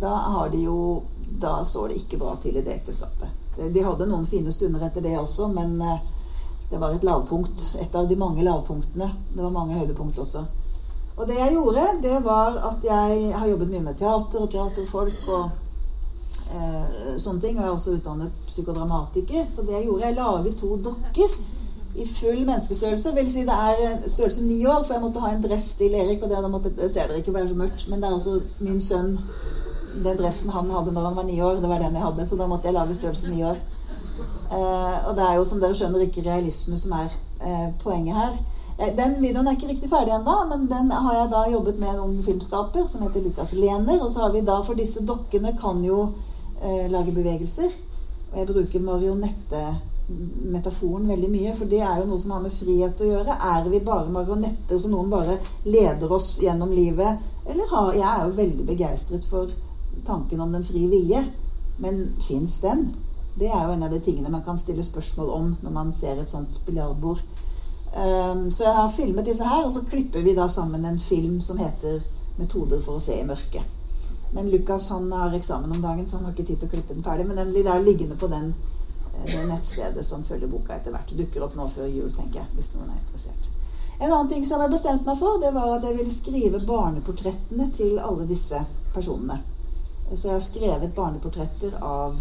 Da 0.00 0.12
har 0.34 0.48
de 0.52 0.66
jo 0.66 1.02
Da 1.40 1.62
står 1.64 1.88
det 1.88 2.02
ikke 2.02 2.18
bra 2.20 2.34
til 2.42 2.56
i 2.56 2.60
det 2.60 2.74
ekteskapet. 2.74 3.28
De 3.56 3.84
hadde 3.84 4.06
noen 4.06 4.26
fine 4.28 4.52
stunder 4.52 4.82
etter 4.84 5.00
det 5.00 5.14
også, 5.18 5.46
men 5.48 5.80
eh, 5.80 6.10
det 6.72 6.80
var 6.80 6.94
et 6.96 7.04
lavpunkt. 7.04 7.74
Et 7.80 7.94
av 7.94 8.06
de 8.08 8.16
mange 8.16 8.44
lavpunktene. 8.44 9.10
Det 9.34 9.42
var 9.42 9.50
mange 9.52 9.76
høydepunkt 9.76 10.18
også. 10.18 10.40
Og 11.16 11.26
det 11.28 11.36
jeg 11.36 11.52
gjorde, 11.52 11.82
det 12.02 12.20
var 12.24 12.56
at 12.70 12.84
jeg 12.86 13.32
har 13.36 13.48
jobbet 13.50 13.68
mye 13.74 13.82
med 13.84 13.98
teater 14.00 14.40
og 14.40 14.48
teaterfolk 14.54 15.26
og 15.28 15.50
eh, 16.56 17.18
sånne 17.20 17.42
ting. 17.42 17.58
Og 17.58 17.60
jeg 17.60 17.68
er 17.68 17.74
også 17.74 17.96
utdannet 17.98 18.38
psykodramatiker. 18.46 19.50
Så 19.52 19.66
det 19.66 19.76
jeg 19.76 19.90
gjorde, 19.90 20.06
jeg 20.06 20.16
laget 20.16 20.56
to 20.62 20.78
dokker 20.86 21.36
i 21.92 22.06
full 22.08 22.40
menneskestørrelse. 22.40 23.12
Vil 23.20 23.28
si 23.34 23.44
det 23.44 23.58
er 23.68 24.00
størrelse 24.06 24.46
ni 24.46 24.62
år, 24.64 24.80
for 24.80 24.96
jeg 24.96 25.04
måtte 25.04 25.26
ha 25.26 25.34
en 25.34 25.44
dress 25.44 25.74
til 25.76 25.98
Erik. 26.00 26.24
Og 26.24 26.32
det, 26.32 26.40
måtte, 26.56 26.72
ser 26.88 27.12
dere 27.12 27.20
ikke, 27.20 27.34
for 27.34 27.42
det 27.42 27.50
er 27.50 27.52
så 27.52 27.60
mørkt. 27.60 27.86
Men 27.92 28.00
det 28.00 28.08
er 28.08 28.16
også 28.16 28.64
min 28.64 28.80
sønn. 28.80 29.18
Den 29.92 30.16
dressen 30.16 30.56
han 30.56 30.72
hadde 30.72 30.96
når 30.96 31.10
han 31.10 31.20
var 31.20 31.28
ni 31.28 31.36
år, 31.44 31.60
det 31.60 31.68
var 31.68 31.84
den 31.84 32.00
jeg 32.00 32.08
hadde. 32.08 32.26
Så 32.32 32.40
da 32.40 32.48
måtte 32.48 32.72
jeg 32.72 32.80
lage 32.80 32.96
størrelse 32.96 33.28
ni 33.28 33.44
år. 33.44 33.60
Eh, 34.52 35.08
og 35.08 35.16
det 35.16 35.24
er 35.24 35.34
jo, 35.38 35.44
som 35.48 35.60
dere 35.62 35.76
skjønner, 35.76 36.00
ikke 36.04 36.24
realisme 36.26 36.76
som 36.78 36.92
er 36.98 37.08
eh, 37.40 37.68
poenget 37.82 38.16
her. 38.16 38.32
Eh, 38.78 38.96
den 38.96 39.22
videoen 39.22 39.48
er 39.48 39.52
ikke 39.56 39.68
riktig 39.70 39.90
ferdig 39.90 40.14
ennå, 40.16 40.36
men 40.50 40.60
den 40.70 40.90
har 40.90 41.14
jeg 41.16 41.30
da 41.32 41.50
jobbet 41.52 41.76
med 41.80 41.88
en 41.92 42.04
ung 42.06 42.24
filmskaper 42.24 42.84
som 42.88 43.02
heter 43.06 43.20
Lukas 43.24 43.52
Lener. 43.56 43.98
Og 44.02 44.10
så 44.10 44.18
har 44.24 44.30
vi 44.34 44.40
da, 44.46 44.56
for 44.66 44.74
disse 44.78 45.00
dokkene 45.06 45.50
kan 45.60 45.78
jo 45.84 45.98
eh, 46.62 46.86
lage 46.92 47.16
bevegelser. 47.16 47.70
Og 48.32 48.38
jeg 48.38 48.46
bruker 48.48 48.86
marionettemetaforen 48.86 51.08
veldig 51.12 51.30
mye, 51.32 51.52
for 51.56 51.64
det 51.68 51.82
er 51.84 51.96
jo 52.00 52.08
noe 52.10 52.20
som 52.20 52.34
har 52.36 52.42
med 52.44 52.56
frihet 52.56 53.00
å 53.00 53.10
gjøre. 53.10 53.32
Er 53.54 53.62
vi 53.68 53.80
bare 53.84 54.14
marionetter 54.14 54.76
så 54.80 54.88
noen 54.92 55.10
bare 55.12 55.34
leder 55.68 56.08
oss 56.12 56.28
gjennom 56.42 56.70
livet? 56.72 57.12
Eller 57.48 57.66
har 57.70 57.94
Jeg 57.94 58.08
er 58.08 58.24
jo 58.24 58.40
veldig 58.40 58.64
begeistret 58.66 59.24
for 59.28 59.46
tanken 60.06 60.40
om 60.40 60.52
den 60.52 60.64
frie 60.64 60.88
vilje. 60.88 61.24
Men 61.82 61.94
fins 62.24 62.60
den? 62.64 62.80
Det 63.34 63.48
er 63.48 63.64
jo 63.64 63.72
en 63.72 63.82
av 63.82 63.90
de 63.90 64.00
tingene 64.00 64.30
man 64.30 64.44
kan 64.44 64.58
stille 64.58 64.84
spørsmål 64.84 65.30
om 65.30 65.52
når 65.62 65.70
man 65.72 65.92
ser 65.96 66.20
et 66.20 66.30
sånt 66.30 66.60
biljardbord. 66.66 67.22
Um, 67.92 68.52
så 68.52 68.64
jeg 68.64 68.74
har 68.76 68.90
filmet 68.90 69.26
disse 69.28 69.44
her, 69.44 69.66
og 69.66 69.72
så 69.72 69.84
klipper 69.88 70.24
vi 70.24 70.34
da 70.36 70.48
sammen 70.48 70.84
en 70.84 71.00
film 71.00 71.40
som 71.42 71.58
heter 71.58 72.00
'Metoder 72.36 72.80
for 72.80 72.96
å 72.96 73.00
se 73.00 73.20
i 73.20 73.24
mørket'. 73.24 73.80
Men 74.34 74.50
Lukas 74.50 74.88
han 74.88 75.12
har 75.12 75.34
eksamen 75.34 75.72
om 75.72 75.82
dagen, 75.82 76.06
så 76.06 76.16
han 76.16 76.24
har 76.24 76.32
ikke 76.32 76.46
tid 76.46 76.60
til 76.60 76.68
å 76.68 76.70
klippe 76.70 76.94
den 76.94 77.04
ferdig. 77.04 77.26
Men 77.26 77.36
den 77.36 77.52
blir 77.52 77.64
da 77.64 77.78
liggende 77.78 78.16
på 78.16 78.28
den, 78.32 78.54
eh, 79.14 79.32
det 79.32 79.48
nettstedet 79.48 80.06
som 80.06 80.24
følger 80.24 80.48
boka 80.48 80.74
etter 80.74 80.90
hvert. 80.90 81.16
Dukker 81.16 81.42
opp 81.44 81.56
nå 81.56 81.68
før 81.68 81.86
jul, 81.86 82.12
tenker 82.12 82.40
jeg, 82.40 82.48
hvis 82.56 82.72
noen 82.74 82.90
er 82.90 83.00
interessert. 83.02 83.48
En 84.00 84.12
annen 84.12 84.28
ting 84.28 84.46
som 84.46 84.60
jeg 84.60 84.70
bestemte 84.70 85.06
meg 85.06 85.18
for, 85.18 85.38
det 85.38 85.52
var 85.54 85.76
at 85.76 85.84
jeg 85.84 85.96
ville 85.96 86.10
skrive 86.12 86.66
barneportrettene 86.66 87.70
til 87.76 87.98
alle 87.98 88.26
disse 88.26 88.64
personene. 88.94 89.42
Så 90.14 90.28
jeg 90.28 90.32
har 90.32 90.40
skrevet 90.40 90.94
barneportretter 90.94 91.76
av 91.82 92.16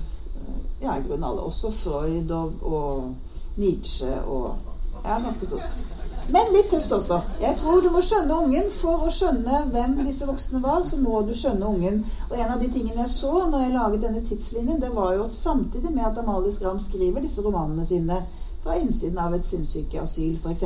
ja, 0.81 0.97
i 0.97 1.07
grunnen 1.07 1.23
alle. 1.23 1.41
Også 1.41 1.71
Freud 1.71 2.31
og, 2.31 2.51
og 2.61 3.59
Nietzsche 3.61 4.11
og 4.27 4.55
ja, 5.03 5.19
ganske 5.19 5.45
stort. 5.45 5.87
Men 6.31 6.51
litt 6.53 6.69
tøft 6.71 6.91
også. 6.95 7.17
Jeg 7.41 7.57
tror 7.59 7.81
du 7.81 7.89
må 7.91 8.01
skjønne 8.05 8.35
ungen. 8.45 8.67
For 8.75 9.07
å 9.07 9.13
skjønne 9.13 9.63
hvem 9.73 9.97
disse 10.05 10.27
voksne 10.29 10.61
var, 10.63 10.83
så 10.87 10.99
må 11.01 11.23
du 11.27 11.33
skjønne 11.35 11.67
ungen. 11.67 12.03
Og 12.29 12.35
en 12.37 12.53
av 12.53 12.61
de 12.61 12.69
tingene 12.71 13.03
jeg 13.03 13.13
så 13.13 13.47
når 13.49 13.65
jeg 13.65 13.73
laget 13.75 14.05
denne 14.05 14.21
tidslinjen, 14.27 14.81
det 14.83 14.93
var 14.95 15.15
jo 15.17 15.25
at 15.25 15.35
samtidig 15.35 15.91
med 15.95 16.05
at 16.07 16.21
Amalie 16.21 16.53
Skram 16.55 16.79
skriver 16.79 17.25
disse 17.25 17.43
romanene 17.43 17.85
sine 17.87 18.21
fra 18.61 18.75
innsiden 18.77 19.17
av 19.17 19.33
et 19.33 19.47
sinnssykeasyl 19.47 20.35
f.eks., 20.37 20.63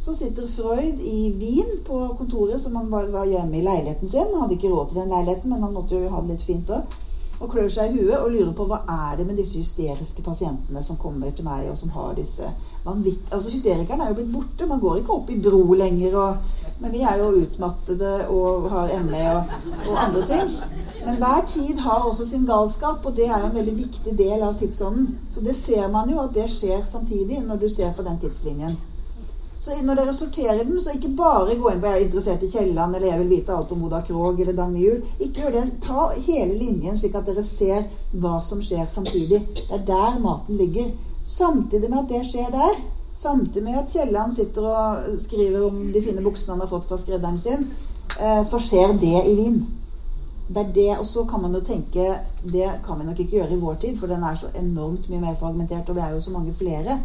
så 0.00 0.14
sitter 0.16 0.48
Freud 0.50 1.02
i 1.04 1.18
Wien 1.38 1.76
på 1.86 1.98
kontoret 2.18 2.58
som 2.58 2.74
han 2.80 2.88
var 2.90 3.28
hjemme 3.28 3.58
i 3.58 3.62
leiligheten 3.62 4.10
sin. 4.10 4.32
Han 4.32 4.42
hadde 4.42 4.56
ikke 4.56 4.72
råd 4.72 4.90
til 4.90 5.02
den 5.02 5.12
leiligheten, 5.14 5.52
men 5.52 5.62
han 5.62 5.76
måtte 5.76 6.00
jo 6.00 6.10
ha 6.10 6.22
det 6.24 6.34
litt 6.34 6.46
fint 6.48 6.72
òg 6.74 6.98
og 7.40 7.48
klør 7.48 7.70
seg 7.72 7.94
i 7.94 8.02
huet 8.02 8.18
og 8.18 8.32
lurer 8.34 8.52
på 8.56 8.66
hva 8.68 8.82
er 8.92 9.20
det 9.20 9.24
med 9.28 9.38
disse 9.40 9.60
hysteriske 9.62 10.22
pasientene 10.24 10.82
som 10.84 10.98
kommer 11.00 11.32
til 11.32 11.46
meg, 11.48 11.70
og 11.72 11.78
som 11.80 11.92
har 11.94 12.12
disse 12.18 12.48
vanvitt... 12.84 13.22
Altså 13.32 13.52
Hysterikeren 13.54 14.02
er 14.04 14.10
jo 14.10 14.18
blitt 14.18 14.34
borte. 14.34 14.68
Man 14.68 14.82
går 14.82 15.00
ikke 15.00 15.14
opp 15.14 15.30
i 15.32 15.38
bro 15.40 15.62
lenger. 15.80 16.18
Og, 16.20 16.52
men 16.82 16.92
vi 16.92 17.00
er 17.00 17.16
jo 17.20 17.30
utmattede 17.40 18.12
og 18.28 18.68
har 18.74 18.92
ME 19.08 19.24
og, 19.32 19.56
og, 19.86 19.96
andre 20.04 20.26
ting. 20.28 20.52
Men 21.06 21.16
hver 21.16 21.46
tid 21.48 21.80
har 21.80 22.04
også 22.04 22.28
sin 22.28 22.44
galskap, 22.48 23.06
og 23.08 23.16
det 23.16 23.30
er 23.30 23.40
en 23.40 23.56
veldig 23.56 23.76
viktig 23.78 24.16
del 24.18 24.44
av 24.44 24.60
tidsånden. 24.60 25.08
Så 25.32 25.40
det 25.40 25.56
ser 25.56 25.88
man 25.88 26.12
jo 26.12 26.20
at 26.20 26.36
det 26.36 26.48
skjer 26.52 26.84
samtidig 26.84 27.40
når 27.46 27.64
du 27.64 27.68
ser 27.72 27.96
på 27.96 28.04
den 28.04 28.20
tidslinjen. 28.20 28.76
Så 29.60 29.74
når 29.84 29.94
dere 29.94 30.14
sorterer 30.16 30.64
den, 30.64 30.80
så 30.80 30.94
ikke 30.96 31.10
bare 31.16 31.56
gå 31.60 31.70
inn 31.70 31.80
på 31.80 31.86
'jeg 31.86 32.00
er 32.00 32.06
interessert 32.06 32.42
i 32.42 32.50
Kielland' 32.50 32.96
eller 32.96 33.08
'jeg 33.08 33.18
vil 33.18 33.28
vite 33.28 33.52
alt 33.52 33.72
om 33.72 33.84
Oda 33.84 34.00
Krog' 34.00 34.40
eller 34.40 34.52
Dagny 34.52 34.84
Juel. 34.84 35.02
Ikke 35.20 35.40
gjør 35.42 35.50
det. 35.50 35.72
Ta 35.82 36.08
hele 36.16 36.54
linjen, 36.58 36.98
slik 36.98 37.14
at 37.14 37.26
dere 37.26 37.44
ser 37.44 37.84
hva 38.14 38.40
som 38.42 38.62
skjer 38.62 38.86
samtidig. 38.88 39.40
Det 39.56 39.70
er 39.70 39.84
der 39.86 40.18
maten 40.18 40.56
ligger. 40.56 40.86
Samtidig 41.24 41.90
med 41.90 41.98
at 41.98 42.08
det 42.08 42.26
skjer 42.26 42.50
der, 42.50 42.74
samtidig 43.12 43.62
med 43.62 43.78
at 43.78 43.90
Kielland 43.92 44.32
sitter 44.32 44.62
og 44.62 44.96
skriver 45.20 45.66
om 45.66 45.92
de 45.92 46.02
fine 46.02 46.22
buksene 46.22 46.52
han 46.52 46.60
har 46.60 46.68
fått 46.68 46.84
fra 46.84 46.98
skredderen 46.98 47.38
sin, 47.38 47.68
eh, 48.20 48.42
så 48.44 48.58
skjer 48.58 48.98
det 49.00 49.26
i 49.26 49.34
Wien. 49.34 49.66
Det 50.48 50.56
er 50.56 50.72
det, 50.74 50.98
Og 50.98 51.06
så 51.06 51.24
kan 51.24 51.42
man 51.42 51.54
jo 51.54 51.60
tenke 51.60 52.18
Det 52.52 52.70
kan 52.86 52.98
vi 52.98 53.04
nok 53.04 53.20
ikke 53.20 53.36
gjøre 53.36 53.52
i 53.52 53.60
vår 53.60 53.74
tid, 53.74 53.98
for 53.98 54.06
den 54.06 54.22
er 54.22 54.34
så 54.34 54.46
enormt 54.54 55.10
mye 55.10 55.20
mer 55.20 55.34
fragmentert, 55.34 55.88
og 55.88 55.94
vi 55.94 56.00
er 56.00 56.10
jo 56.10 56.20
så 56.20 56.30
mange 56.30 56.52
flere. 56.52 57.00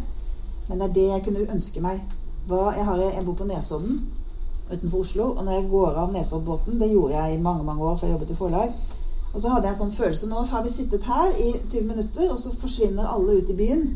Men 0.68 0.78
det 0.78 0.88
er 0.88 0.92
det 0.92 1.08
jeg 1.08 1.22
kunne 1.24 1.52
ønske 1.54 1.80
meg 1.80 2.00
var 2.48 2.74
Jeg, 2.76 2.84
har, 2.84 3.02
en 3.02 3.26
bor 3.26 3.34
på 3.34 3.44
Nesodden 3.44 4.00
utenfor 4.72 4.98
Oslo. 4.98 5.24
Og 5.24 5.44
når 5.44 5.52
jeg 5.52 5.70
går 5.70 6.00
av 6.02 6.12
Nesoddbåten 6.12 6.80
Det 6.80 6.90
gjorde 6.90 7.14
jeg 7.14 7.34
i 7.34 7.42
mange 7.42 7.64
mange 7.64 7.84
år 7.84 7.96
før 7.96 8.06
jeg 8.06 8.14
jobbet 8.14 8.30
i 8.30 8.40
forlag. 8.40 8.74
Og 9.34 9.42
så 9.42 9.48
hadde 9.52 9.68
jeg 9.68 9.74
en 9.74 9.80
sånn 9.84 9.96
følelse 9.96 10.28
Nå 10.30 10.44
har 10.50 10.62
vi 10.64 10.72
sittet 10.72 11.04
her 11.04 11.32
i 11.36 11.52
20 11.70 11.88
minutter, 11.90 12.30
og 12.32 12.40
så 12.40 12.52
forsvinner 12.56 13.08
alle 13.12 13.40
ut 13.40 13.50
i 13.52 13.58
byen. 13.58 13.88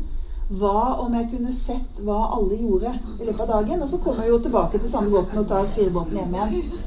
Hva 0.51 0.97
om 0.99 1.13
jeg 1.15 1.29
kunne 1.31 1.53
sett 1.55 2.01
hva 2.05 2.17
alle 2.35 2.59
gjorde 2.59 2.91
i 2.91 3.25
løpet 3.25 3.41
av 3.45 3.53
dagen? 3.55 3.81
Og 3.81 3.89
så 3.89 4.01
kommer 4.03 4.25
jeg 4.25 4.33
jo 4.33 4.41
tilbake 4.45 4.79
til 4.79 4.91
samme 4.91 5.09
båten 5.13 5.39
og 5.39 5.47
tar 5.47 5.69
firebåten 5.75 6.17
hjem 6.19 6.35
igjen. 6.35 6.81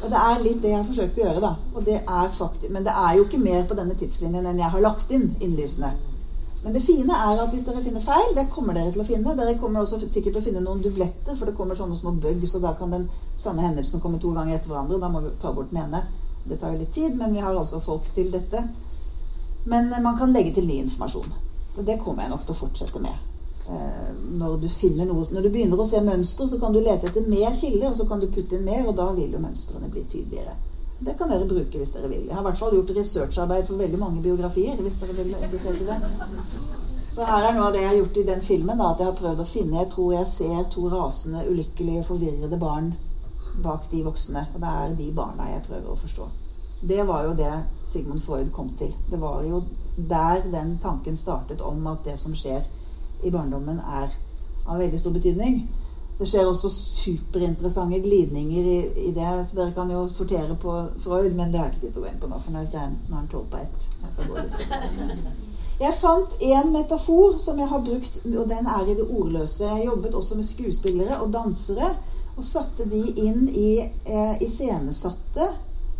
Og 0.00 0.08
det 0.08 0.20
er 0.20 0.44
litt 0.44 0.62
det 0.62 0.70
jeg 0.72 0.78
har 0.80 0.88
forsøkt 0.88 1.18
å 1.18 1.24
gjøre, 1.26 1.42
da. 1.44 1.50
Og 1.76 1.84
det 1.84 1.98
er 2.00 2.30
faktisk, 2.32 2.70
men 2.72 2.86
det 2.86 2.94
er 2.96 3.18
jo 3.18 3.26
ikke 3.26 3.42
mer 3.42 3.66
på 3.68 3.76
denne 3.76 3.96
tidslinjen 4.00 4.48
enn 4.48 4.62
jeg 4.62 4.72
har 4.72 4.86
lagt 4.86 5.12
inn 5.12 5.28
innlysende. 5.44 5.92
Men 6.62 6.74
det 6.76 6.82
fine 6.84 7.16
er 7.16 7.38
at 7.40 7.54
hvis 7.54 7.64
dere 7.64 7.80
finner 7.80 8.02
feil, 8.04 8.34
det 8.36 8.50
kommer 8.52 8.76
dere 8.76 8.92
til 8.92 9.00
å 9.00 9.06
finne. 9.08 9.36
Dere 9.36 9.56
kommer 9.60 9.80
også 9.80 10.00
sikkert 10.02 10.34
til 10.34 10.42
å 10.42 10.44
finne 10.44 10.64
noen 10.64 10.82
dubletter, 10.84 11.36
for 11.38 11.48
det 11.48 11.56
kommer 11.56 11.78
sånne 11.78 11.96
små 11.96 12.12
bugs, 12.20 12.54
og 12.58 12.66
da 12.66 12.74
kan 12.76 12.92
den 12.92 13.06
samme 13.32 13.64
hendelsen 13.64 14.02
komme 14.02 14.20
to 14.20 14.34
ganger 14.36 14.58
etter 14.58 14.74
hverandre. 14.74 15.00
Da 15.00 15.08
må 15.08 15.24
vi 15.24 15.32
ta 15.40 15.54
bort 15.56 15.72
den 15.72 15.80
ene. 15.86 16.04
Det 16.44 16.60
tar 16.60 16.74
jo 16.74 16.82
litt 16.82 16.92
tid, 16.92 17.16
men 17.16 17.32
vi 17.32 17.40
har 17.40 17.56
altså 17.56 17.80
folk 17.80 18.12
til 18.14 18.28
dette. 18.32 18.60
Men 19.64 19.92
eh, 19.92 20.04
man 20.04 20.20
kan 20.20 20.36
legge 20.36 20.52
til 20.58 20.68
ny 20.68 20.82
informasjon. 20.84 21.32
Og 21.78 21.82
det 21.86 22.00
kommer 22.04 22.26
jeg 22.26 22.34
nok 22.34 22.44
til 22.44 22.56
å 22.56 22.60
fortsette 22.60 23.00
med. 23.00 23.26
Eh, 23.70 24.08
når 24.40 24.56
du 24.60 24.68
noe 25.04 25.26
Når 25.30 25.42
du 25.42 25.48
begynner 25.48 25.80
å 25.80 25.86
se 25.86 26.00
mønster, 26.04 26.46
så 26.46 26.58
kan 26.60 26.72
du 26.72 26.80
lete 26.80 27.08
etter 27.08 27.28
mer 27.28 27.56
kilder, 27.56 27.90
og 27.90 27.96
så 27.96 28.04
kan 28.08 28.20
du 28.20 28.28
putte 28.28 28.56
inn 28.56 28.68
mer, 28.68 28.84
og 28.86 28.96
da 28.96 29.08
vil 29.16 29.32
jo 29.32 29.40
mønstrene 29.40 29.88
bli 29.88 30.04
tydeligere. 30.04 30.56
Det 31.00 31.14
kan 31.18 31.30
dere 31.32 31.48
bruke 31.48 31.80
hvis 31.80 31.94
dere 31.96 32.08
vil. 32.12 32.26
Jeg 32.28 32.34
har 32.36 32.42
i 32.42 32.48
hvert 32.50 32.58
fall 32.60 32.74
gjort 32.76 32.90
researcharbeid 32.96 33.66
for 33.66 33.80
veldig 33.80 33.98
mange 33.98 34.22
biografier. 34.22 34.76
hvis 34.76 34.98
dere 35.00 35.16
vil 35.16 35.34
interessere 35.34 35.86
det. 35.88 35.96
Så 37.10 37.24
her 37.26 37.46
er 37.46 37.56
noe 37.56 37.68
av 37.68 37.72
det 37.74 37.80
jeg 37.80 37.88
har 37.88 37.96
gjort 37.96 38.18
i 38.20 38.26
den 38.28 38.42
filmen. 38.44 38.78
Da, 38.78 38.90
at 38.90 39.00
jeg 39.00 39.08
har 39.08 39.16
prøvd 39.22 39.40
å 39.40 39.48
finne 39.48 39.80
Jeg 39.80 39.90
tror 39.94 40.12
jeg 40.12 40.26
ser 40.26 40.68
to 40.74 40.88
rasende, 40.92 41.46
ulykkelige, 41.48 42.04
forvirrede 42.04 42.58
barn 42.60 42.92
bak 43.64 43.88
de 43.90 44.04
voksne. 44.04 44.46
Og 44.54 44.60
det 44.60 44.76
er 44.82 44.94
de 45.00 45.10
barna 45.16 45.48
jeg 45.54 45.64
prøver 45.68 45.90
å 45.90 45.98
forstå. 46.04 46.28
Det 46.92 47.06
var 47.08 47.24
jo 47.24 47.34
det 47.36 47.54
Sigmund 47.84 48.22
Freud 48.24 48.52
kom 48.52 48.70
til. 48.78 48.92
Det 49.10 49.20
var 49.20 49.42
jo 49.44 49.62
der 49.96 50.44
den 50.52 50.78
tanken 50.82 51.16
startet 51.16 51.60
om 51.60 51.86
at 51.86 52.04
det 52.04 52.18
som 52.20 52.36
skjer 52.36 52.62
i 53.24 53.30
barndommen, 53.30 53.80
er 53.80 54.12
av 54.66 54.78
veldig 54.78 55.00
stor 55.00 55.12
betydning. 55.12 55.64
Det 56.20 56.26
skjer 56.28 56.44
også 56.44 56.68
superinteressante 56.74 57.98
glidninger 58.04 58.66
i, 58.68 58.80
i, 59.08 59.12
det. 59.16 59.28
Så 59.48 59.56
dere 59.56 59.72
kan 59.72 59.88
jo 59.88 60.02
sortere 60.12 60.56
på 60.60 60.74
Freud, 61.00 61.32
men 61.32 61.52
det 61.52 61.62
har 61.62 61.70
ikke 61.70 61.86
tid 61.86 61.94
til 61.94 62.02
å 62.02 62.04
gå 62.04 62.10
inn 62.10 62.18
på 62.20 62.28
nå. 62.28 62.40
For 62.44 62.52
nå 62.52 62.64
er 62.66 62.90
han 63.14 63.30
tolv 63.32 63.46
på 63.48 63.56
ett. 63.62 63.78
Jeg 65.80 65.96
fant 65.96 66.36
en 66.44 66.74
metafor 66.74 67.38
som 67.40 67.56
jeg 67.56 67.70
har 67.70 67.80
brukt, 67.80 68.18
og 68.28 68.50
den 68.50 68.68
er 68.68 68.84
i 68.84 68.98
det 68.98 69.06
ordløse. 69.06 69.64
Jeg 69.64 69.86
jobbet 69.86 70.18
også 70.18 70.36
med 70.36 70.48
skuespillere 70.50 71.22
og 71.24 71.32
dansere, 71.32 71.88
og 72.36 72.44
satte 72.44 72.84
de 72.90 73.00
inn 73.24 73.48
i 73.48 73.70
eh, 73.80 74.42
iscenesatte 74.44 75.48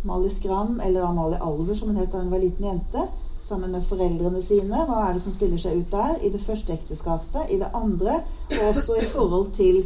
Mali 0.05 0.29
Skram, 0.29 0.77
eller 0.85 1.07
Amalie 1.09 1.41
Alver, 1.41 1.73
som 1.75 1.89
hun 1.89 1.97
het 1.97 2.13
da 2.13 2.21
hun 2.21 2.29
var 2.29 2.45
liten 2.45 2.69
jente 2.69 3.07
sammen 3.41 3.73
med 3.73 3.85
foreldrene 3.85 4.43
sine. 4.45 4.85
Hva 4.85 5.01
er 5.07 5.17
det 5.17 5.25
som 5.25 5.33
spiller 5.33 5.57
seg 5.61 5.81
ut 5.81 5.89
der? 5.97 6.13
I 6.21 6.29
det 6.29 6.45
første 6.45 6.77
ekteskapet, 6.77 7.49
i 7.49 7.57
det 7.61 7.73
andre, 7.73 8.21
og 8.51 8.63
også 8.69 9.01
i 9.01 9.09
forhold 9.09 9.49
til 9.57 9.81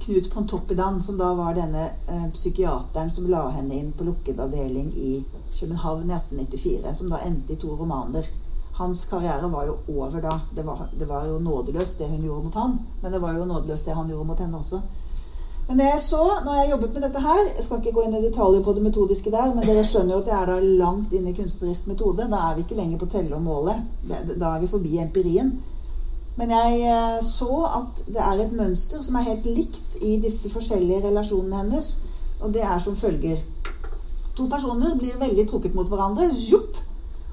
Knut 0.00 0.30
Pontoppidan, 0.32 1.02
som 1.02 1.18
da 1.18 1.34
var 1.34 1.54
denne 1.54 1.84
eh, 2.08 2.28
psykiateren 2.32 3.10
som 3.10 3.28
la 3.30 3.48
henne 3.52 3.74
inn 3.76 3.92
på 3.92 4.04
lukket 4.04 4.40
avdeling 4.40 4.88
i 4.96 5.24
København 5.58 6.10
i 6.10 6.14
1894, 6.14 6.94
som 6.94 7.10
da 7.12 7.20
endte 7.26 7.52
i 7.52 7.60
to 7.60 7.76
romaner. 7.76 8.26
Hans 8.78 9.04
karriere 9.04 9.48
var 9.52 9.66
jo 9.68 9.76
over 9.88 10.20
da. 10.20 10.40
Det 10.54 10.62
var, 10.62 10.88
det 10.98 11.08
var, 11.08 11.26
jo 11.26 11.38
nådeløst, 11.38 11.98
det 11.98 12.08
hun 12.08 12.24
gjorde 12.24 12.44
mot 12.44 12.54
han. 12.54 12.78
Men 13.02 13.12
det 13.12 13.20
var 13.22 13.36
jo 13.36 13.44
nådeløst, 13.44 13.86
det 13.86 13.94
han 13.94 14.08
gjorde 14.08 14.26
mot 14.26 14.38
henne 14.40 14.58
også. 14.58 14.80
Men 15.68 15.78
det 15.78 15.84
jeg 15.84 16.00
så 16.02 16.22
når 16.44 16.54
jeg 16.58 16.70
jobbet 16.70 16.94
med 16.94 17.04
dette 17.06 17.20
her 17.22 17.40
Jeg 17.56 17.64
skal 17.64 17.78
ikke 17.78 17.92
gå 17.94 18.02
inn 18.02 18.16
i 18.18 18.22
detaljer 18.24 18.64
på 18.66 18.72
det 18.74 18.82
metodiske 18.82 19.30
der, 19.30 19.52
men 19.54 19.62
dere 19.66 19.84
skjønner 19.86 20.16
jo 20.16 20.22
at 20.24 20.30
jeg 20.32 20.38
er 20.40 20.50
da 20.50 20.72
langt 20.80 21.12
inn 21.14 21.28
i 21.28 21.34
kunstnerisk 21.36 21.86
metode. 21.92 22.26
Da 22.32 22.40
er 22.48 22.56
vi 22.56 22.64
ikke 22.64 22.80
lenger 22.80 22.98
på 22.98 23.10
telle 23.12 23.36
og 23.36 23.44
måle. 23.44 23.76
Da 24.08 24.54
er 24.56 24.64
vi 24.64 24.72
forbi 24.72 24.98
empirien. 25.04 25.52
Men 26.36 26.50
jeg 26.50 26.80
eh, 26.88 27.18
så 27.24 27.50
at 27.68 28.04
det 28.08 28.22
er 28.24 28.40
et 28.40 28.54
mønster 28.56 29.02
som 29.04 29.18
er 29.18 29.28
helt 29.28 29.46
likt 29.46 29.98
i 30.00 30.16
disse 30.22 30.50
forskjellige 30.52 31.04
relasjonene 31.08 31.64
hennes. 31.64 31.90
Og 32.40 32.54
det 32.54 32.62
er 32.64 32.78
som 32.82 32.96
følger. 32.96 33.40
To 34.36 34.48
personer 34.48 34.96
blir 34.98 35.18
veldig 35.20 35.44
trukket 35.48 35.74
mot 35.76 35.88
hverandre. 35.88 36.30
Jupp. 36.48 36.78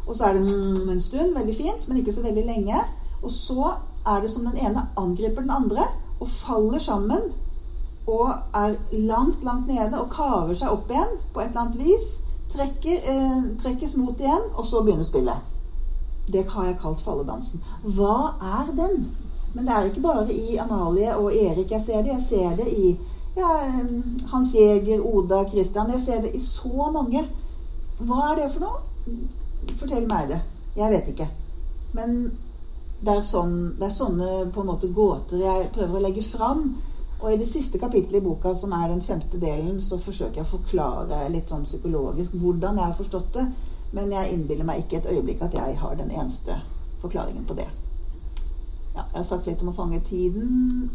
Og 0.08 0.16
så 0.16 0.26
er 0.26 0.34
det 0.34 0.42
en 0.44 1.02
stund, 1.02 1.36
veldig 1.38 1.56
fint, 1.56 1.88
men 1.88 1.98
ikke 1.98 2.14
så 2.14 2.26
veldig 2.26 2.46
lenge. 2.46 2.82
Og 3.24 3.32
så 3.32 3.74
er 4.08 4.22
det 4.22 4.32
som 4.32 4.46
den 4.46 4.58
ene 4.58 4.88
angriper 4.98 5.42
den 5.42 5.54
andre 5.54 5.86
og 6.20 6.28
faller 6.28 6.80
sammen. 6.80 7.30
Og 8.08 8.30
er 8.56 8.76
langt, 8.92 9.44
langt 9.44 9.68
nede 9.68 10.02
og 10.02 10.10
kaver 10.12 10.56
seg 10.58 10.74
opp 10.74 10.92
igjen 10.92 11.16
på 11.34 11.44
et 11.44 11.52
eller 11.52 11.62
annet 11.62 11.80
vis. 11.80 12.10
Trekker, 12.50 13.06
eh, 13.14 13.44
trekkes 13.64 13.96
mot 13.96 14.20
igjen, 14.20 14.50
og 14.56 14.66
så 14.66 14.82
begynner 14.84 15.06
spillet. 15.06 15.49
Det 16.30 16.46
har 16.50 16.66
jeg 16.70 16.80
kalt 16.82 17.02
falledansen. 17.02 17.64
Hva 17.84 18.36
er 18.60 18.72
den? 18.78 19.08
Men 19.54 19.66
det 19.66 19.76
er 19.76 19.90
ikke 19.90 20.06
bare 20.06 20.34
i 20.34 20.58
Amalie 20.62 21.16
og 21.18 21.34
Erik 21.34 21.72
jeg 21.74 21.82
ser 21.82 22.04
det. 22.06 22.14
Jeg 22.18 22.26
ser 22.28 22.56
det 22.60 22.68
i 22.70 22.92
ja, 23.38 23.50
Hans 24.32 24.54
Jæger, 24.56 25.02
Oda, 25.06 25.44
Christian. 25.50 25.92
Jeg 25.92 26.02
ser 26.02 26.22
det 26.22 26.36
i 26.36 26.42
så 26.44 26.92
mange. 26.94 27.24
Hva 28.00 28.32
er 28.32 28.44
det 28.44 28.52
for 28.54 28.68
noe? 28.68 29.18
Fortell 29.80 30.06
meg 30.10 30.30
det. 30.30 30.40
Jeg 30.78 30.94
vet 30.94 31.10
ikke. 31.14 31.28
Men 31.98 32.20
det 33.00 33.16
er, 33.16 33.24
sånn, 33.26 33.56
det 33.80 33.88
er 33.88 33.96
sånne 33.96 34.30
på 34.54 34.62
en 34.62 34.70
måte 34.70 34.92
gåter 34.94 35.42
jeg 35.42 35.70
prøver 35.76 36.00
å 36.00 36.04
legge 36.04 36.24
fram. 36.26 36.66
Og 37.20 37.34
i 37.34 37.40
det 37.40 37.50
siste 37.50 37.80
kapittelet 37.80 38.22
i 38.22 38.24
boka, 38.24 38.54
som 38.56 38.72
er 38.76 38.88
den 38.92 39.02
femte 39.04 39.40
delen, 39.42 39.82
så 39.84 39.98
forsøker 40.00 40.40
jeg 40.40 40.48
å 40.48 40.54
forklare 40.54 41.26
litt 41.34 41.52
sånn 41.52 41.66
psykologisk 41.68 42.38
hvordan 42.40 42.80
jeg 42.80 42.86
har 42.86 42.96
forstått 42.96 43.34
det. 43.36 43.46
Men 43.92 44.12
jeg 44.14 44.34
innbiller 44.34 44.68
meg 44.68 44.84
ikke 44.84 45.00
et 45.00 45.10
øyeblikk 45.10 45.42
at 45.42 45.58
jeg 45.58 45.78
har 45.82 45.96
den 45.98 46.12
eneste 46.12 46.56
forklaringen 47.02 47.46
på 47.50 47.58
det. 47.58 47.68
Ja, 48.96 49.04
jeg 49.04 49.18
har 49.18 49.28
sagt 49.28 49.48
litt 49.48 49.62
om 49.64 49.72
å 49.72 49.78
fange 49.78 50.02
tiden. 50.06 50.90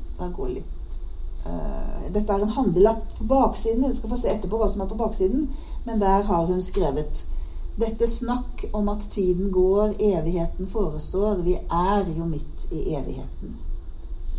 Litt, 0.54 0.98
uh, 1.46 2.04
dette 2.14 2.32
er 2.32 2.44
en 2.44 2.56
handelapp 2.58 3.06
på 3.18 3.28
baksiden. 3.30 3.86
Jeg 3.88 3.98
skal 3.98 4.14
få 4.14 4.20
se 4.20 4.34
etterpå 4.34 4.60
hva 4.60 4.70
som 4.70 4.84
er 4.84 4.90
på 4.90 5.00
baksiden. 5.00 5.48
Men 5.84 6.02
der 6.02 6.26
har 6.28 6.46
hun 6.46 6.62
skrevet 6.62 7.24
dette 7.80 8.06
snakk 8.06 8.64
om 8.72 8.88
at 8.88 9.08
tiden 9.10 9.50
går, 9.52 9.96
evigheten 9.98 10.68
forestår. 10.70 11.42
Vi 11.42 11.56
er 11.58 12.04
jo 12.16 12.28
midt 12.30 12.68
i 12.70 12.94
evigheten. 12.94 13.56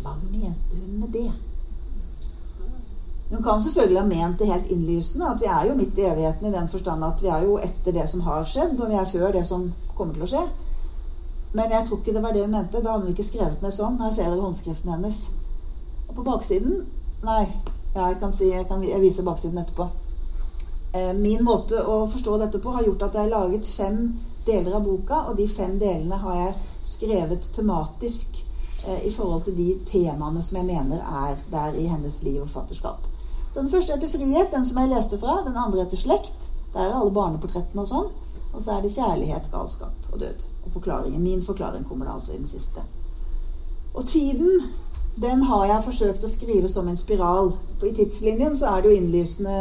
Hva 0.02 0.16
mente 0.30 0.80
hun 0.80 1.00
med 1.02 1.12
det? 1.12 1.28
Hun 3.30 3.42
kan 3.42 3.62
selvfølgelig 3.62 4.00
ha 4.00 4.06
ment 4.06 4.38
det 4.38 4.46
helt 4.46 4.70
innlysende, 4.70 5.30
at 5.32 5.40
vi 5.40 5.48
er 5.50 5.66
jo 5.66 5.74
midt 5.74 5.98
i 5.98 6.06
evigheten 6.06 6.46
i 6.46 6.54
den 6.54 6.68
forstand 6.70 7.04
at 7.04 7.22
vi 7.22 7.28
er 7.28 7.42
jo 7.42 7.56
etter 7.58 7.92
det 7.96 8.06
som 8.10 8.22
har 8.26 8.46
skjedd, 8.46 8.78
og 8.78 8.90
vi 8.90 8.98
er 9.00 9.10
før 9.10 9.32
det 9.34 9.42
som 9.48 9.66
kommer 9.96 10.14
til 10.14 10.26
å 10.26 10.30
skje. 10.30 10.44
Men 11.56 11.72
jeg 11.72 11.86
tror 11.86 11.98
ikke 11.98 12.14
det 12.14 12.22
var 12.22 12.36
det 12.36 12.44
hun 12.44 12.54
mente. 12.54 12.82
Da 12.82 12.92
hadde 12.92 13.08
hun 13.08 13.14
ikke 13.14 13.26
skrevet 13.26 13.62
ned 13.64 13.74
sånn. 13.74 13.98
Her 14.02 14.12
ser 14.12 14.30
dere 14.30 14.44
håndskriften 14.44 14.92
hennes. 14.92 15.22
Og 16.08 16.14
på 16.18 16.26
baksiden 16.26 16.84
Nei, 17.24 17.46
ja, 17.94 18.10
jeg 18.10 18.18
kan 18.20 18.32
si 18.34 18.50
Jeg, 18.50 18.66
kan, 18.68 18.82
jeg 18.84 19.00
viser 19.00 19.24
baksiden 19.26 19.58
etterpå. 19.62 19.88
Eh, 20.92 21.14
min 21.16 21.42
måte 21.44 21.80
å 21.80 22.02
forstå 22.12 22.36
dette 22.42 22.60
på 22.62 22.74
har 22.76 22.84
gjort 22.84 23.06
at 23.08 23.16
jeg 23.16 23.24
har 23.24 23.32
laget 23.32 23.66
fem 23.66 24.02
deler 24.46 24.76
av 24.76 24.84
boka, 24.84 25.22
og 25.30 25.40
de 25.40 25.48
fem 25.50 25.78
delene 25.80 26.20
har 26.22 26.36
jeg 26.42 26.54
skrevet 26.86 27.48
tematisk 27.56 28.38
eh, 28.84 29.08
i 29.08 29.10
forhold 29.10 29.48
til 29.48 29.56
de 29.56 29.72
temaene 29.88 30.44
som 30.44 30.60
jeg 30.60 30.68
mener 30.68 31.02
er 31.24 31.40
der 31.50 31.80
i 31.80 31.88
hennes 31.90 32.20
liv 32.22 32.44
og 32.44 32.52
fatterskap. 32.52 33.15
Så 33.56 33.62
den 33.62 33.70
første 33.70 33.94
heter 33.94 34.08
frihet, 34.12 34.50
den 34.52 34.66
som 34.68 34.78
jeg 34.82 34.90
leste 34.90 35.16
fra. 35.18 35.38
Den 35.46 35.54
andre 35.56 35.84
heter 35.84 35.96
slekt. 35.96 36.48
Der 36.74 36.80
er 36.80 36.96
alle 36.98 37.12
barneportrettene 37.16 37.86
og 37.86 37.88
sånn. 37.88 38.10
Og 38.52 38.60
så 38.60 38.74
er 38.74 38.82
det 38.84 38.90
kjærlighet, 38.92 39.46
galskap 39.48 40.10
og 40.12 40.18
død. 40.20 40.42
Og 40.66 40.74
forklaringen. 40.74 41.22
Min 41.24 41.40
forklaring 41.44 41.86
kommer 41.88 42.04
da 42.04 42.18
altså 42.18 42.34
i 42.34 42.42
den 42.42 42.50
siste. 42.50 42.82
Og 43.94 44.04
tiden, 44.12 44.66
den 45.22 45.46
har 45.48 45.64
jeg 45.70 45.86
forsøkt 45.86 46.26
å 46.28 46.28
skrive 46.28 46.68
som 46.68 46.90
en 46.92 47.00
spiral. 47.00 47.48
I 47.80 47.94
tidslinjen 47.96 48.58
så 48.60 48.74
er 48.74 48.84
det 48.84 48.90
jo 48.92 48.98
innlysende 48.98 49.56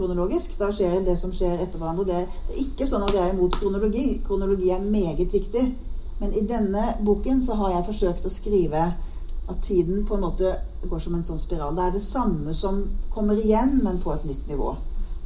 kronologisk. 0.00 0.56
Da 0.58 0.72
skjer 0.74 0.98
det 1.06 1.14
som 1.20 1.30
skjer 1.30 1.62
etter 1.62 1.78
hverandre. 1.78 2.08
Det 2.08 2.16
er 2.18 2.64
ikke 2.64 2.90
sånn 2.90 3.06
at 3.06 3.14
jeg 3.14 3.22
er 3.22 3.36
imot 3.36 3.60
kronologi. 3.60 4.08
Kronologi 4.26 4.72
er 4.74 4.82
meget 4.82 5.30
viktig. 5.38 5.62
Men 6.18 6.34
i 6.34 6.42
denne 6.42 6.96
boken 7.06 7.46
så 7.46 7.54
har 7.62 7.76
jeg 7.76 7.86
forsøkt 7.92 8.26
å 8.26 8.34
skrive 8.34 8.82
at 9.48 9.62
tiden 9.62 10.02
på 10.10 10.18
en 10.18 10.26
måte 10.26 10.56
går 10.86 11.00
som 11.02 11.14
en 11.14 11.24
sånn 11.26 11.40
spiral. 11.42 11.74
Det 11.76 11.86
er 11.86 11.94
det 11.96 12.04
samme 12.04 12.54
som 12.54 12.82
kommer 13.10 13.38
igjen, 13.40 13.80
men 13.82 14.00
på 14.02 14.12
et 14.14 14.26
nytt 14.28 14.48
nivå. 14.48 14.74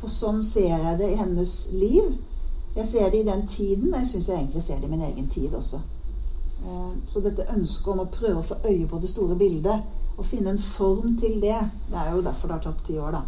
For 0.00 0.10
sånn 0.10 0.42
ser 0.44 0.72
jeg 0.72 0.98
det 0.98 1.10
i 1.12 1.18
hennes 1.20 1.56
liv. 1.76 2.14
Jeg 2.74 2.88
ser 2.88 3.10
det 3.10 3.20
i 3.20 3.28
den 3.28 3.44
tiden. 3.46 3.92
Jeg 3.92 4.08
syns 4.08 4.30
jeg 4.30 4.38
egentlig 4.38 4.62
ser 4.64 4.80
det 4.80 4.88
i 4.88 4.94
min 4.94 5.04
egen 5.10 5.28
tid 5.28 5.54
også. 5.54 5.82
Eh, 6.62 6.94
så 7.06 7.20
dette 7.20 7.50
ønsket 7.52 7.92
om 7.92 8.00
å 8.04 8.10
prøve 8.10 8.40
å 8.40 8.46
få 8.46 8.58
øye 8.64 8.88
på 8.88 9.02
det 9.02 9.10
store 9.12 9.36
bildet 9.36 10.00
og 10.16 10.26
finne 10.28 10.52
en 10.52 10.60
form 10.60 11.16
til 11.20 11.38
det, 11.40 11.58
det 11.88 11.98
er 11.98 12.10
jo 12.12 12.24
derfor 12.24 12.50
det 12.50 12.58
har 12.58 12.66
tatt 12.66 12.82
ti 12.86 12.98
år, 13.00 13.16
da. 13.16 13.22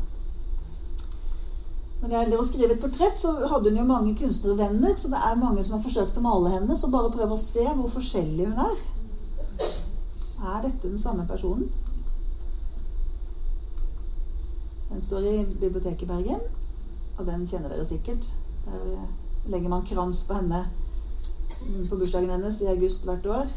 Når 2.01 2.11
det 2.11 2.18
gjelder 2.18 2.41
å 2.41 2.45
skrive 2.45 2.75
et 2.75 2.83
portrett, 2.83 3.16
så 3.16 3.31
hadde 3.49 3.70
hun 3.70 3.79
jo 3.81 3.87
mange 3.89 4.12
kunstnervenner, 4.18 4.93
så 5.01 5.09
det 5.09 5.20
er 5.25 5.39
mange 5.41 5.64
som 5.64 5.79
har 5.79 5.85
forsøkt 5.87 6.18
å 6.20 6.25
male 6.27 6.51
henne. 6.53 6.77
Så 6.77 6.91
bare 6.93 7.12
prøv 7.14 7.33
å 7.33 7.41
se 7.41 7.64
hvor 7.64 7.89
forskjellig 7.95 8.51
hun 8.51 8.61
er. 8.66 8.83
Er 10.45 10.59
dette 10.66 10.91
den 10.91 11.01
samme 11.01 11.25
personen? 11.25 11.70
Den 14.95 15.03
står 15.03 15.24
i 15.26 15.47
biblioteket 15.61 16.03
i 16.03 16.07
Bergen, 16.07 16.42
og 17.18 17.26
den 17.26 17.47
kjenner 17.51 17.72
dere 17.72 17.86
sikkert. 17.86 18.28
Der 18.62 18.82
eh, 18.92 19.09
legger 19.51 19.72
man 19.72 19.82
krans 19.88 20.20
på 20.28 20.36
henne 20.38 20.61
på 21.90 21.97
bursdagen 21.99 22.30
hennes 22.30 22.61
i 22.62 22.68
august 22.70 23.09
hvert 23.09 23.26
år. 23.26 23.49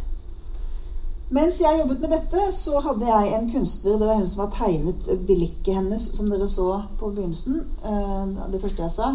Mens 1.30 1.60
jeg 1.62 1.78
jobbet 1.80 2.02
med 2.02 2.16
dette, 2.16 2.48
så 2.58 2.82
hadde 2.82 3.06
jeg 3.06 3.36
en 3.36 3.52
kunstner 3.52 4.00
Det 4.00 4.08
var 4.08 4.16
hun 4.16 4.28
som 4.32 4.44
har 4.46 4.52
tegnet 4.56 5.12
blikket 5.28 5.76
hennes, 5.76 6.10
som 6.18 6.34
dere 6.34 6.50
så 6.50 6.82
på 6.98 7.12
begynnelsen. 7.12 7.62
Eh, 7.86 8.52
det 8.56 8.64
første 8.66 8.88
jeg 8.88 8.98
sa. 8.98 9.14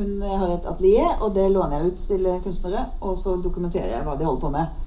Hun 0.00 0.18
har 0.22 0.56
et 0.56 0.66
atelier, 0.66 1.14
og 1.20 1.34
det 1.38 1.46
låner 1.52 1.78
jeg 1.78 1.92
ut 1.92 2.06
til 2.08 2.30
kunstnere. 2.42 2.86
Og 3.00 3.18
så 3.22 3.38
dokumenterer 3.38 3.94
jeg 3.94 4.02
hva 4.08 4.18
de 4.18 4.26
holder 4.26 4.46
på 4.48 4.54
med. 4.58 4.78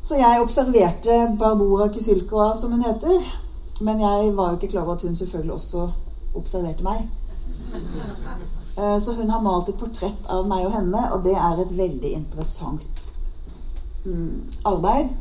Så 0.00 0.16
jeg 0.16 0.40
observerte 0.40 1.24
Barbora 1.38 1.92
Kysylkova, 1.92 2.54
som 2.56 2.72
hun 2.72 2.88
heter. 2.88 3.43
Men 3.80 4.00
jeg 4.00 4.36
var 4.36 4.50
jo 4.50 4.56
ikke 4.58 4.68
klar 4.68 4.82
over 4.82 4.94
at 4.94 5.02
hun 5.02 5.16
selvfølgelig 5.16 5.54
også 5.54 5.88
observerte 6.34 6.84
meg. 6.84 7.08
Eh, 8.76 8.98
så 9.00 9.14
hun 9.14 9.30
har 9.30 9.42
malt 9.42 9.68
et 9.68 9.78
portrett 9.78 10.30
av 10.30 10.46
meg 10.50 10.66
og 10.66 10.74
henne, 10.74 11.02
og 11.14 11.24
det 11.26 11.34
er 11.34 11.60
et 11.62 11.76
veldig 11.78 12.12
interessant 12.20 13.10
mm, 14.04 14.42
arbeid. 14.64 15.12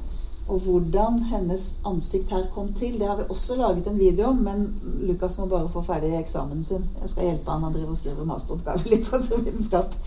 Og 0.51 0.59
hvordan 0.59 1.21
hennes 1.29 1.77
ansikt 1.87 2.33
her 2.35 2.43
kom 2.53 2.73
til, 2.75 2.97
det 2.99 3.07
har 3.07 3.15
vi 3.15 3.29
også 3.29 3.55
laget 3.55 3.87
en 3.87 3.99
video 3.99 4.27
om. 4.33 4.41
Men 4.43 4.65
Lukas 5.07 5.37
må 5.37 5.45
bare 5.45 5.69
få 5.69 5.81
ferdig 5.81 6.17
eksamen 6.19 6.63
sin. 6.67 6.83
Jeg 7.01 7.09
skal 7.09 7.29
hjelpe 7.29 7.51
han. 7.51 7.63
Han 7.63 7.73
driver 7.73 7.95
og 7.95 7.97
skriver 7.97 8.27
masteroppgave 8.27 8.85
i 8.85 8.95
litteraturvitenskap. 8.95 9.95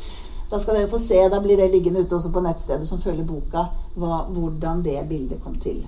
Da 0.46 0.60
skal 0.62 0.76
dere 0.78 0.86
få 0.86 0.98
se, 1.02 1.16
da 1.26 1.40
blir 1.42 1.58
det 1.58 1.72
liggende 1.72 2.04
ute 2.04 2.14
også 2.14 2.30
på 2.30 2.38
nettstedet 2.44 2.86
som 2.86 3.00
følger 3.02 3.24
boka, 3.26 3.64
hvordan 3.96 4.84
det 4.84 5.00
bildet 5.08 5.40
kom 5.42 5.56
til. 5.58 5.80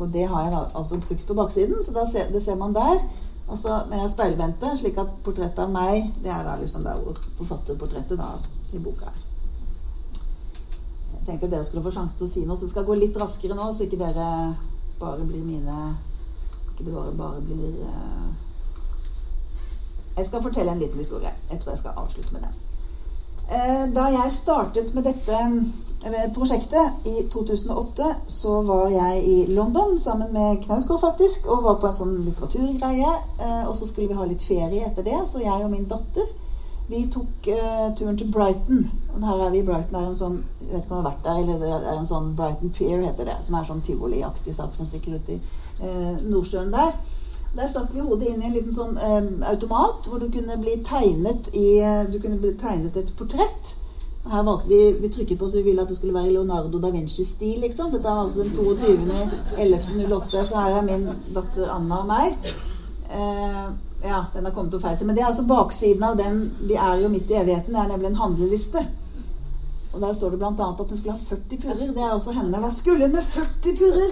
Og 0.00 0.12
det 0.12 0.26
har 0.28 0.46
jeg 0.46 0.52
da 0.52 0.60
altså 0.74 0.98
brukt 1.00 1.26
på 1.26 1.34
baksiden, 1.36 1.82
så 1.84 2.06
ser, 2.08 2.30
det 2.32 2.42
ser 2.42 2.56
man 2.56 2.74
der. 2.74 3.02
Altså, 3.50 3.80
men 3.88 4.00
jeg 4.00 4.10
speilvendte, 4.10 4.76
slik 4.78 4.98
at 5.02 5.10
portrettet 5.24 5.58
av 5.58 5.72
meg 5.74 6.12
Det 6.22 6.30
er 6.30 6.44
da 6.46 6.52
liksom 6.60 6.84
der 6.86 7.00
hvor 7.02 7.16
forfatterportrettet 7.40 8.18
da 8.18 8.28
i 8.72 8.78
boka 8.78 9.10
er. 9.10 9.16
Jeg 11.16 11.26
tenkte 11.26 11.48
at 11.48 11.52
dere 11.52 11.64
skulle 11.66 11.82
få 11.82 11.92
sjanse 11.94 12.16
til 12.16 12.28
å 12.28 12.30
si 12.30 12.44
noe, 12.46 12.56
så 12.56 12.68
det 12.68 12.74
skal 12.74 12.86
gå 12.86 12.96
litt 12.96 13.18
raskere 13.18 13.56
nå, 13.58 13.66
så 13.74 13.84
ikke 13.84 13.98
dere 14.00 14.28
bare 15.00 15.26
blir 15.26 15.42
mine 15.44 15.96
Ikke 16.70 16.86
det 16.86 16.94
bare, 16.94 17.12
bare 17.18 17.42
blir 17.44 17.82
uh... 17.84 18.30
Jeg 20.16 20.26
skal 20.26 20.42
fortelle 20.42 20.72
en 20.72 20.80
liten 20.80 20.98
historie. 20.98 21.30
Jeg 21.50 21.60
tror 21.60 21.72
jeg 21.72 21.82
skal 21.82 21.98
avslutte 22.00 22.32
med 22.34 22.46
den. 22.46 22.56
Uh, 23.50 23.84
da 23.94 24.06
jeg 24.14 24.32
startet 24.32 24.94
med 24.94 25.06
dette 25.10 25.38
prosjektet 26.34 27.06
i 27.06 27.28
2008 27.32 28.14
så 28.26 28.62
var 28.62 28.88
jeg 28.90 29.24
i 29.24 29.46
London 29.46 29.98
sammen 30.00 30.32
med 30.32 30.62
Knausgård 30.64 31.00
faktisk, 31.00 31.46
og 31.46 31.64
var 31.64 31.80
på 31.80 31.90
en 31.90 31.98
sånn 31.98 32.14
litteraturgreie. 32.24 33.10
Eh, 33.40 33.64
og 33.68 33.76
så 33.76 33.86
skulle 33.86 34.08
vi 34.08 34.16
ha 34.16 34.24
litt 34.24 34.42
ferie 34.42 34.86
etter 34.86 35.04
det, 35.04 35.18
så 35.28 35.42
jeg 35.44 35.64
og 35.64 35.70
min 35.70 35.88
datter 35.90 36.28
vi 36.90 37.04
tok 37.06 37.46
uh, 37.54 37.94
turen 37.94 38.16
til 38.18 38.32
Brighton. 38.34 38.80
Og 39.14 39.22
her 39.22 39.44
er 39.44 39.52
vi 39.52 39.60
i 39.60 39.66
Brighton. 39.66 39.94
Er 39.94 40.08
en 40.08 40.16
sånn 40.18 40.40
jeg 40.64 40.72
vet 40.72 40.80
ikke 40.84 40.96
om 40.96 40.96
du 40.96 41.04
har 41.04 41.12
vært 41.12 41.26
der, 41.26 41.36
eller 41.38 41.60
det 41.62 41.68
er 41.76 41.98
en 42.00 42.08
sånn 42.10 42.32
Brighton 42.38 42.72
Pier 42.74 43.04
heter 43.04 43.28
det. 43.28 43.36
Som 43.46 43.58
er 43.58 43.68
sånn 43.68 43.84
tivoliaktig 43.86 44.54
sak 44.56 44.74
som 44.74 44.88
stikker 44.90 45.20
ut 45.20 45.30
i 45.30 45.36
uh, 45.84 46.16
Nordsjøen 46.24 46.72
der. 46.74 46.96
Der 47.54 47.70
stakk 47.70 47.92
vi 47.94 48.02
hodet 48.02 48.32
inn 48.32 48.42
i 48.42 48.48
en 48.48 48.56
liten 48.56 48.74
sånn 48.74 48.98
um, 48.98 49.30
automat 49.52 50.10
hvor 50.10 50.18
du 50.22 50.26
kunne 50.34 50.58
bli 50.58 50.80
tegnet 50.86 51.52
i 51.54 51.68
Du 52.10 52.18
kunne 52.22 52.38
bli 52.42 52.56
tegnet 52.58 52.98
et 52.98 53.14
portrett 53.18 53.72
her 54.28 54.42
valgte 54.42 54.68
vi 54.68 54.96
Vi 55.00 55.08
trykket 55.08 55.38
på 55.38 55.48
så 55.48 55.56
vi 55.56 55.62
ville 55.62 55.82
at 55.82 55.88
det 55.88 55.96
skulle 55.96 56.14
være 56.14 56.30
Leonardo 56.30 56.78
da 56.78 56.90
Vinci-stil, 56.90 57.60
liksom. 57.60 57.92
Dette 57.92 58.08
er 58.08 58.20
altså 58.20 58.38
den 58.42 58.52
22.11.08, 58.52 60.44
så 60.44 60.60
her 60.60 60.76
er 60.76 60.82
min 60.86 61.08
datter 61.34 61.70
Anna 61.72 61.96
og 62.02 62.06
meg. 62.10 62.36
Eh, 63.10 63.66
ja, 64.02 64.24
den 64.34 64.44
har 64.44 64.52
kommet 64.52 64.72
på 64.72 64.80
feil 64.80 65.06
Men 65.06 65.16
det 65.16 65.22
er 65.22 65.26
altså 65.26 65.42
baksiden 65.42 66.02
av 66.06 66.16
den 66.16 66.54
Vi 66.62 66.74
er 66.74 66.94
jo 67.02 67.08
midt 67.08 67.30
i 67.30 67.34
evigheten. 67.40 67.74
Det 67.74 67.80
er 67.80 67.88
nemlig 67.88 68.06
en 68.10 68.22
handleliste. 68.22 68.86
Og 69.92 70.00
der 70.00 70.12
står 70.12 70.30
det 70.30 70.38
bl.a. 70.38 70.50
at 70.50 70.78
hun 70.78 70.98
skulle 70.98 71.16
ha 71.16 71.18
40 71.18 71.58
purrer. 71.64 71.92
Det 71.96 72.02
er 72.02 72.12
også 72.14 72.32
henne. 72.32 72.58
Hva 72.62 72.70
skulle 72.70 73.04
hun 73.06 73.14
med 73.16 73.24
40 73.26 73.76
purrer? 73.80 74.10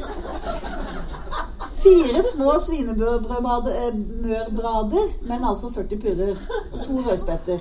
Fire 1.79 2.23
små 2.27 2.59
svinemørbrader, 2.59 5.07
men 5.29 5.45
altså 5.45 5.71
40 5.71 6.01
purrer. 6.03 6.37
Og 6.73 6.79
to 6.87 6.93
rødspetter. 7.07 7.59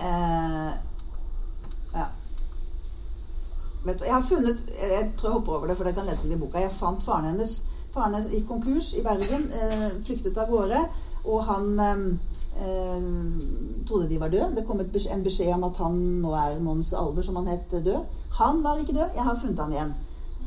Eh, 0.00 0.70
Vet 3.84 3.98
du, 4.00 4.04
jeg 4.04 4.14
har 4.14 4.22
funnet 4.22 4.60
Jeg 4.80 5.12
tror 5.18 5.28
jeg 5.28 5.32
hopper 5.32 5.52
over 5.52 5.66
det, 5.66 5.76
for 5.76 5.84
dere 5.84 5.94
kan 5.94 6.06
lese 6.08 6.28
det 6.28 6.36
i 6.36 6.40
boka. 6.40 6.60
Jeg 6.62 6.72
fant 6.72 7.04
faren 7.04 7.28
hennes. 7.32 7.56
Faren 7.92 8.14
hennes 8.14 8.30
gikk 8.32 8.46
konkurs 8.48 8.94
i 8.96 9.02
Bergen. 9.04 9.50
Eh, 9.52 9.90
flyktet 10.06 10.38
av 10.40 10.48
gårde. 10.48 10.80
Og 11.24 11.44
han 11.44 11.80
eh, 11.80 12.06
eh 12.64 13.04
trodde 13.86 14.08
de 14.08 14.20
var 14.20 14.32
døde. 14.32 14.54
Det 14.56 14.66
kom 14.66 14.80
beskjed, 14.80 15.12
en 15.12 15.24
beskjed 15.24 15.52
om 15.54 15.68
at 15.68 15.76
han 15.76 16.00
nå 16.22 16.32
er 16.40 16.60
Mons 16.60 16.94
Alver, 16.96 17.22
som 17.22 17.36
han 17.36 17.52
het, 17.52 17.70
død. 17.84 18.00
Han 18.40 18.62
var 18.64 18.80
ikke 18.80 18.96
død. 18.96 19.14
Jeg 19.14 19.24
har 19.24 19.40
funnet 19.42 19.60
han 19.60 19.72
igjen. 19.72 19.94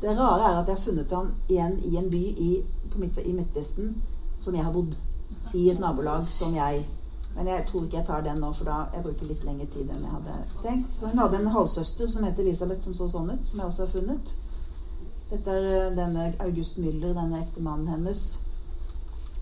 Det 0.02 0.18
rare 0.18 0.52
er 0.52 0.60
at 0.60 0.68
jeg 0.68 0.76
har 0.76 0.84
funnet 0.84 1.14
han 1.14 1.34
igjen 1.50 1.80
i 1.86 1.98
en 1.98 2.10
by 2.10 2.24
i, 2.50 2.52
i 3.26 3.34
Midtvesten 3.34 3.96
som 4.40 4.56
jeg 4.56 4.64
har 4.64 4.74
bodd. 4.74 4.98
I 5.54 5.70
et 5.70 5.80
nabolag 5.80 6.28
som 6.30 6.56
jeg 6.56 6.86
Men 7.38 7.52
jeg 7.52 7.68
tror 7.70 7.86
ikke 7.86 8.00
jeg 8.00 8.08
tar 8.08 8.24
den 8.26 8.40
nå, 8.42 8.50
for 8.58 8.66
da 8.66 8.78
jeg 8.96 9.04
bruker 9.06 9.30
litt 9.30 9.44
lengre 9.46 9.68
tid 9.70 9.92
enn 9.94 10.06
jeg 10.08 10.14
hadde 10.16 10.38
tenkt. 10.64 10.96
Så 10.98 11.12
hun 11.12 11.22
hadde 11.22 11.38
en 11.38 11.52
halvsøster 11.54 12.10
som 12.10 12.26
het 12.26 12.40
Elisabeth, 12.42 12.88
som 12.88 12.96
så 12.98 13.10
sånn 13.14 13.30
ut, 13.30 13.44
som 13.46 13.62
jeg 13.62 13.70
også 13.70 13.86
har 13.86 13.92
funnet. 13.94 14.34
Dette 15.30 15.54
er 15.54 15.68
eh, 15.76 15.94
denne 15.98 16.32
August 16.48 16.80
Müller, 16.82 17.14
denne 17.14 17.44
ektemannen 17.44 17.92
hennes. 17.94 18.24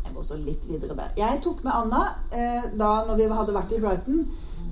Jeg 0.01 0.11
går 0.11 0.21
også 0.25 0.41
litt 0.43 0.67
videre 0.67 0.97
der. 0.97 1.13
Jeg 1.17 1.39
tok 1.45 1.63
med 1.63 1.71
Anna 1.73 2.01
eh, 2.35 2.67
da 2.75 2.91
når 3.07 3.21
vi 3.21 3.29
hadde 3.31 3.55
vært 3.55 3.77
i 3.77 3.81
Brighton. 3.85 4.25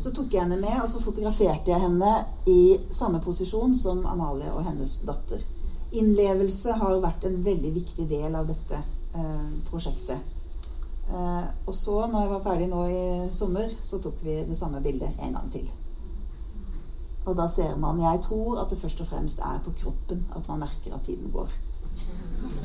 Så 0.03 0.11
tok 0.11 0.33
jeg 0.33 0.43
henne 0.43 0.59
med, 0.59 0.75
og 0.81 0.89
så 0.89 0.99
fotograferte 0.99 1.71
jeg 1.71 1.79
henne 1.79 2.11
i 2.49 2.75
samme 2.91 3.21
posisjon 3.23 3.77
som 3.77 4.03
Amalie 4.09 4.51
og 4.51 4.65
hennes 4.67 4.99
datter. 5.07 5.39
Innlevelse 5.93 6.75
har 6.81 6.99
vært 6.99 7.27
en 7.29 7.39
veldig 7.45 7.73
viktig 7.77 8.09
del 8.09 8.35
av 8.35 8.49
dette 8.49 8.83
eh, 9.15 9.49
prosjektet. 9.69 10.32
Eh, 11.09 11.45
og 11.67 11.75
så, 11.75 12.07
når 12.07 12.21
jeg 12.21 12.29
var 12.31 12.43
ferdig 12.43 12.67
nå 12.71 12.83
i 12.87 13.29
sommer, 13.35 13.71
så 13.81 13.99
tok 14.01 14.21
vi 14.23 14.39
det 14.47 14.57
samme 14.57 14.81
bildet 14.81 15.11
en 15.21 15.35
gang 15.35 15.51
til. 15.51 15.67
Og 17.25 17.37
da 17.37 17.47
ser 17.47 17.75
man 17.79 18.01
Jeg 18.01 18.19
tror 18.23 18.59
at 18.61 18.69
det 18.69 18.79
først 18.79 19.01
og 19.01 19.07
fremst 19.07 19.39
er 19.39 19.59
på 19.65 19.71
kroppen 19.83 20.25
at 20.35 20.47
man 20.47 20.59
merker 20.59 20.95
at 20.95 21.01
tiden 21.05 21.31
går. 21.31 21.47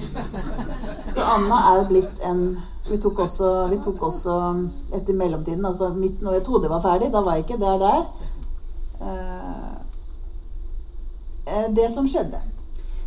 Så 1.15 1.23
Anna 1.23 1.59
er 1.75 1.85
blitt 1.89 2.25
en 2.27 2.59
Vi 2.89 2.99
tok 2.99 3.19
også, 3.19 3.67
vi 3.71 3.79
tok 3.85 4.03
også 4.03 4.35
etter 4.97 5.15
mellomtiden 5.15 5.67
altså 5.67 5.91
midt 5.95 6.23
når 6.23 6.33
jeg 6.39 6.45
trodde 6.45 6.65
jeg 6.65 6.71
var 6.71 6.81
ferdig, 6.83 7.13
da 7.13 7.21
var 7.21 7.37
jeg 7.37 7.45
ikke 7.45 7.61
der 7.61 7.79
der. 7.79 8.01
Eh, 9.03 9.75
eh, 11.47 11.69
det 11.77 11.93
som 11.93 12.09
skjedde 12.09 12.41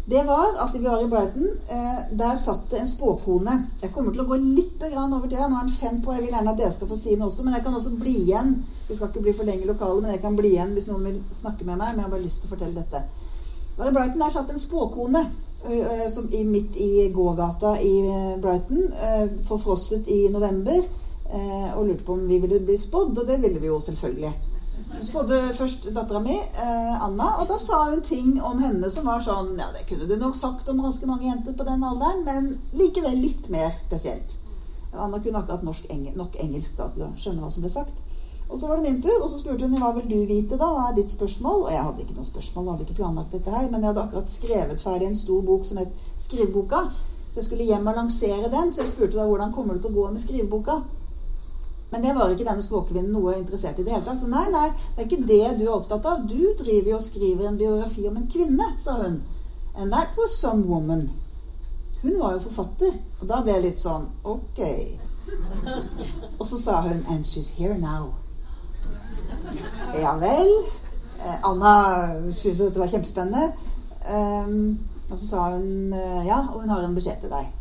det 0.06 0.24
var 0.24 0.58
at 0.60 0.74
vi 0.74 0.80
var 0.80 1.04
i 1.04 1.08
Brighton. 1.08 1.49
Eh, 1.70 2.18
der 2.18 2.38
satt 2.38 2.70
det 2.70 2.80
en 2.80 2.88
spåkone. 2.88 3.58
Jeg 3.82 3.91
kommer 3.93 4.12
til 4.12 4.24
å 4.24 4.30
gå 4.32 4.38
litt 4.41 4.82
over 4.82 5.28
tida. 5.28 5.47
Nå 5.47 5.60
er 5.60 5.68
den 5.68 5.76
fem 5.76 6.02
på. 6.02 6.16
Jeg 6.16 6.26
vil 6.26 6.34
gjerne 6.34 6.52
at 6.52 6.58
dere 6.58 6.74
skal 6.74 6.89
få 6.89 6.97
si 6.97 7.16
noe 7.16 7.30
også, 7.30 7.45
men 7.45 7.54
jeg 7.54 7.64
kan 7.64 7.78
også 7.78 7.93
bli 7.99 8.16
igjen. 8.24 8.56
Vi 8.88 8.95
skal 8.97 9.12
ikke 9.12 9.24
bli 9.28 9.36
for 9.38 9.47
lenge 9.47 9.64
i 9.64 9.70
lokalet, 9.70 10.02
men 10.02 10.16
jeg 10.16 10.24
kan 10.24 10.36
bli 10.36 10.56
igjen 10.56 10.74
hvis 10.76 10.89
noen 10.89 11.06
vil 11.10 11.22
snakke 11.38 11.68
med 11.68 11.78
meg. 11.78 11.91
Men 11.91 12.02
jeg 12.02 12.08
har 12.08 12.16
bare 12.16 12.26
lyst 12.26 12.41
til 12.41 12.49
å 12.49 12.56
fortelle 12.56 12.82
dette. 12.82 13.04
Var 13.78 13.91
I 13.91 13.95
Brighton 13.95 14.26
der 14.26 14.36
satt 14.36 14.52
en 14.52 14.66
spåkone 14.66 15.26
som 16.10 16.26
i, 16.34 16.39
midt 16.41 16.78
i 16.82 17.10
gågata 17.14 17.76
i 17.78 17.91
Brighton, 18.41 18.88
forfrosset 19.45 20.08
i 20.10 20.24
november, 20.34 20.80
uh, 21.30 21.78
og 21.78 21.86
lurte 21.86 22.08
på 22.08 22.16
om 22.18 22.24
vi 22.26 22.39
ville 22.41 22.64
bli 22.66 22.78
spådd. 22.82 23.22
Og 23.22 23.28
det 23.30 23.38
ville 23.43 23.62
vi 23.62 23.70
jo 23.70 23.78
selvfølgelig. 23.86 24.34
Spådde 24.99 25.39
først 25.55 25.87
dattera 25.95 26.19
mi, 26.19 26.35
eh, 26.35 27.03
Anna, 27.03 27.29
og 27.41 27.47
da 27.47 27.57
sa 27.59 27.83
hun 27.89 28.01
ting 28.01 28.41
om 28.43 28.59
henne 28.59 28.89
som 28.91 29.07
var 29.07 29.23
sånn 29.23 29.55
Ja, 29.57 29.71
det 29.71 29.87
kunne 29.89 30.07
du 30.07 30.15
nok 30.19 30.35
sagt 30.35 30.69
om 30.69 30.81
ganske 30.83 31.07
mange 31.07 31.25
jenter 31.25 31.55
på 31.57 31.65
den 31.67 31.83
alderen, 31.83 32.23
men 32.25 32.49
likevel 32.73 33.17
litt 33.17 33.49
mer 33.49 33.71
spesielt. 33.79 34.35
Anna 34.93 35.19
kunne 35.19 35.39
akkurat 35.39 35.63
norsk, 35.63 35.85
engel, 35.89 36.17
nok 36.19 36.35
engelsk 36.35 36.77
da, 36.77 36.89
til 36.93 37.07
å 37.07 37.11
skjønne 37.17 37.41
hva 37.41 37.51
som 37.51 37.63
ble 37.63 37.71
sagt. 37.71 38.03
Og 38.49 38.59
så 38.59 38.67
var 38.67 38.77
det 38.77 38.89
min 38.89 39.01
tur, 39.01 39.21
og 39.23 39.29
så 39.31 39.39
spurte 39.39 39.63
hun 39.63 39.79
hva 39.79 39.93
vil 39.95 40.09
du 40.09 40.17
vite, 40.27 40.57
da? 40.59 40.67
Hva 40.75 40.89
er 40.89 40.97
ditt 40.99 41.13
spørsmål? 41.13 41.63
Og 41.65 41.71
jeg 41.71 41.85
hadde 41.87 42.03
ikke 42.03 42.17
noe 42.17 42.27
spørsmål, 42.27 42.65
jeg 42.65 42.71
hadde 42.73 42.87
ikke 42.89 42.99
planlagt 42.99 43.37
dette 43.37 43.53
her, 43.55 43.69
men 43.71 43.79
jeg 43.79 43.93
hadde 43.93 44.03
akkurat 44.03 44.29
skrevet 44.29 44.83
ferdig 44.83 45.07
en 45.07 45.15
stor 45.15 45.45
bok 45.47 45.63
som 45.65 45.79
het 45.79 45.93
Skriveboka. 46.19 46.81
Så 47.31 47.39
jeg 47.39 47.45
skulle 47.45 47.63
hjem 47.63 47.87
og 47.87 47.95
lansere 47.95 48.49
den, 48.51 48.73
så 48.73 48.83
jeg 48.83 48.91
spurte 48.91 49.15
da 49.15 49.23
hvordan 49.23 49.53
kommer 49.55 49.77
det 49.77 49.85
til 49.85 49.93
å 49.93 50.01
gå 50.01 50.09
med 50.11 50.19
skriveboka. 50.19 50.81
Men 51.91 52.05
det 52.05 52.13
var 52.15 52.31
ikke 52.31 52.47
denne 52.47 52.63
språkvinnen 52.63 53.11
noe 53.11 53.35
interessert 53.35 53.79
i 53.79 53.83
det 53.83 53.91
hele 53.91 54.05
tatt. 54.05 54.21
Så 54.21 54.29
nei, 54.31 54.45
nei, 54.53 54.69
det 54.95 55.03
er 55.03 55.09
ikke 55.09 55.27
det 55.27 55.41
du 55.59 55.65
er 55.65 55.75
opptatt 55.75 56.07
av. 56.07 56.23
Du 56.27 56.53
driver 56.59 56.93
jo 56.93 56.99
og 56.99 57.03
skriver 57.03 57.49
en 57.49 57.59
biografi 57.59 58.05
om 58.07 58.19
en 58.19 58.29
kvinne, 58.31 58.67
sa 58.79 58.95
hun. 59.01 59.19
And 59.75 59.91
that 59.91 60.15
was 60.17 60.37
some 60.37 60.67
woman. 60.67 61.09
Hun 62.01 62.19
var 62.19 62.33
jo 62.33 62.45
forfatter. 62.47 62.95
Og 63.19 63.27
da 63.29 63.41
ble 63.43 63.55
jeg 63.57 63.65
litt 63.67 63.79
sånn 63.79 64.07
Ok. 64.27 64.59
Og 66.39 66.45
så 66.47 66.57
sa 66.57 66.81
hun 66.87 67.03
And 67.11 67.27
she's 67.27 67.51
here 67.59 67.77
now. 67.77 68.13
Ja 69.99 70.15
vel. 70.19 70.51
Eh, 71.21 71.37
Anna 71.45 71.73
syntes 72.31 72.63
dette 72.63 72.79
var 72.79 72.89
kjempespennende. 72.89 73.51
Um, 74.01 74.79
og 75.11 75.19
så 75.19 75.27
sa 75.27 75.41
hun 75.53 75.93
eh, 75.93 76.23
ja, 76.25 76.39
og 76.49 76.63
hun 76.63 76.71
har 76.73 76.81
en 76.83 76.95
beskjed 76.95 77.21
til 77.21 77.33
deg. 77.33 77.51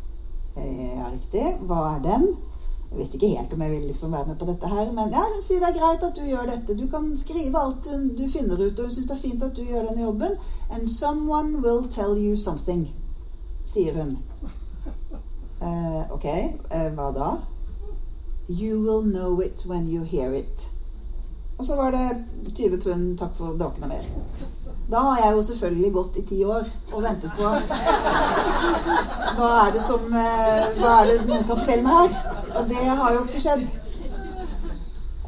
Eh, 0.57 0.97
ja, 0.97 1.11
riktig. 1.11 1.45
Hva 1.69 1.83
er 1.97 2.01
den? 2.07 2.31
Jeg 2.91 2.99
visste 2.99 3.19
ikke 3.19 3.29
helt 3.37 3.53
om 3.55 3.61
jeg 3.63 3.71
ville 3.71 3.87
liksom 3.87 4.13
være 4.13 4.27
med 4.27 4.39
på 4.39 4.47
dette 4.49 4.69
her, 4.69 4.89
men 4.93 5.13
ja, 5.15 5.23
hun 5.33 5.43
sier 5.43 5.61
det 5.63 5.69
er 5.69 5.77
greit 5.77 6.07
at 6.09 6.17
du 6.17 6.25
gjør 6.27 6.49
dette. 6.51 6.75
Du 6.75 6.89
kan 6.91 7.07
skrive 7.19 7.61
alt 7.61 7.85
du, 7.87 8.09
du 8.19 8.25
finner 8.33 8.59
ut, 8.59 8.81
og 8.81 8.89
hun 8.89 8.95
syns 8.97 9.07
det 9.07 9.15
er 9.15 9.21
fint 9.21 9.45
at 9.47 9.55
du 9.55 9.63
gjør 9.63 9.87
denne 9.87 10.03
jobben. 10.03 10.35
And 10.71 10.91
someone 10.91 11.63
will 11.63 11.87
tell 11.87 12.19
you 12.19 12.35
something, 12.37 12.89
sier 13.65 13.95
hun. 13.95 14.19
Uh, 15.61 16.03
ok, 16.17 16.27
uh, 16.73 16.91
hva 16.97 17.13
da? 17.15 17.31
You 18.49 18.83
will 18.83 19.07
know 19.07 19.39
it 19.41 19.63
when 19.67 19.87
you 19.87 20.03
hear 20.03 20.35
it. 20.35 20.71
Og 21.59 21.67
så 21.67 21.77
var 21.77 21.91
det 21.95 22.25
20 22.57 22.83
pund, 22.83 23.19
takk 23.19 23.37
for 23.37 23.55
noe 23.55 23.87
mer. 23.87 24.07
Da 24.91 24.99
har 24.99 25.19
jeg 25.25 25.37
jo 25.37 25.43
selvfølgelig 25.43 25.93
gått 25.93 26.17
i 26.17 26.23
ti 26.27 26.45
år 26.45 26.65
og 26.93 27.03
ventet 27.03 27.35
på 27.39 27.51
Hva 29.37 29.51
er 29.67 29.77
det 29.77 29.83
som 29.85 30.17
eh, 30.19 30.65
Hva 30.81 30.97
er 30.97 31.11
det 31.11 31.21
noen 31.29 31.45
skal 31.45 31.61
fortelle 31.61 31.85
meg 31.85 32.01
her? 32.01 32.35
Og 32.59 32.67
det 32.73 32.81
har 32.89 33.15
jo 33.15 33.21
ikke 33.29 33.45
skjedd. 33.45 33.63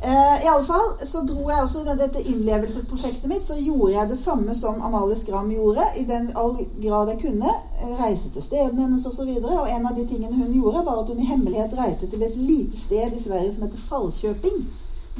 Eh, 0.02 0.44
I 0.44 0.50
alle 0.50 0.66
fall 0.66 1.06
så 1.06 1.22
dro 1.28 1.46
jeg 1.46 1.62
også 1.62 1.84
dette 1.94 2.24
innlevelsesprosjektet 2.32 3.30
mitt 3.30 3.46
så 3.46 3.54
gjorde 3.60 3.92
jeg 3.94 4.10
det 4.10 4.18
samme 4.18 4.58
som 4.58 4.82
Amalie 4.82 5.18
Skram 5.20 5.54
gjorde, 5.54 5.86
i 5.96 6.04
den 6.10 6.32
all 6.34 6.56
grad 6.82 7.14
jeg 7.14 7.22
kunne. 7.22 7.54
Reise 8.02 8.34
til 8.34 8.42
stedene 8.42 8.88
hennes 8.88 9.06
osv. 9.06 9.30
Og, 9.30 9.46
så 9.46 9.60
og 9.62 9.70
en 9.70 9.86
av 9.86 9.94
de 9.94 10.08
tingene 10.10 10.42
hun 10.42 10.50
gjorde, 10.58 10.82
var 10.90 11.04
at 11.04 11.14
hun 11.14 11.22
i 11.22 11.30
hemmelighet 11.30 11.78
reiste 11.78 12.10
til 12.10 12.26
et 12.26 12.34
lite 12.36 12.82
sted 12.82 13.14
i 13.14 13.22
Sverige 13.22 13.54
som 13.54 13.68
heter 13.68 13.86
Fallkjøping 13.86 14.64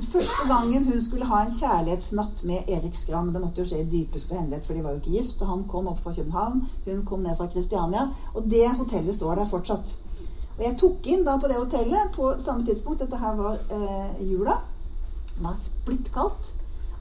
første 0.01 0.47
gangen 0.49 0.87
hun 0.89 1.03
skulle 1.05 1.29
ha 1.29 1.43
en 1.45 1.53
kjærlighetsnatt 1.53 2.45
med 2.49 2.71
Erik 2.73 2.95
Skram 2.97 3.33
Det 3.33 3.43
måtte 3.43 3.61
jo 3.61 3.69
skje 3.69 3.83
i 3.83 3.91
dypeste 3.91 4.39
hemmelighet, 4.39 4.65
for 4.67 4.75
de 4.75 4.85
var 4.85 4.95
jo 4.95 5.03
ikke 5.03 5.19
gift. 5.19 5.43
Og 5.43 5.51
han 5.51 5.67
kom 5.69 5.91
opp 5.91 6.01
fra 6.05 6.15
København, 6.17 6.63
hun 6.87 7.05
kom 7.09 7.27
ned 7.27 7.37
fra 7.37 7.51
Kristiania. 7.53 8.09
Og 8.35 8.49
det 8.51 8.65
hotellet 8.79 9.17
står 9.17 9.35
der 9.43 9.51
fortsatt. 9.53 9.97
Og 10.57 10.65
jeg 10.65 10.79
tok 10.81 11.07
inn 11.13 11.25
da 11.27 11.37
på 11.41 11.49
det 11.49 11.61
hotellet 11.61 12.13
på 12.17 12.33
samme 12.41 12.67
tidspunkt. 12.67 13.05
Dette 13.05 13.21
her 13.21 13.37
var 13.37 13.61
eh, 13.77 14.27
jula. 14.31 14.59
Det 15.37 15.45
var 15.45 15.57
splittkaldt. 15.61 16.53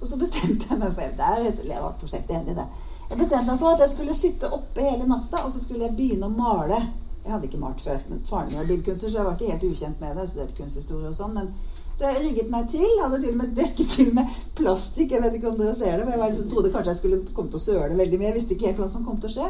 Og 0.01 0.07
så 0.07 0.17
bestemte 0.17 0.71
jeg 0.71 0.79
meg 0.81 0.95
for 0.97 1.17
der 1.17 1.35
er 1.37 1.49
et 1.51 1.65
Levat-prosjekt, 1.67 2.31
enig 2.31 2.55
i 2.55 2.57
det. 2.57 2.67
Jeg 3.11 3.19
bestemte 3.19 3.51
meg 3.51 3.59
for 3.59 3.75
at 3.75 3.83
jeg 3.83 3.91
skulle 3.91 4.15
sitte 4.17 4.49
oppe 4.55 4.83
hele 4.83 5.07
natta, 5.07 5.43
og 5.45 5.51
så 5.51 5.61
skulle 5.61 5.85
jeg 5.85 5.97
begynne 5.97 6.29
å 6.29 6.33
male. 6.33 6.79
Jeg 7.21 7.35
hadde 7.35 7.47
ikke 7.47 7.59
malt 7.61 7.83
før. 7.83 7.99
men 8.09 8.23
Faren 8.25 8.49
min 8.49 8.57
var 8.57 8.69
billedkunstner, 8.69 9.11
så 9.11 9.19
jeg 9.19 9.27
var 9.27 9.35
ikke 9.35 9.51
helt 9.51 9.67
ukjent 9.67 10.01
med 10.01 10.15
det. 10.15 10.23
Jeg 10.23 10.31
studerte 10.33 10.57
kunsthistorie 10.57 11.11
og 11.11 11.17
sånn. 11.17 11.35
men 11.37 11.51
rigget 12.01 12.49
meg 12.51 12.69
til. 12.71 12.87
Hadde 13.01 13.19
til 13.21 13.35
og 13.35 13.39
med 13.41 13.53
dekket 13.57 13.93
til 13.95 14.15
med 14.17 14.39
plastikk. 14.57 15.15
Jeg 15.15 15.23
vet 15.23 15.37
ikke 15.37 15.51
om 15.51 15.59
dere 15.59 15.75
ser 15.75 15.97
det, 15.97 16.07
men 16.07 16.17
jeg 16.17 16.33
liksom, 16.33 16.49
trodde 16.51 16.73
kanskje 16.73 16.95
jeg 16.95 17.01
skulle 17.01 17.21
komme 17.35 17.51
til 17.53 17.61
å 17.61 17.65
søle 17.65 17.99
veldig 17.99 18.19
mye. 18.19 18.29
Jeg 18.31 18.37
visste 18.39 18.57
ikke 18.57 18.71
helt 18.71 18.81
hva 18.83 18.89
som 18.93 19.05
kom 19.05 19.19
til 19.21 19.31
å 19.31 19.35
skje. 19.37 19.49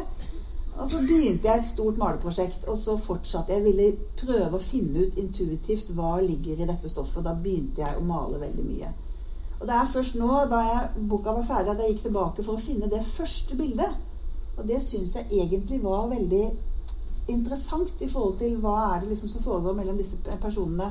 Og 0.81 0.89
så 0.89 1.01
begynte 1.05 1.47
jeg 1.47 1.61
et 1.61 1.67
stort 1.67 1.97
maleprosjekt, 1.99 2.65
og 2.71 2.77
så 2.79 2.95
fortsatte 2.97 3.53
jeg. 3.53 3.61
Jeg 3.61 3.67
ville 3.69 3.87
prøve 4.21 4.57
å 4.57 4.63
finne 4.63 5.05
ut 5.05 5.17
intuitivt 5.21 5.91
hva 5.97 6.15
ligger 6.23 6.61
i 6.61 6.69
dette 6.69 6.89
stoffet. 6.89 7.23
Da 7.25 7.35
begynte 7.37 7.83
jeg 7.83 7.99
å 7.99 8.05
male 8.07 8.39
veldig 8.41 8.65
mye. 8.65 8.91
Og 9.59 9.67
det 9.69 9.77
er 9.77 9.91
først 9.91 10.17
nå, 10.17 10.31
da 10.49 10.63
jeg, 10.65 11.05
boka 11.11 11.35
var 11.37 11.45
ferdig, 11.45 11.75
at 11.75 11.83
jeg 11.83 11.93
gikk 11.93 12.07
tilbake 12.07 12.45
for 12.47 12.57
å 12.57 12.63
finne 12.63 12.89
det 12.89 13.03
første 13.05 13.57
bildet. 13.59 13.99
Og 14.57 14.65
det 14.67 14.81
syns 14.83 15.13
jeg 15.19 15.29
egentlig 15.43 15.81
var 15.83 16.09
veldig 16.09 16.45
interessant 17.29 18.01
i 18.01 18.09
forhold 18.09 18.39
til 18.39 18.57
hva 18.63 18.75
er 18.87 19.03
det 19.03 19.11
liksom 19.11 19.29
som 19.29 19.43
foregår 19.45 19.75
mellom 19.77 19.99
disse 20.01 20.17
personene 20.41 20.89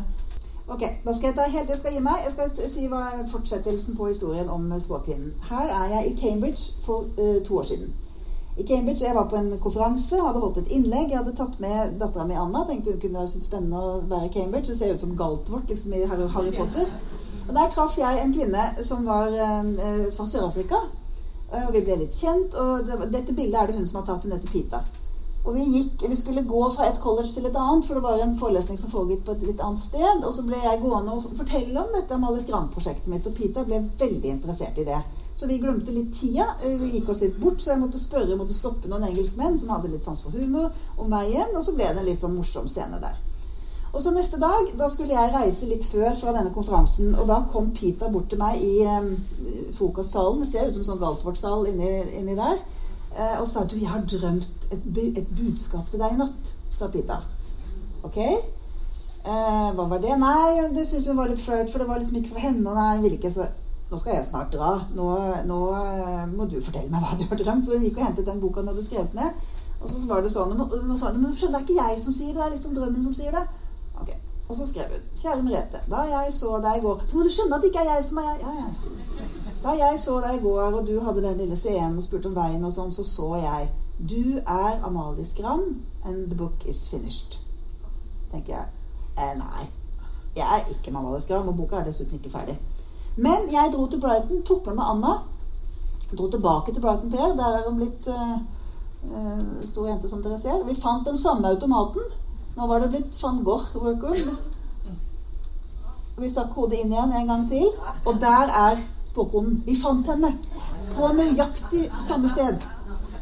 Ok, 0.71 0.83
da 1.05 1.13
skal 1.13 1.27
jeg 1.27 1.35
ta 1.35 1.45
helt 1.51 1.69
det 1.69 1.79
skal 1.79 1.95
gi 1.97 2.01
meg. 2.05 2.21
Jeg 2.25 2.33
skal 2.37 2.69
si 2.71 2.85
hva 2.91 3.01
fortsettelsen 3.33 3.97
på 3.99 4.07
historien 4.13 4.51
om 4.55 4.69
spåkvinnen. 4.79 5.33
Her 5.49 5.73
er 5.81 5.95
jeg 5.97 6.13
i 6.13 6.19
Cambridge 6.21 6.77
for 6.85 7.09
uh, 7.19 7.41
to 7.47 7.59
år 7.59 7.67
siden. 7.73 7.91
I 8.59 8.67
Cambridge, 8.67 9.05
Jeg 9.05 9.15
var 9.15 9.27
på 9.29 9.37
en 9.37 9.59
konferanse, 9.59 10.21
hadde 10.21 10.43
holdt 10.45 10.59
et 10.63 10.71
innlegg. 10.77 11.11
Jeg 11.11 11.19
hadde 11.19 11.35
tatt 11.37 11.59
med 11.61 11.97
dattera 11.99 12.27
mi 12.27 12.39
Anna. 12.39 12.63
Tenkte 12.69 12.93
hun 12.93 13.01
kunne 13.01 13.19
være 13.19 13.33
så 13.33 13.43
spennende 13.43 13.83
å 13.83 13.99
være 14.13 14.29
i 14.29 14.33
Cambridge. 14.37 14.69
Det 14.71 14.79
ser 14.79 14.95
ut 14.95 15.01
som 15.01 15.17
Galtvort 15.19 15.75
liksom 15.75 15.97
i 15.97 16.05
Harry 16.07 16.55
Potter. 16.55 16.87
Og 17.49 17.55
Der 17.57 17.75
traff 17.75 17.99
jeg 17.99 18.23
en 18.23 18.35
kvinne 18.35 18.71
som 18.87 19.07
var 19.11 19.35
uh, 19.35 20.07
fra 20.15 20.27
Sør-Afrika. 20.27 20.85
Og 21.51 21.75
vi 21.75 21.83
ble 21.83 21.99
litt 22.05 22.15
kjent. 22.15 22.55
Og 22.55 22.87
det, 22.87 23.03
dette 23.11 23.35
bildet 23.35 23.59
er 23.59 23.67
det 23.67 23.81
hun 23.81 23.91
som 23.91 24.05
har 24.05 24.11
tatt. 24.13 24.29
Hun 24.29 24.39
heter 24.39 24.55
Pita. 24.55 24.85
Og 25.41 25.55
vi, 25.57 25.63
gikk, 25.73 26.03
vi 26.11 26.17
skulle 26.19 26.45
gå 26.45 26.61
fra 26.75 26.91
et 26.91 26.99
college 27.01 27.31
til 27.33 27.47
et 27.49 27.57
annet, 27.57 27.87
for 27.87 27.97
det 27.97 28.05
var 28.05 28.21
en 28.21 28.37
forelesning 28.37 28.77
som 28.81 28.93
foregikk 28.93 29.23
på 29.25 29.37
et 29.37 29.47
litt 29.49 29.63
annet 29.65 29.81
sted. 29.81 30.21
Og 30.21 30.35
så 30.37 30.45
ble 30.45 30.59
jeg 30.61 30.83
gående 30.83 31.17
og 31.17 31.31
fortelle 31.39 31.81
om 31.81 31.95
dette 31.95 32.17
Amalie 32.17 32.45
Skram-prosjektet 32.45 33.09
mitt, 33.09 33.27
og 33.27 33.39
Pita 33.39 33.65
ble 33.65 33.81
veldig 34.03 34.35
interessert 34.35 34.77
i 34.83 34.85
det. 34.91 35.01
Så 35.41 35.49
vi 35.49 35.57
glemte 35.63 35.95
litt 35.97 36.13
tida. 36.21 36.51
Eh, 36.61 36.77
vi 36.77 36.91
gikk 36.99 37.09
oss 37.09 37.23
litt 37.25 37.41
bort, 37.41 37.63
så 37.63 37.73
jeg 37.73 37.81
måtte 37.81 38.03
spørre, 38.03 38.29
jeg 38.35 38.41
måtte 38.43 38.57
stoppe 38.59 38.91
noen 38.91 39.07
engelskmenn 39.09 39.57
som 39.63 39.73
hadde 39.73 39.89
litt 39.95 40.05
sans 40.05 40.21
for 40.21 40.37
humor, 40.37 40.69
om 41.01 41.09
meg 41.09 41.31
igjen. 41.33 41.57
Og 41.57 41.65
så 41.65 41.73
ble 41.79 41.89
det 41.89 42.03
en 42.03 42.09
litt 42.11 42.21
sånn 42.21 42.37
morsom 42.37 42.69
scene 42.69 43.01
der. 43.01 43.17
Og 43.91 44.05
så 44.05 44.13
neste 44.15 44.39
dag, 44.39 44.69
da 44.79 44.87
skulle 44.93 45.17
jeg 45.17 45.33
reise 45.35 45.67
litt 45.67 45.87
før 45.89 46.13
fra 46.21 46.35
denne 46.37 46.53
konferansen. 46.55 47.15
Og 47.17 47.25
da 47.31 47.41
kom 47.51 47.73
Pita 47.75 48.11
bort 48.13 48.29
til 48.31 48.39
meg 48.39 48.61
i 48.63 48.85
um, 48.87 49.09
frokostsalen. 49.79 50.45
Det 50.45 50.51
ser 50.53 50.69
ut 50.69 50.77
som 50.77 50.87
sånn 50.93 51.01
Galtvort-sal 51.01 51.67
inni, 51.73 51.89
inni 52.21 52.37
der. 52.39 52.61
Eh, 53.17 53.37
og 53.41 53.49
sa 53.49 53.65
du, 53.65 53.77
jeg 53.81 53.91
har 53.91 54.07
drømt 54.07 54.71
et, 54.71 54.89
et 55.19 55.37
budskap 55.39 55.91
til 55.91 56.03
deg 56.03 56.17
i 56.17 56.21
natt, 56.21 56.55
sa 56.75 56.89
Pita. 56.93 57.21
Ok? 58.07 58.19
Eh, 58.21 59.71
hva 59.77 59.85
var 59.85 60.01
det? 60.01 60.15
Nei, 60.17 60.69
det 60.73 60.87
syntes 60.89 61.11
hun 61.11 61.19
var 61.21 61.29
litt 61.29 61.43
flaut, 61.43 61.69
for 61.69 61.83
det 61.83 61.89
var 61.91 62.01
liksom 62.01 62.21
ikke 62.21 62.33
for 62.35 62.45
henne. 62.45 62.65
Nei, 62.65 62.95
hun 62.97 63.05
ville 63.05 63.21
ikke 63.21 63.35
så 63.35 63.51
Nå 63.91 63.99
skal 63.99 64.15
jeg 64.15 64.27
snart 64.29 64.53
dra. 64.55 64.69
Nå, 64.95 65.05
nå 65.49 65.57
eh, 65.75 66.27
må 66.31 66.45
du 66.47 66.61
fortelle 66.63 66.87
meg 66.93 67.03
hva 67.03 67.17
du 67.19 67.25
har 67.27 67.41
drømt. 67.41 67.65
Så 67.67 67.75
hun 67.75 67.83
gikk 67.83 67.97
og 67.99 68.05
hentet 68.07 68.29
den 68.29 68.39
boka 68.39 68.63
hun 68.63 68.71
hadde 68.71 68.85
skrevet 68.87 69.17
ned. 69.19 69.41
Og 69.81 69.91
så 69.91 70.03
var 70.07 70.23
det 70.23 70.31
sånn 70.31 70.55
og 70.55 70.77
hun 70.77 70.93
Men 70.93 71.01
skjønner, 71.01 71.33
det 71.35 71.59
er 71.59 71.65
ikke 71.65 71.89
jeg 71.89 71.99
som 71.99 72.15
sier 72.15 72.31
det, 72.31 72.39
det 72.39 72.45
er 72.45 72.55
liksom 72.55 72.77
drømmen 72.77 73.09
som 73.09 73.17
sier 73.19 73.35
det. 73.35 73.43
Ok, 73.99 74.13
Og 74.47 74.55
så 74.61 74.69
skrev 74.71 74.95
hun. 74.95 75.11
Kjære 75.19 75.43
Merete. 75.43 75.83
Da 75.91 76.05
jeg 76.07 76.37
så 76.39 76.61
deg 76.63 76.79
i 76.79 76.85
går 76.87 77.03
Så 77.07 77.19
må 77.19 77.27
du 77.27 77.35
skjønne 77.35 77.59
at 77.59 77.67
det 77.67 77.73
ikke 77.73 77.83
er 77.83 77.91
jeg 77.97 78.07
som 78.13 78.23
er 78.23 78.31
jeg. 78.31 78.39
Ja, 78.47 78.55
ja. 78.61 79.29
Da 79.63 79.75
jeg 79.77 80.01
så 80.01 80.17
deg 80.25 80.39
i 80.39 80.43
går, 80.43 80.73
og 80.73 80.87
du 80.89 81.01
hadde 81.05 81.23
den 81.23 81.37
lille 81.43 81.57
scenen 81.57 81.99
og 82.01 82.05
spurte 82.05 82.31
om 82.31 82.37
veien 82.37 82.65
og 82.65 82.73
sånn, 82.73 82.93
så 82.93 83.05
så 83.05 83.35
jeg 83.43 83.69
Du 84.01 84.39
er 84.41 84.79
Amalie 84.87 85.27
Skram, 85.29 85.83
and 86.05 86.31
the 86.31 86.37
book 86.37 86.63
is 86.65 86.89
finished. 86.89 87.37
Tenker 88.33 88.55
jeg. 88.55 88.67
Eh, 89.19 89.35
nei. 89.37 89.67
Jeg 90.37 90.47
er 90.47 90.71
ikke 90.73 90.95
Amalie 90.95 91.21
Skram, 91.21 91.49
og 91.49 91.59
boka 91.59 91.77
er 91.77 91.85
dessuten 91.91 92.17
ikke 92.17 92.33
ferdig. 92.33 92.55
Men 93.17 93.51
jeg 93.53 93.75
dro 93.75 93.85
til 93.87 94.01
Brighton, 94.01 94.41
tok 94.49 94.71
med 94.71 94.79
meg 94.79 94.95
Anna. 94.95 95.13
Dro 96.17 96.31
tilbake 96.33 96.73
til 96.73 96.81
Brighton 96.81 97.13
Per. 97.13 97.35
Der 97.37 97.59
er 97.59 97.67
hun 97.69 97.77
blitt 97.77 98.09
eh, 98.09 99.69
stor 99.69 99.91
jente, 99.91 100.09
som 100.09 100.23
dere 100.25 100.39
ser. 100.41 100.65
Vi 100.65 100.79
fant 100.81 101.05
den 101.07 101.21
samme 101.21 101.53
automaten. 101.53 102.09
Nå 102.57 102.67
var 102.67 102.81
det 102.81 102.91
blitt 102.95 103.21
van 103.23 103.45
Gogh 103.45 103.77
Workroom. 103.77 104.39
Vi 106.21 106.29
stakk 106.29 106.57
hodet 106.57 106.81
inn 106.81 106.93
igjen 106.93 107.13
en 107.17 107.29
gang 107.29 107.45
til, 107.49 107.69
og 108.05 108.17
der 108.21 108.51
er 108.65 108.81
spåkonen. 109.11 109.63
Vi 109.67 109.77
fant 109.77 110.07
henne 110.11 110.35
på 110.95 111.13
nøyaktig 111.17 111.87
samme 112.03 112.31
sted. 112.33 112.63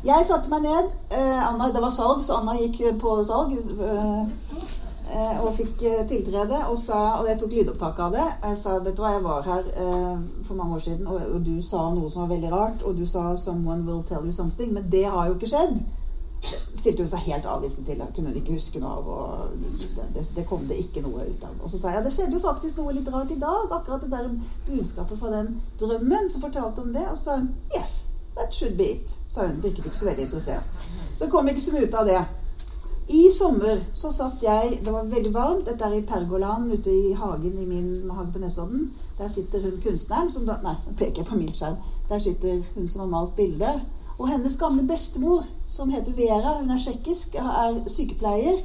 Jeg 0.06 0.26
satte 0.28 0.50
meg 0.52 0.62
ned. 0.62 0.92
Eh, 1.10 1.40
Anna, 1.42 1.72
det 1.74 1.82
var 1.82 1.90
salg, 1.90 2.22
så 2.24 2.38
Anna 2.38 2.54
gikk 2.58 3.00
på 3.02 3.16
salg. 3.26 3.56
Eh, 3.58 4.22
eh, 5.10 5.40
og 5.42 5.56
fikk 5.56 5.82
eh, 5.82 6.04
tiltrede, 6.08 6.60
og, 6.68 6.78
sa, 6.78 7.00
og 7.18 7.26
jeg 7.28 7.40
tok 7.40 7.56
lydopptak 7.56 7.98
av 8.06 8.14
det. 8.14 8.26
Jeg 8.44 8.60
sa 8.62 8.78
vet 8.78 8.96
du 8.96 9.02
hva, 9.02 9.12
jeg 9.16 9.24
var 9.26 9.48
her 9.48 9.70
eh, 9.74 10.16
for 10.46 10.60
mange 10.60 10.78
år 10.78 10.84
siden, 10.86 11.06
og, 11.10 11.20
og 11.34 11.46
du 11.46 11.56
sa 11.66 11.88
noe 11.96 12.10
som 12.12 12.24
var 12.24 12.34
veldig 12.36 12.52
rart. 12.54 12.86
Og 12.86 12.96
du 12.98 13.06
sa 13.06 13.34
'someone 13.36 13.86
will 13.88 14.04
tell 14.08 14.24
you 14.24 14.32
something', 14.32 14.72
men 14.72 14.90
det 14.92 15.04
har 15.04 15.26
jo 15.26 15.34
ikke 15.34 15.50
skjedd. 15.50 15.80
Stilte 16.42 17.02
hun 17.02 17.10
seg 17.10 17.24
helt 17.26 17.46
avvisende 17.50 17.86
til. 17.88 17.98
kunne 17.98 18.12
kunne 18.16 18.34
ikke 18.40 18.56
huske 18.58 18.80
noe 18.80 18.90
av. 18.90 19.08
og 19.08 19.48
det, 20.14 20.26
det, 20.36 20.46
kom 20.46 20.66
det 20.68 20.78
ikke 20.84 21.02
noe 21.02 21.26
ut 21.26 21.44
av. 21.44 21.56
Og 21.62 21.70
så 21.70 21.80
sa 21.80 21.94
jeg 21.94 22.04
det 22.04 22.12
skjedde 22.14 22.38
jo 22.38 22.44
faktisk 22.44 22.78
noe 22.78 22.94
litt 22.94 23.10
rart 23.12 23.32
i 23.34 23.40
dag. 23.40 23.66
Akkurat 23.70 24.04
det 24.04 24.10
der 24.12 24.30
budskapet 24.68 25.18
fra 25.18 25.32
den 25.34 25.60
drømmen 25.80 26.30
som 26.30 26.44
fortalte 26.46 26.84
om 26.84 26.92
det. 26.94 27.06
Og 27.10 27.18
så 27.18 27.24
sa 27.24 27.36
hun 27.36 27.54
'yes, 27.74 28.06
that 28.36 28.54
should 28.54 28.76
be 28.76 28.90
it', 28.94 29.18
sa 29.28 29.46
hun. 29.46 29.62
Virket 29.62 29.86
ikke 29.86 29.98
så 29.98 30.04
veldig 30.04 30.24
interessert. 30.24 30.64
Så 31.18 31.26
kom 31.26 31.48
ikke 31.48 31.60
så 31.60 31.72
mye 31.72 31.88
ut 31.88 31.94
av 31.94 32.06
det. 32.06 32.24
I 33.08 33.30
sommer 33.32 33.78
så 33.94 34.12
satt 34.12 34.42
jeg 34.42 34.80
Det 34.84 34.92
var 34.92 35.04
veldig 35.04 35.34
varmt. 35.34 35.66
Dette 35.66 35.84
er 35.84 35.92
i 35.96 36.06
Pergoland 36.06 36.72
ute 36.72 36.90
i 36.90 37.12
hagen 37.12 37.54
i 37.58 37.66
min 37.66 38.10
hage 38.10 38.32
på 38.32 38.38
Nesodden. 38.38 38.90
Der 39.18 39.28
sitter 39.28 39.62
hun 39.62 39.80
kunstneren 39.84 40.32
som 40.32 40.46
da 40.46 40.58
Nei, 40.62 40.74
nå 40.86 40.92
peker 40.98 41.22
jeg 41.22 41.26
på 41.26 41.36
min 41.36 41.54
skjerm. 41.54 41.76
Der 42.08 42.18
sitter 42.18 42.60
hun 42.74 42.88
som 42.88 43.00
har 43.00 43.08
malt 43.08 43.36
bildet. 43.36 43.80
Og 44.18 44.28
hennes 44.28 44.56
gamle 44.58 44.82
bestemor, 44.82 45.44
som 45.66 45.90
heter 45.94 46.16
Vera, 46.18 46.56
hun 46.58 46.70
er 46.74 46.80
tsjekkisk, 46.82 47.36
er 47.38 47.78
sykepleier. 47.86 48.58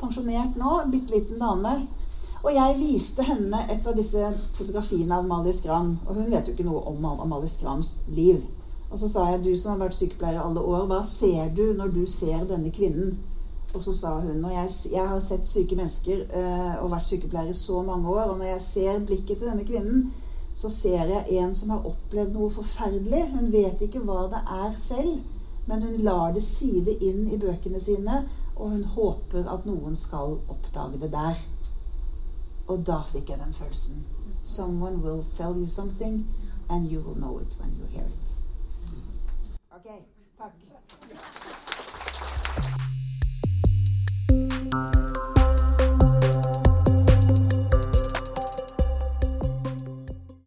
Pensjonert 0.00 0.54
nå. 0.58 0.76
Bitte 0.92 1.16
liten 1.16 1.42
dame. 1.42 1.74
Og 2.40 2.54
jeg 2.54 2.76
viste 2.78 3.24
henne 3.26 3.58
et 3.68 3.86
av 3.86 3.98
disse 3.98 4.30
fotografiene 4.56 5.16
av 5.16 5.26
Amalie 5.26 5.52
Skram. 5.56 5.96
Og 6.06 6.14
hun 6.14 6.30
vet 6.30 6.46
jo 6.46 6.54
ikke 6.54 6.68
noe 6.68 6.84
om 6.88 7.04
Amalie 7.10 7.50
Skrams 7.50 8.04
liv. 8.14 8.38
Og 8.90 8.98
så 8.98 9.10
sa 9.10 9.26
jeg, 9.30 9.42
du 9.44 9.50
som 9.58 9.74
har 9.74 9.82
vært 9.84 9.98
sykepleier 9.98 10.40
alle 10.42 10.62
år, 10.62 10.86
hva 10.90 11.02
ser 11.06 11.50
du 11.54 11.66
når 11.78 11.92
du 11.94 12.04
ser 12.10 12.46
denne 12.48 12.72
kvinnen? 12.74 13.18
Og 13.70 13.82
så 13.84 13.92
sa 13.94 14.16
hun 14.18 14.42
og 14.42 14.50
jeg, 14.50 14.70
jeg 14.90 15.10
har 15.12 15.20
sett 15.22 15.46
syke 15.46 15.76
mennesker 15.78 16.24
øh, 16.26 16.72
og 16.82 16.90
vært 16.90 17.06
sykepleier 17.06 17.52
i 17.52 17.54
så 17.58 17.84
mange 17.86 18.10
år, 18.10 18.32
og 18.32 18.40
når 18.40 18.48
jeg 18.48 18.64
ser 18.64 19.04
blikket 19.06 19.38
til 19.38 19.46
denne 19.46 19.66
kvinnen, 19.66 20.08
så 20.60 20.70
ser 20.70 21.08
jeg 21.08 21.38
en 21.40 21.54
som 21.56 21.70
har 21.72 21.86
opplevd 21.88 22.34
noe 22.36 22.50
forferdelig. 22.52 23.22
Hun 23.32 23.46
vet 23.52 23.80
ikke 23.86 24.02
hva 24.04 24.26
det 24.32 24.42
er 24.44 24.74
selv, 24.76 25.22
men 25.70 25.86
hun 25.86 26.02
lar 26.04 26.34
det 26.36 26.42
sive 26.44 26.98
inn 27.00 27.30
i 27.32 27.38
bøkene 27.40 27.80
sine, 27.80 28.18
og 28.56 28.74
hun 28.74 28.84
håper 28.96 29.48
at 29.48 29.64
noen 29.64 29.96
skal 29.96 30.36
oppdage 30.52 31.00
det 31.00 31.12
der. 31.14 31.40
Og 32.68 32.84
da 32.86 33.00
fikk 33.08 33.32
jeg 33.32 33.40
den 33.40 33.56
følelsen. 33.56 34.04
Someone 34.44 35.00
will 35.04 35.24
tell 35.36 35.56
you 35.56 35.68
something, 35.68 36.26
and 36.68 36.92
you 36.92 37.00
will 37.00 37.16
know 37.16 37.38
it 37.40 37.56
when 37.60 37.72
you 37.80 37.86
hear 37.94 38.04
it. 38.04 38.19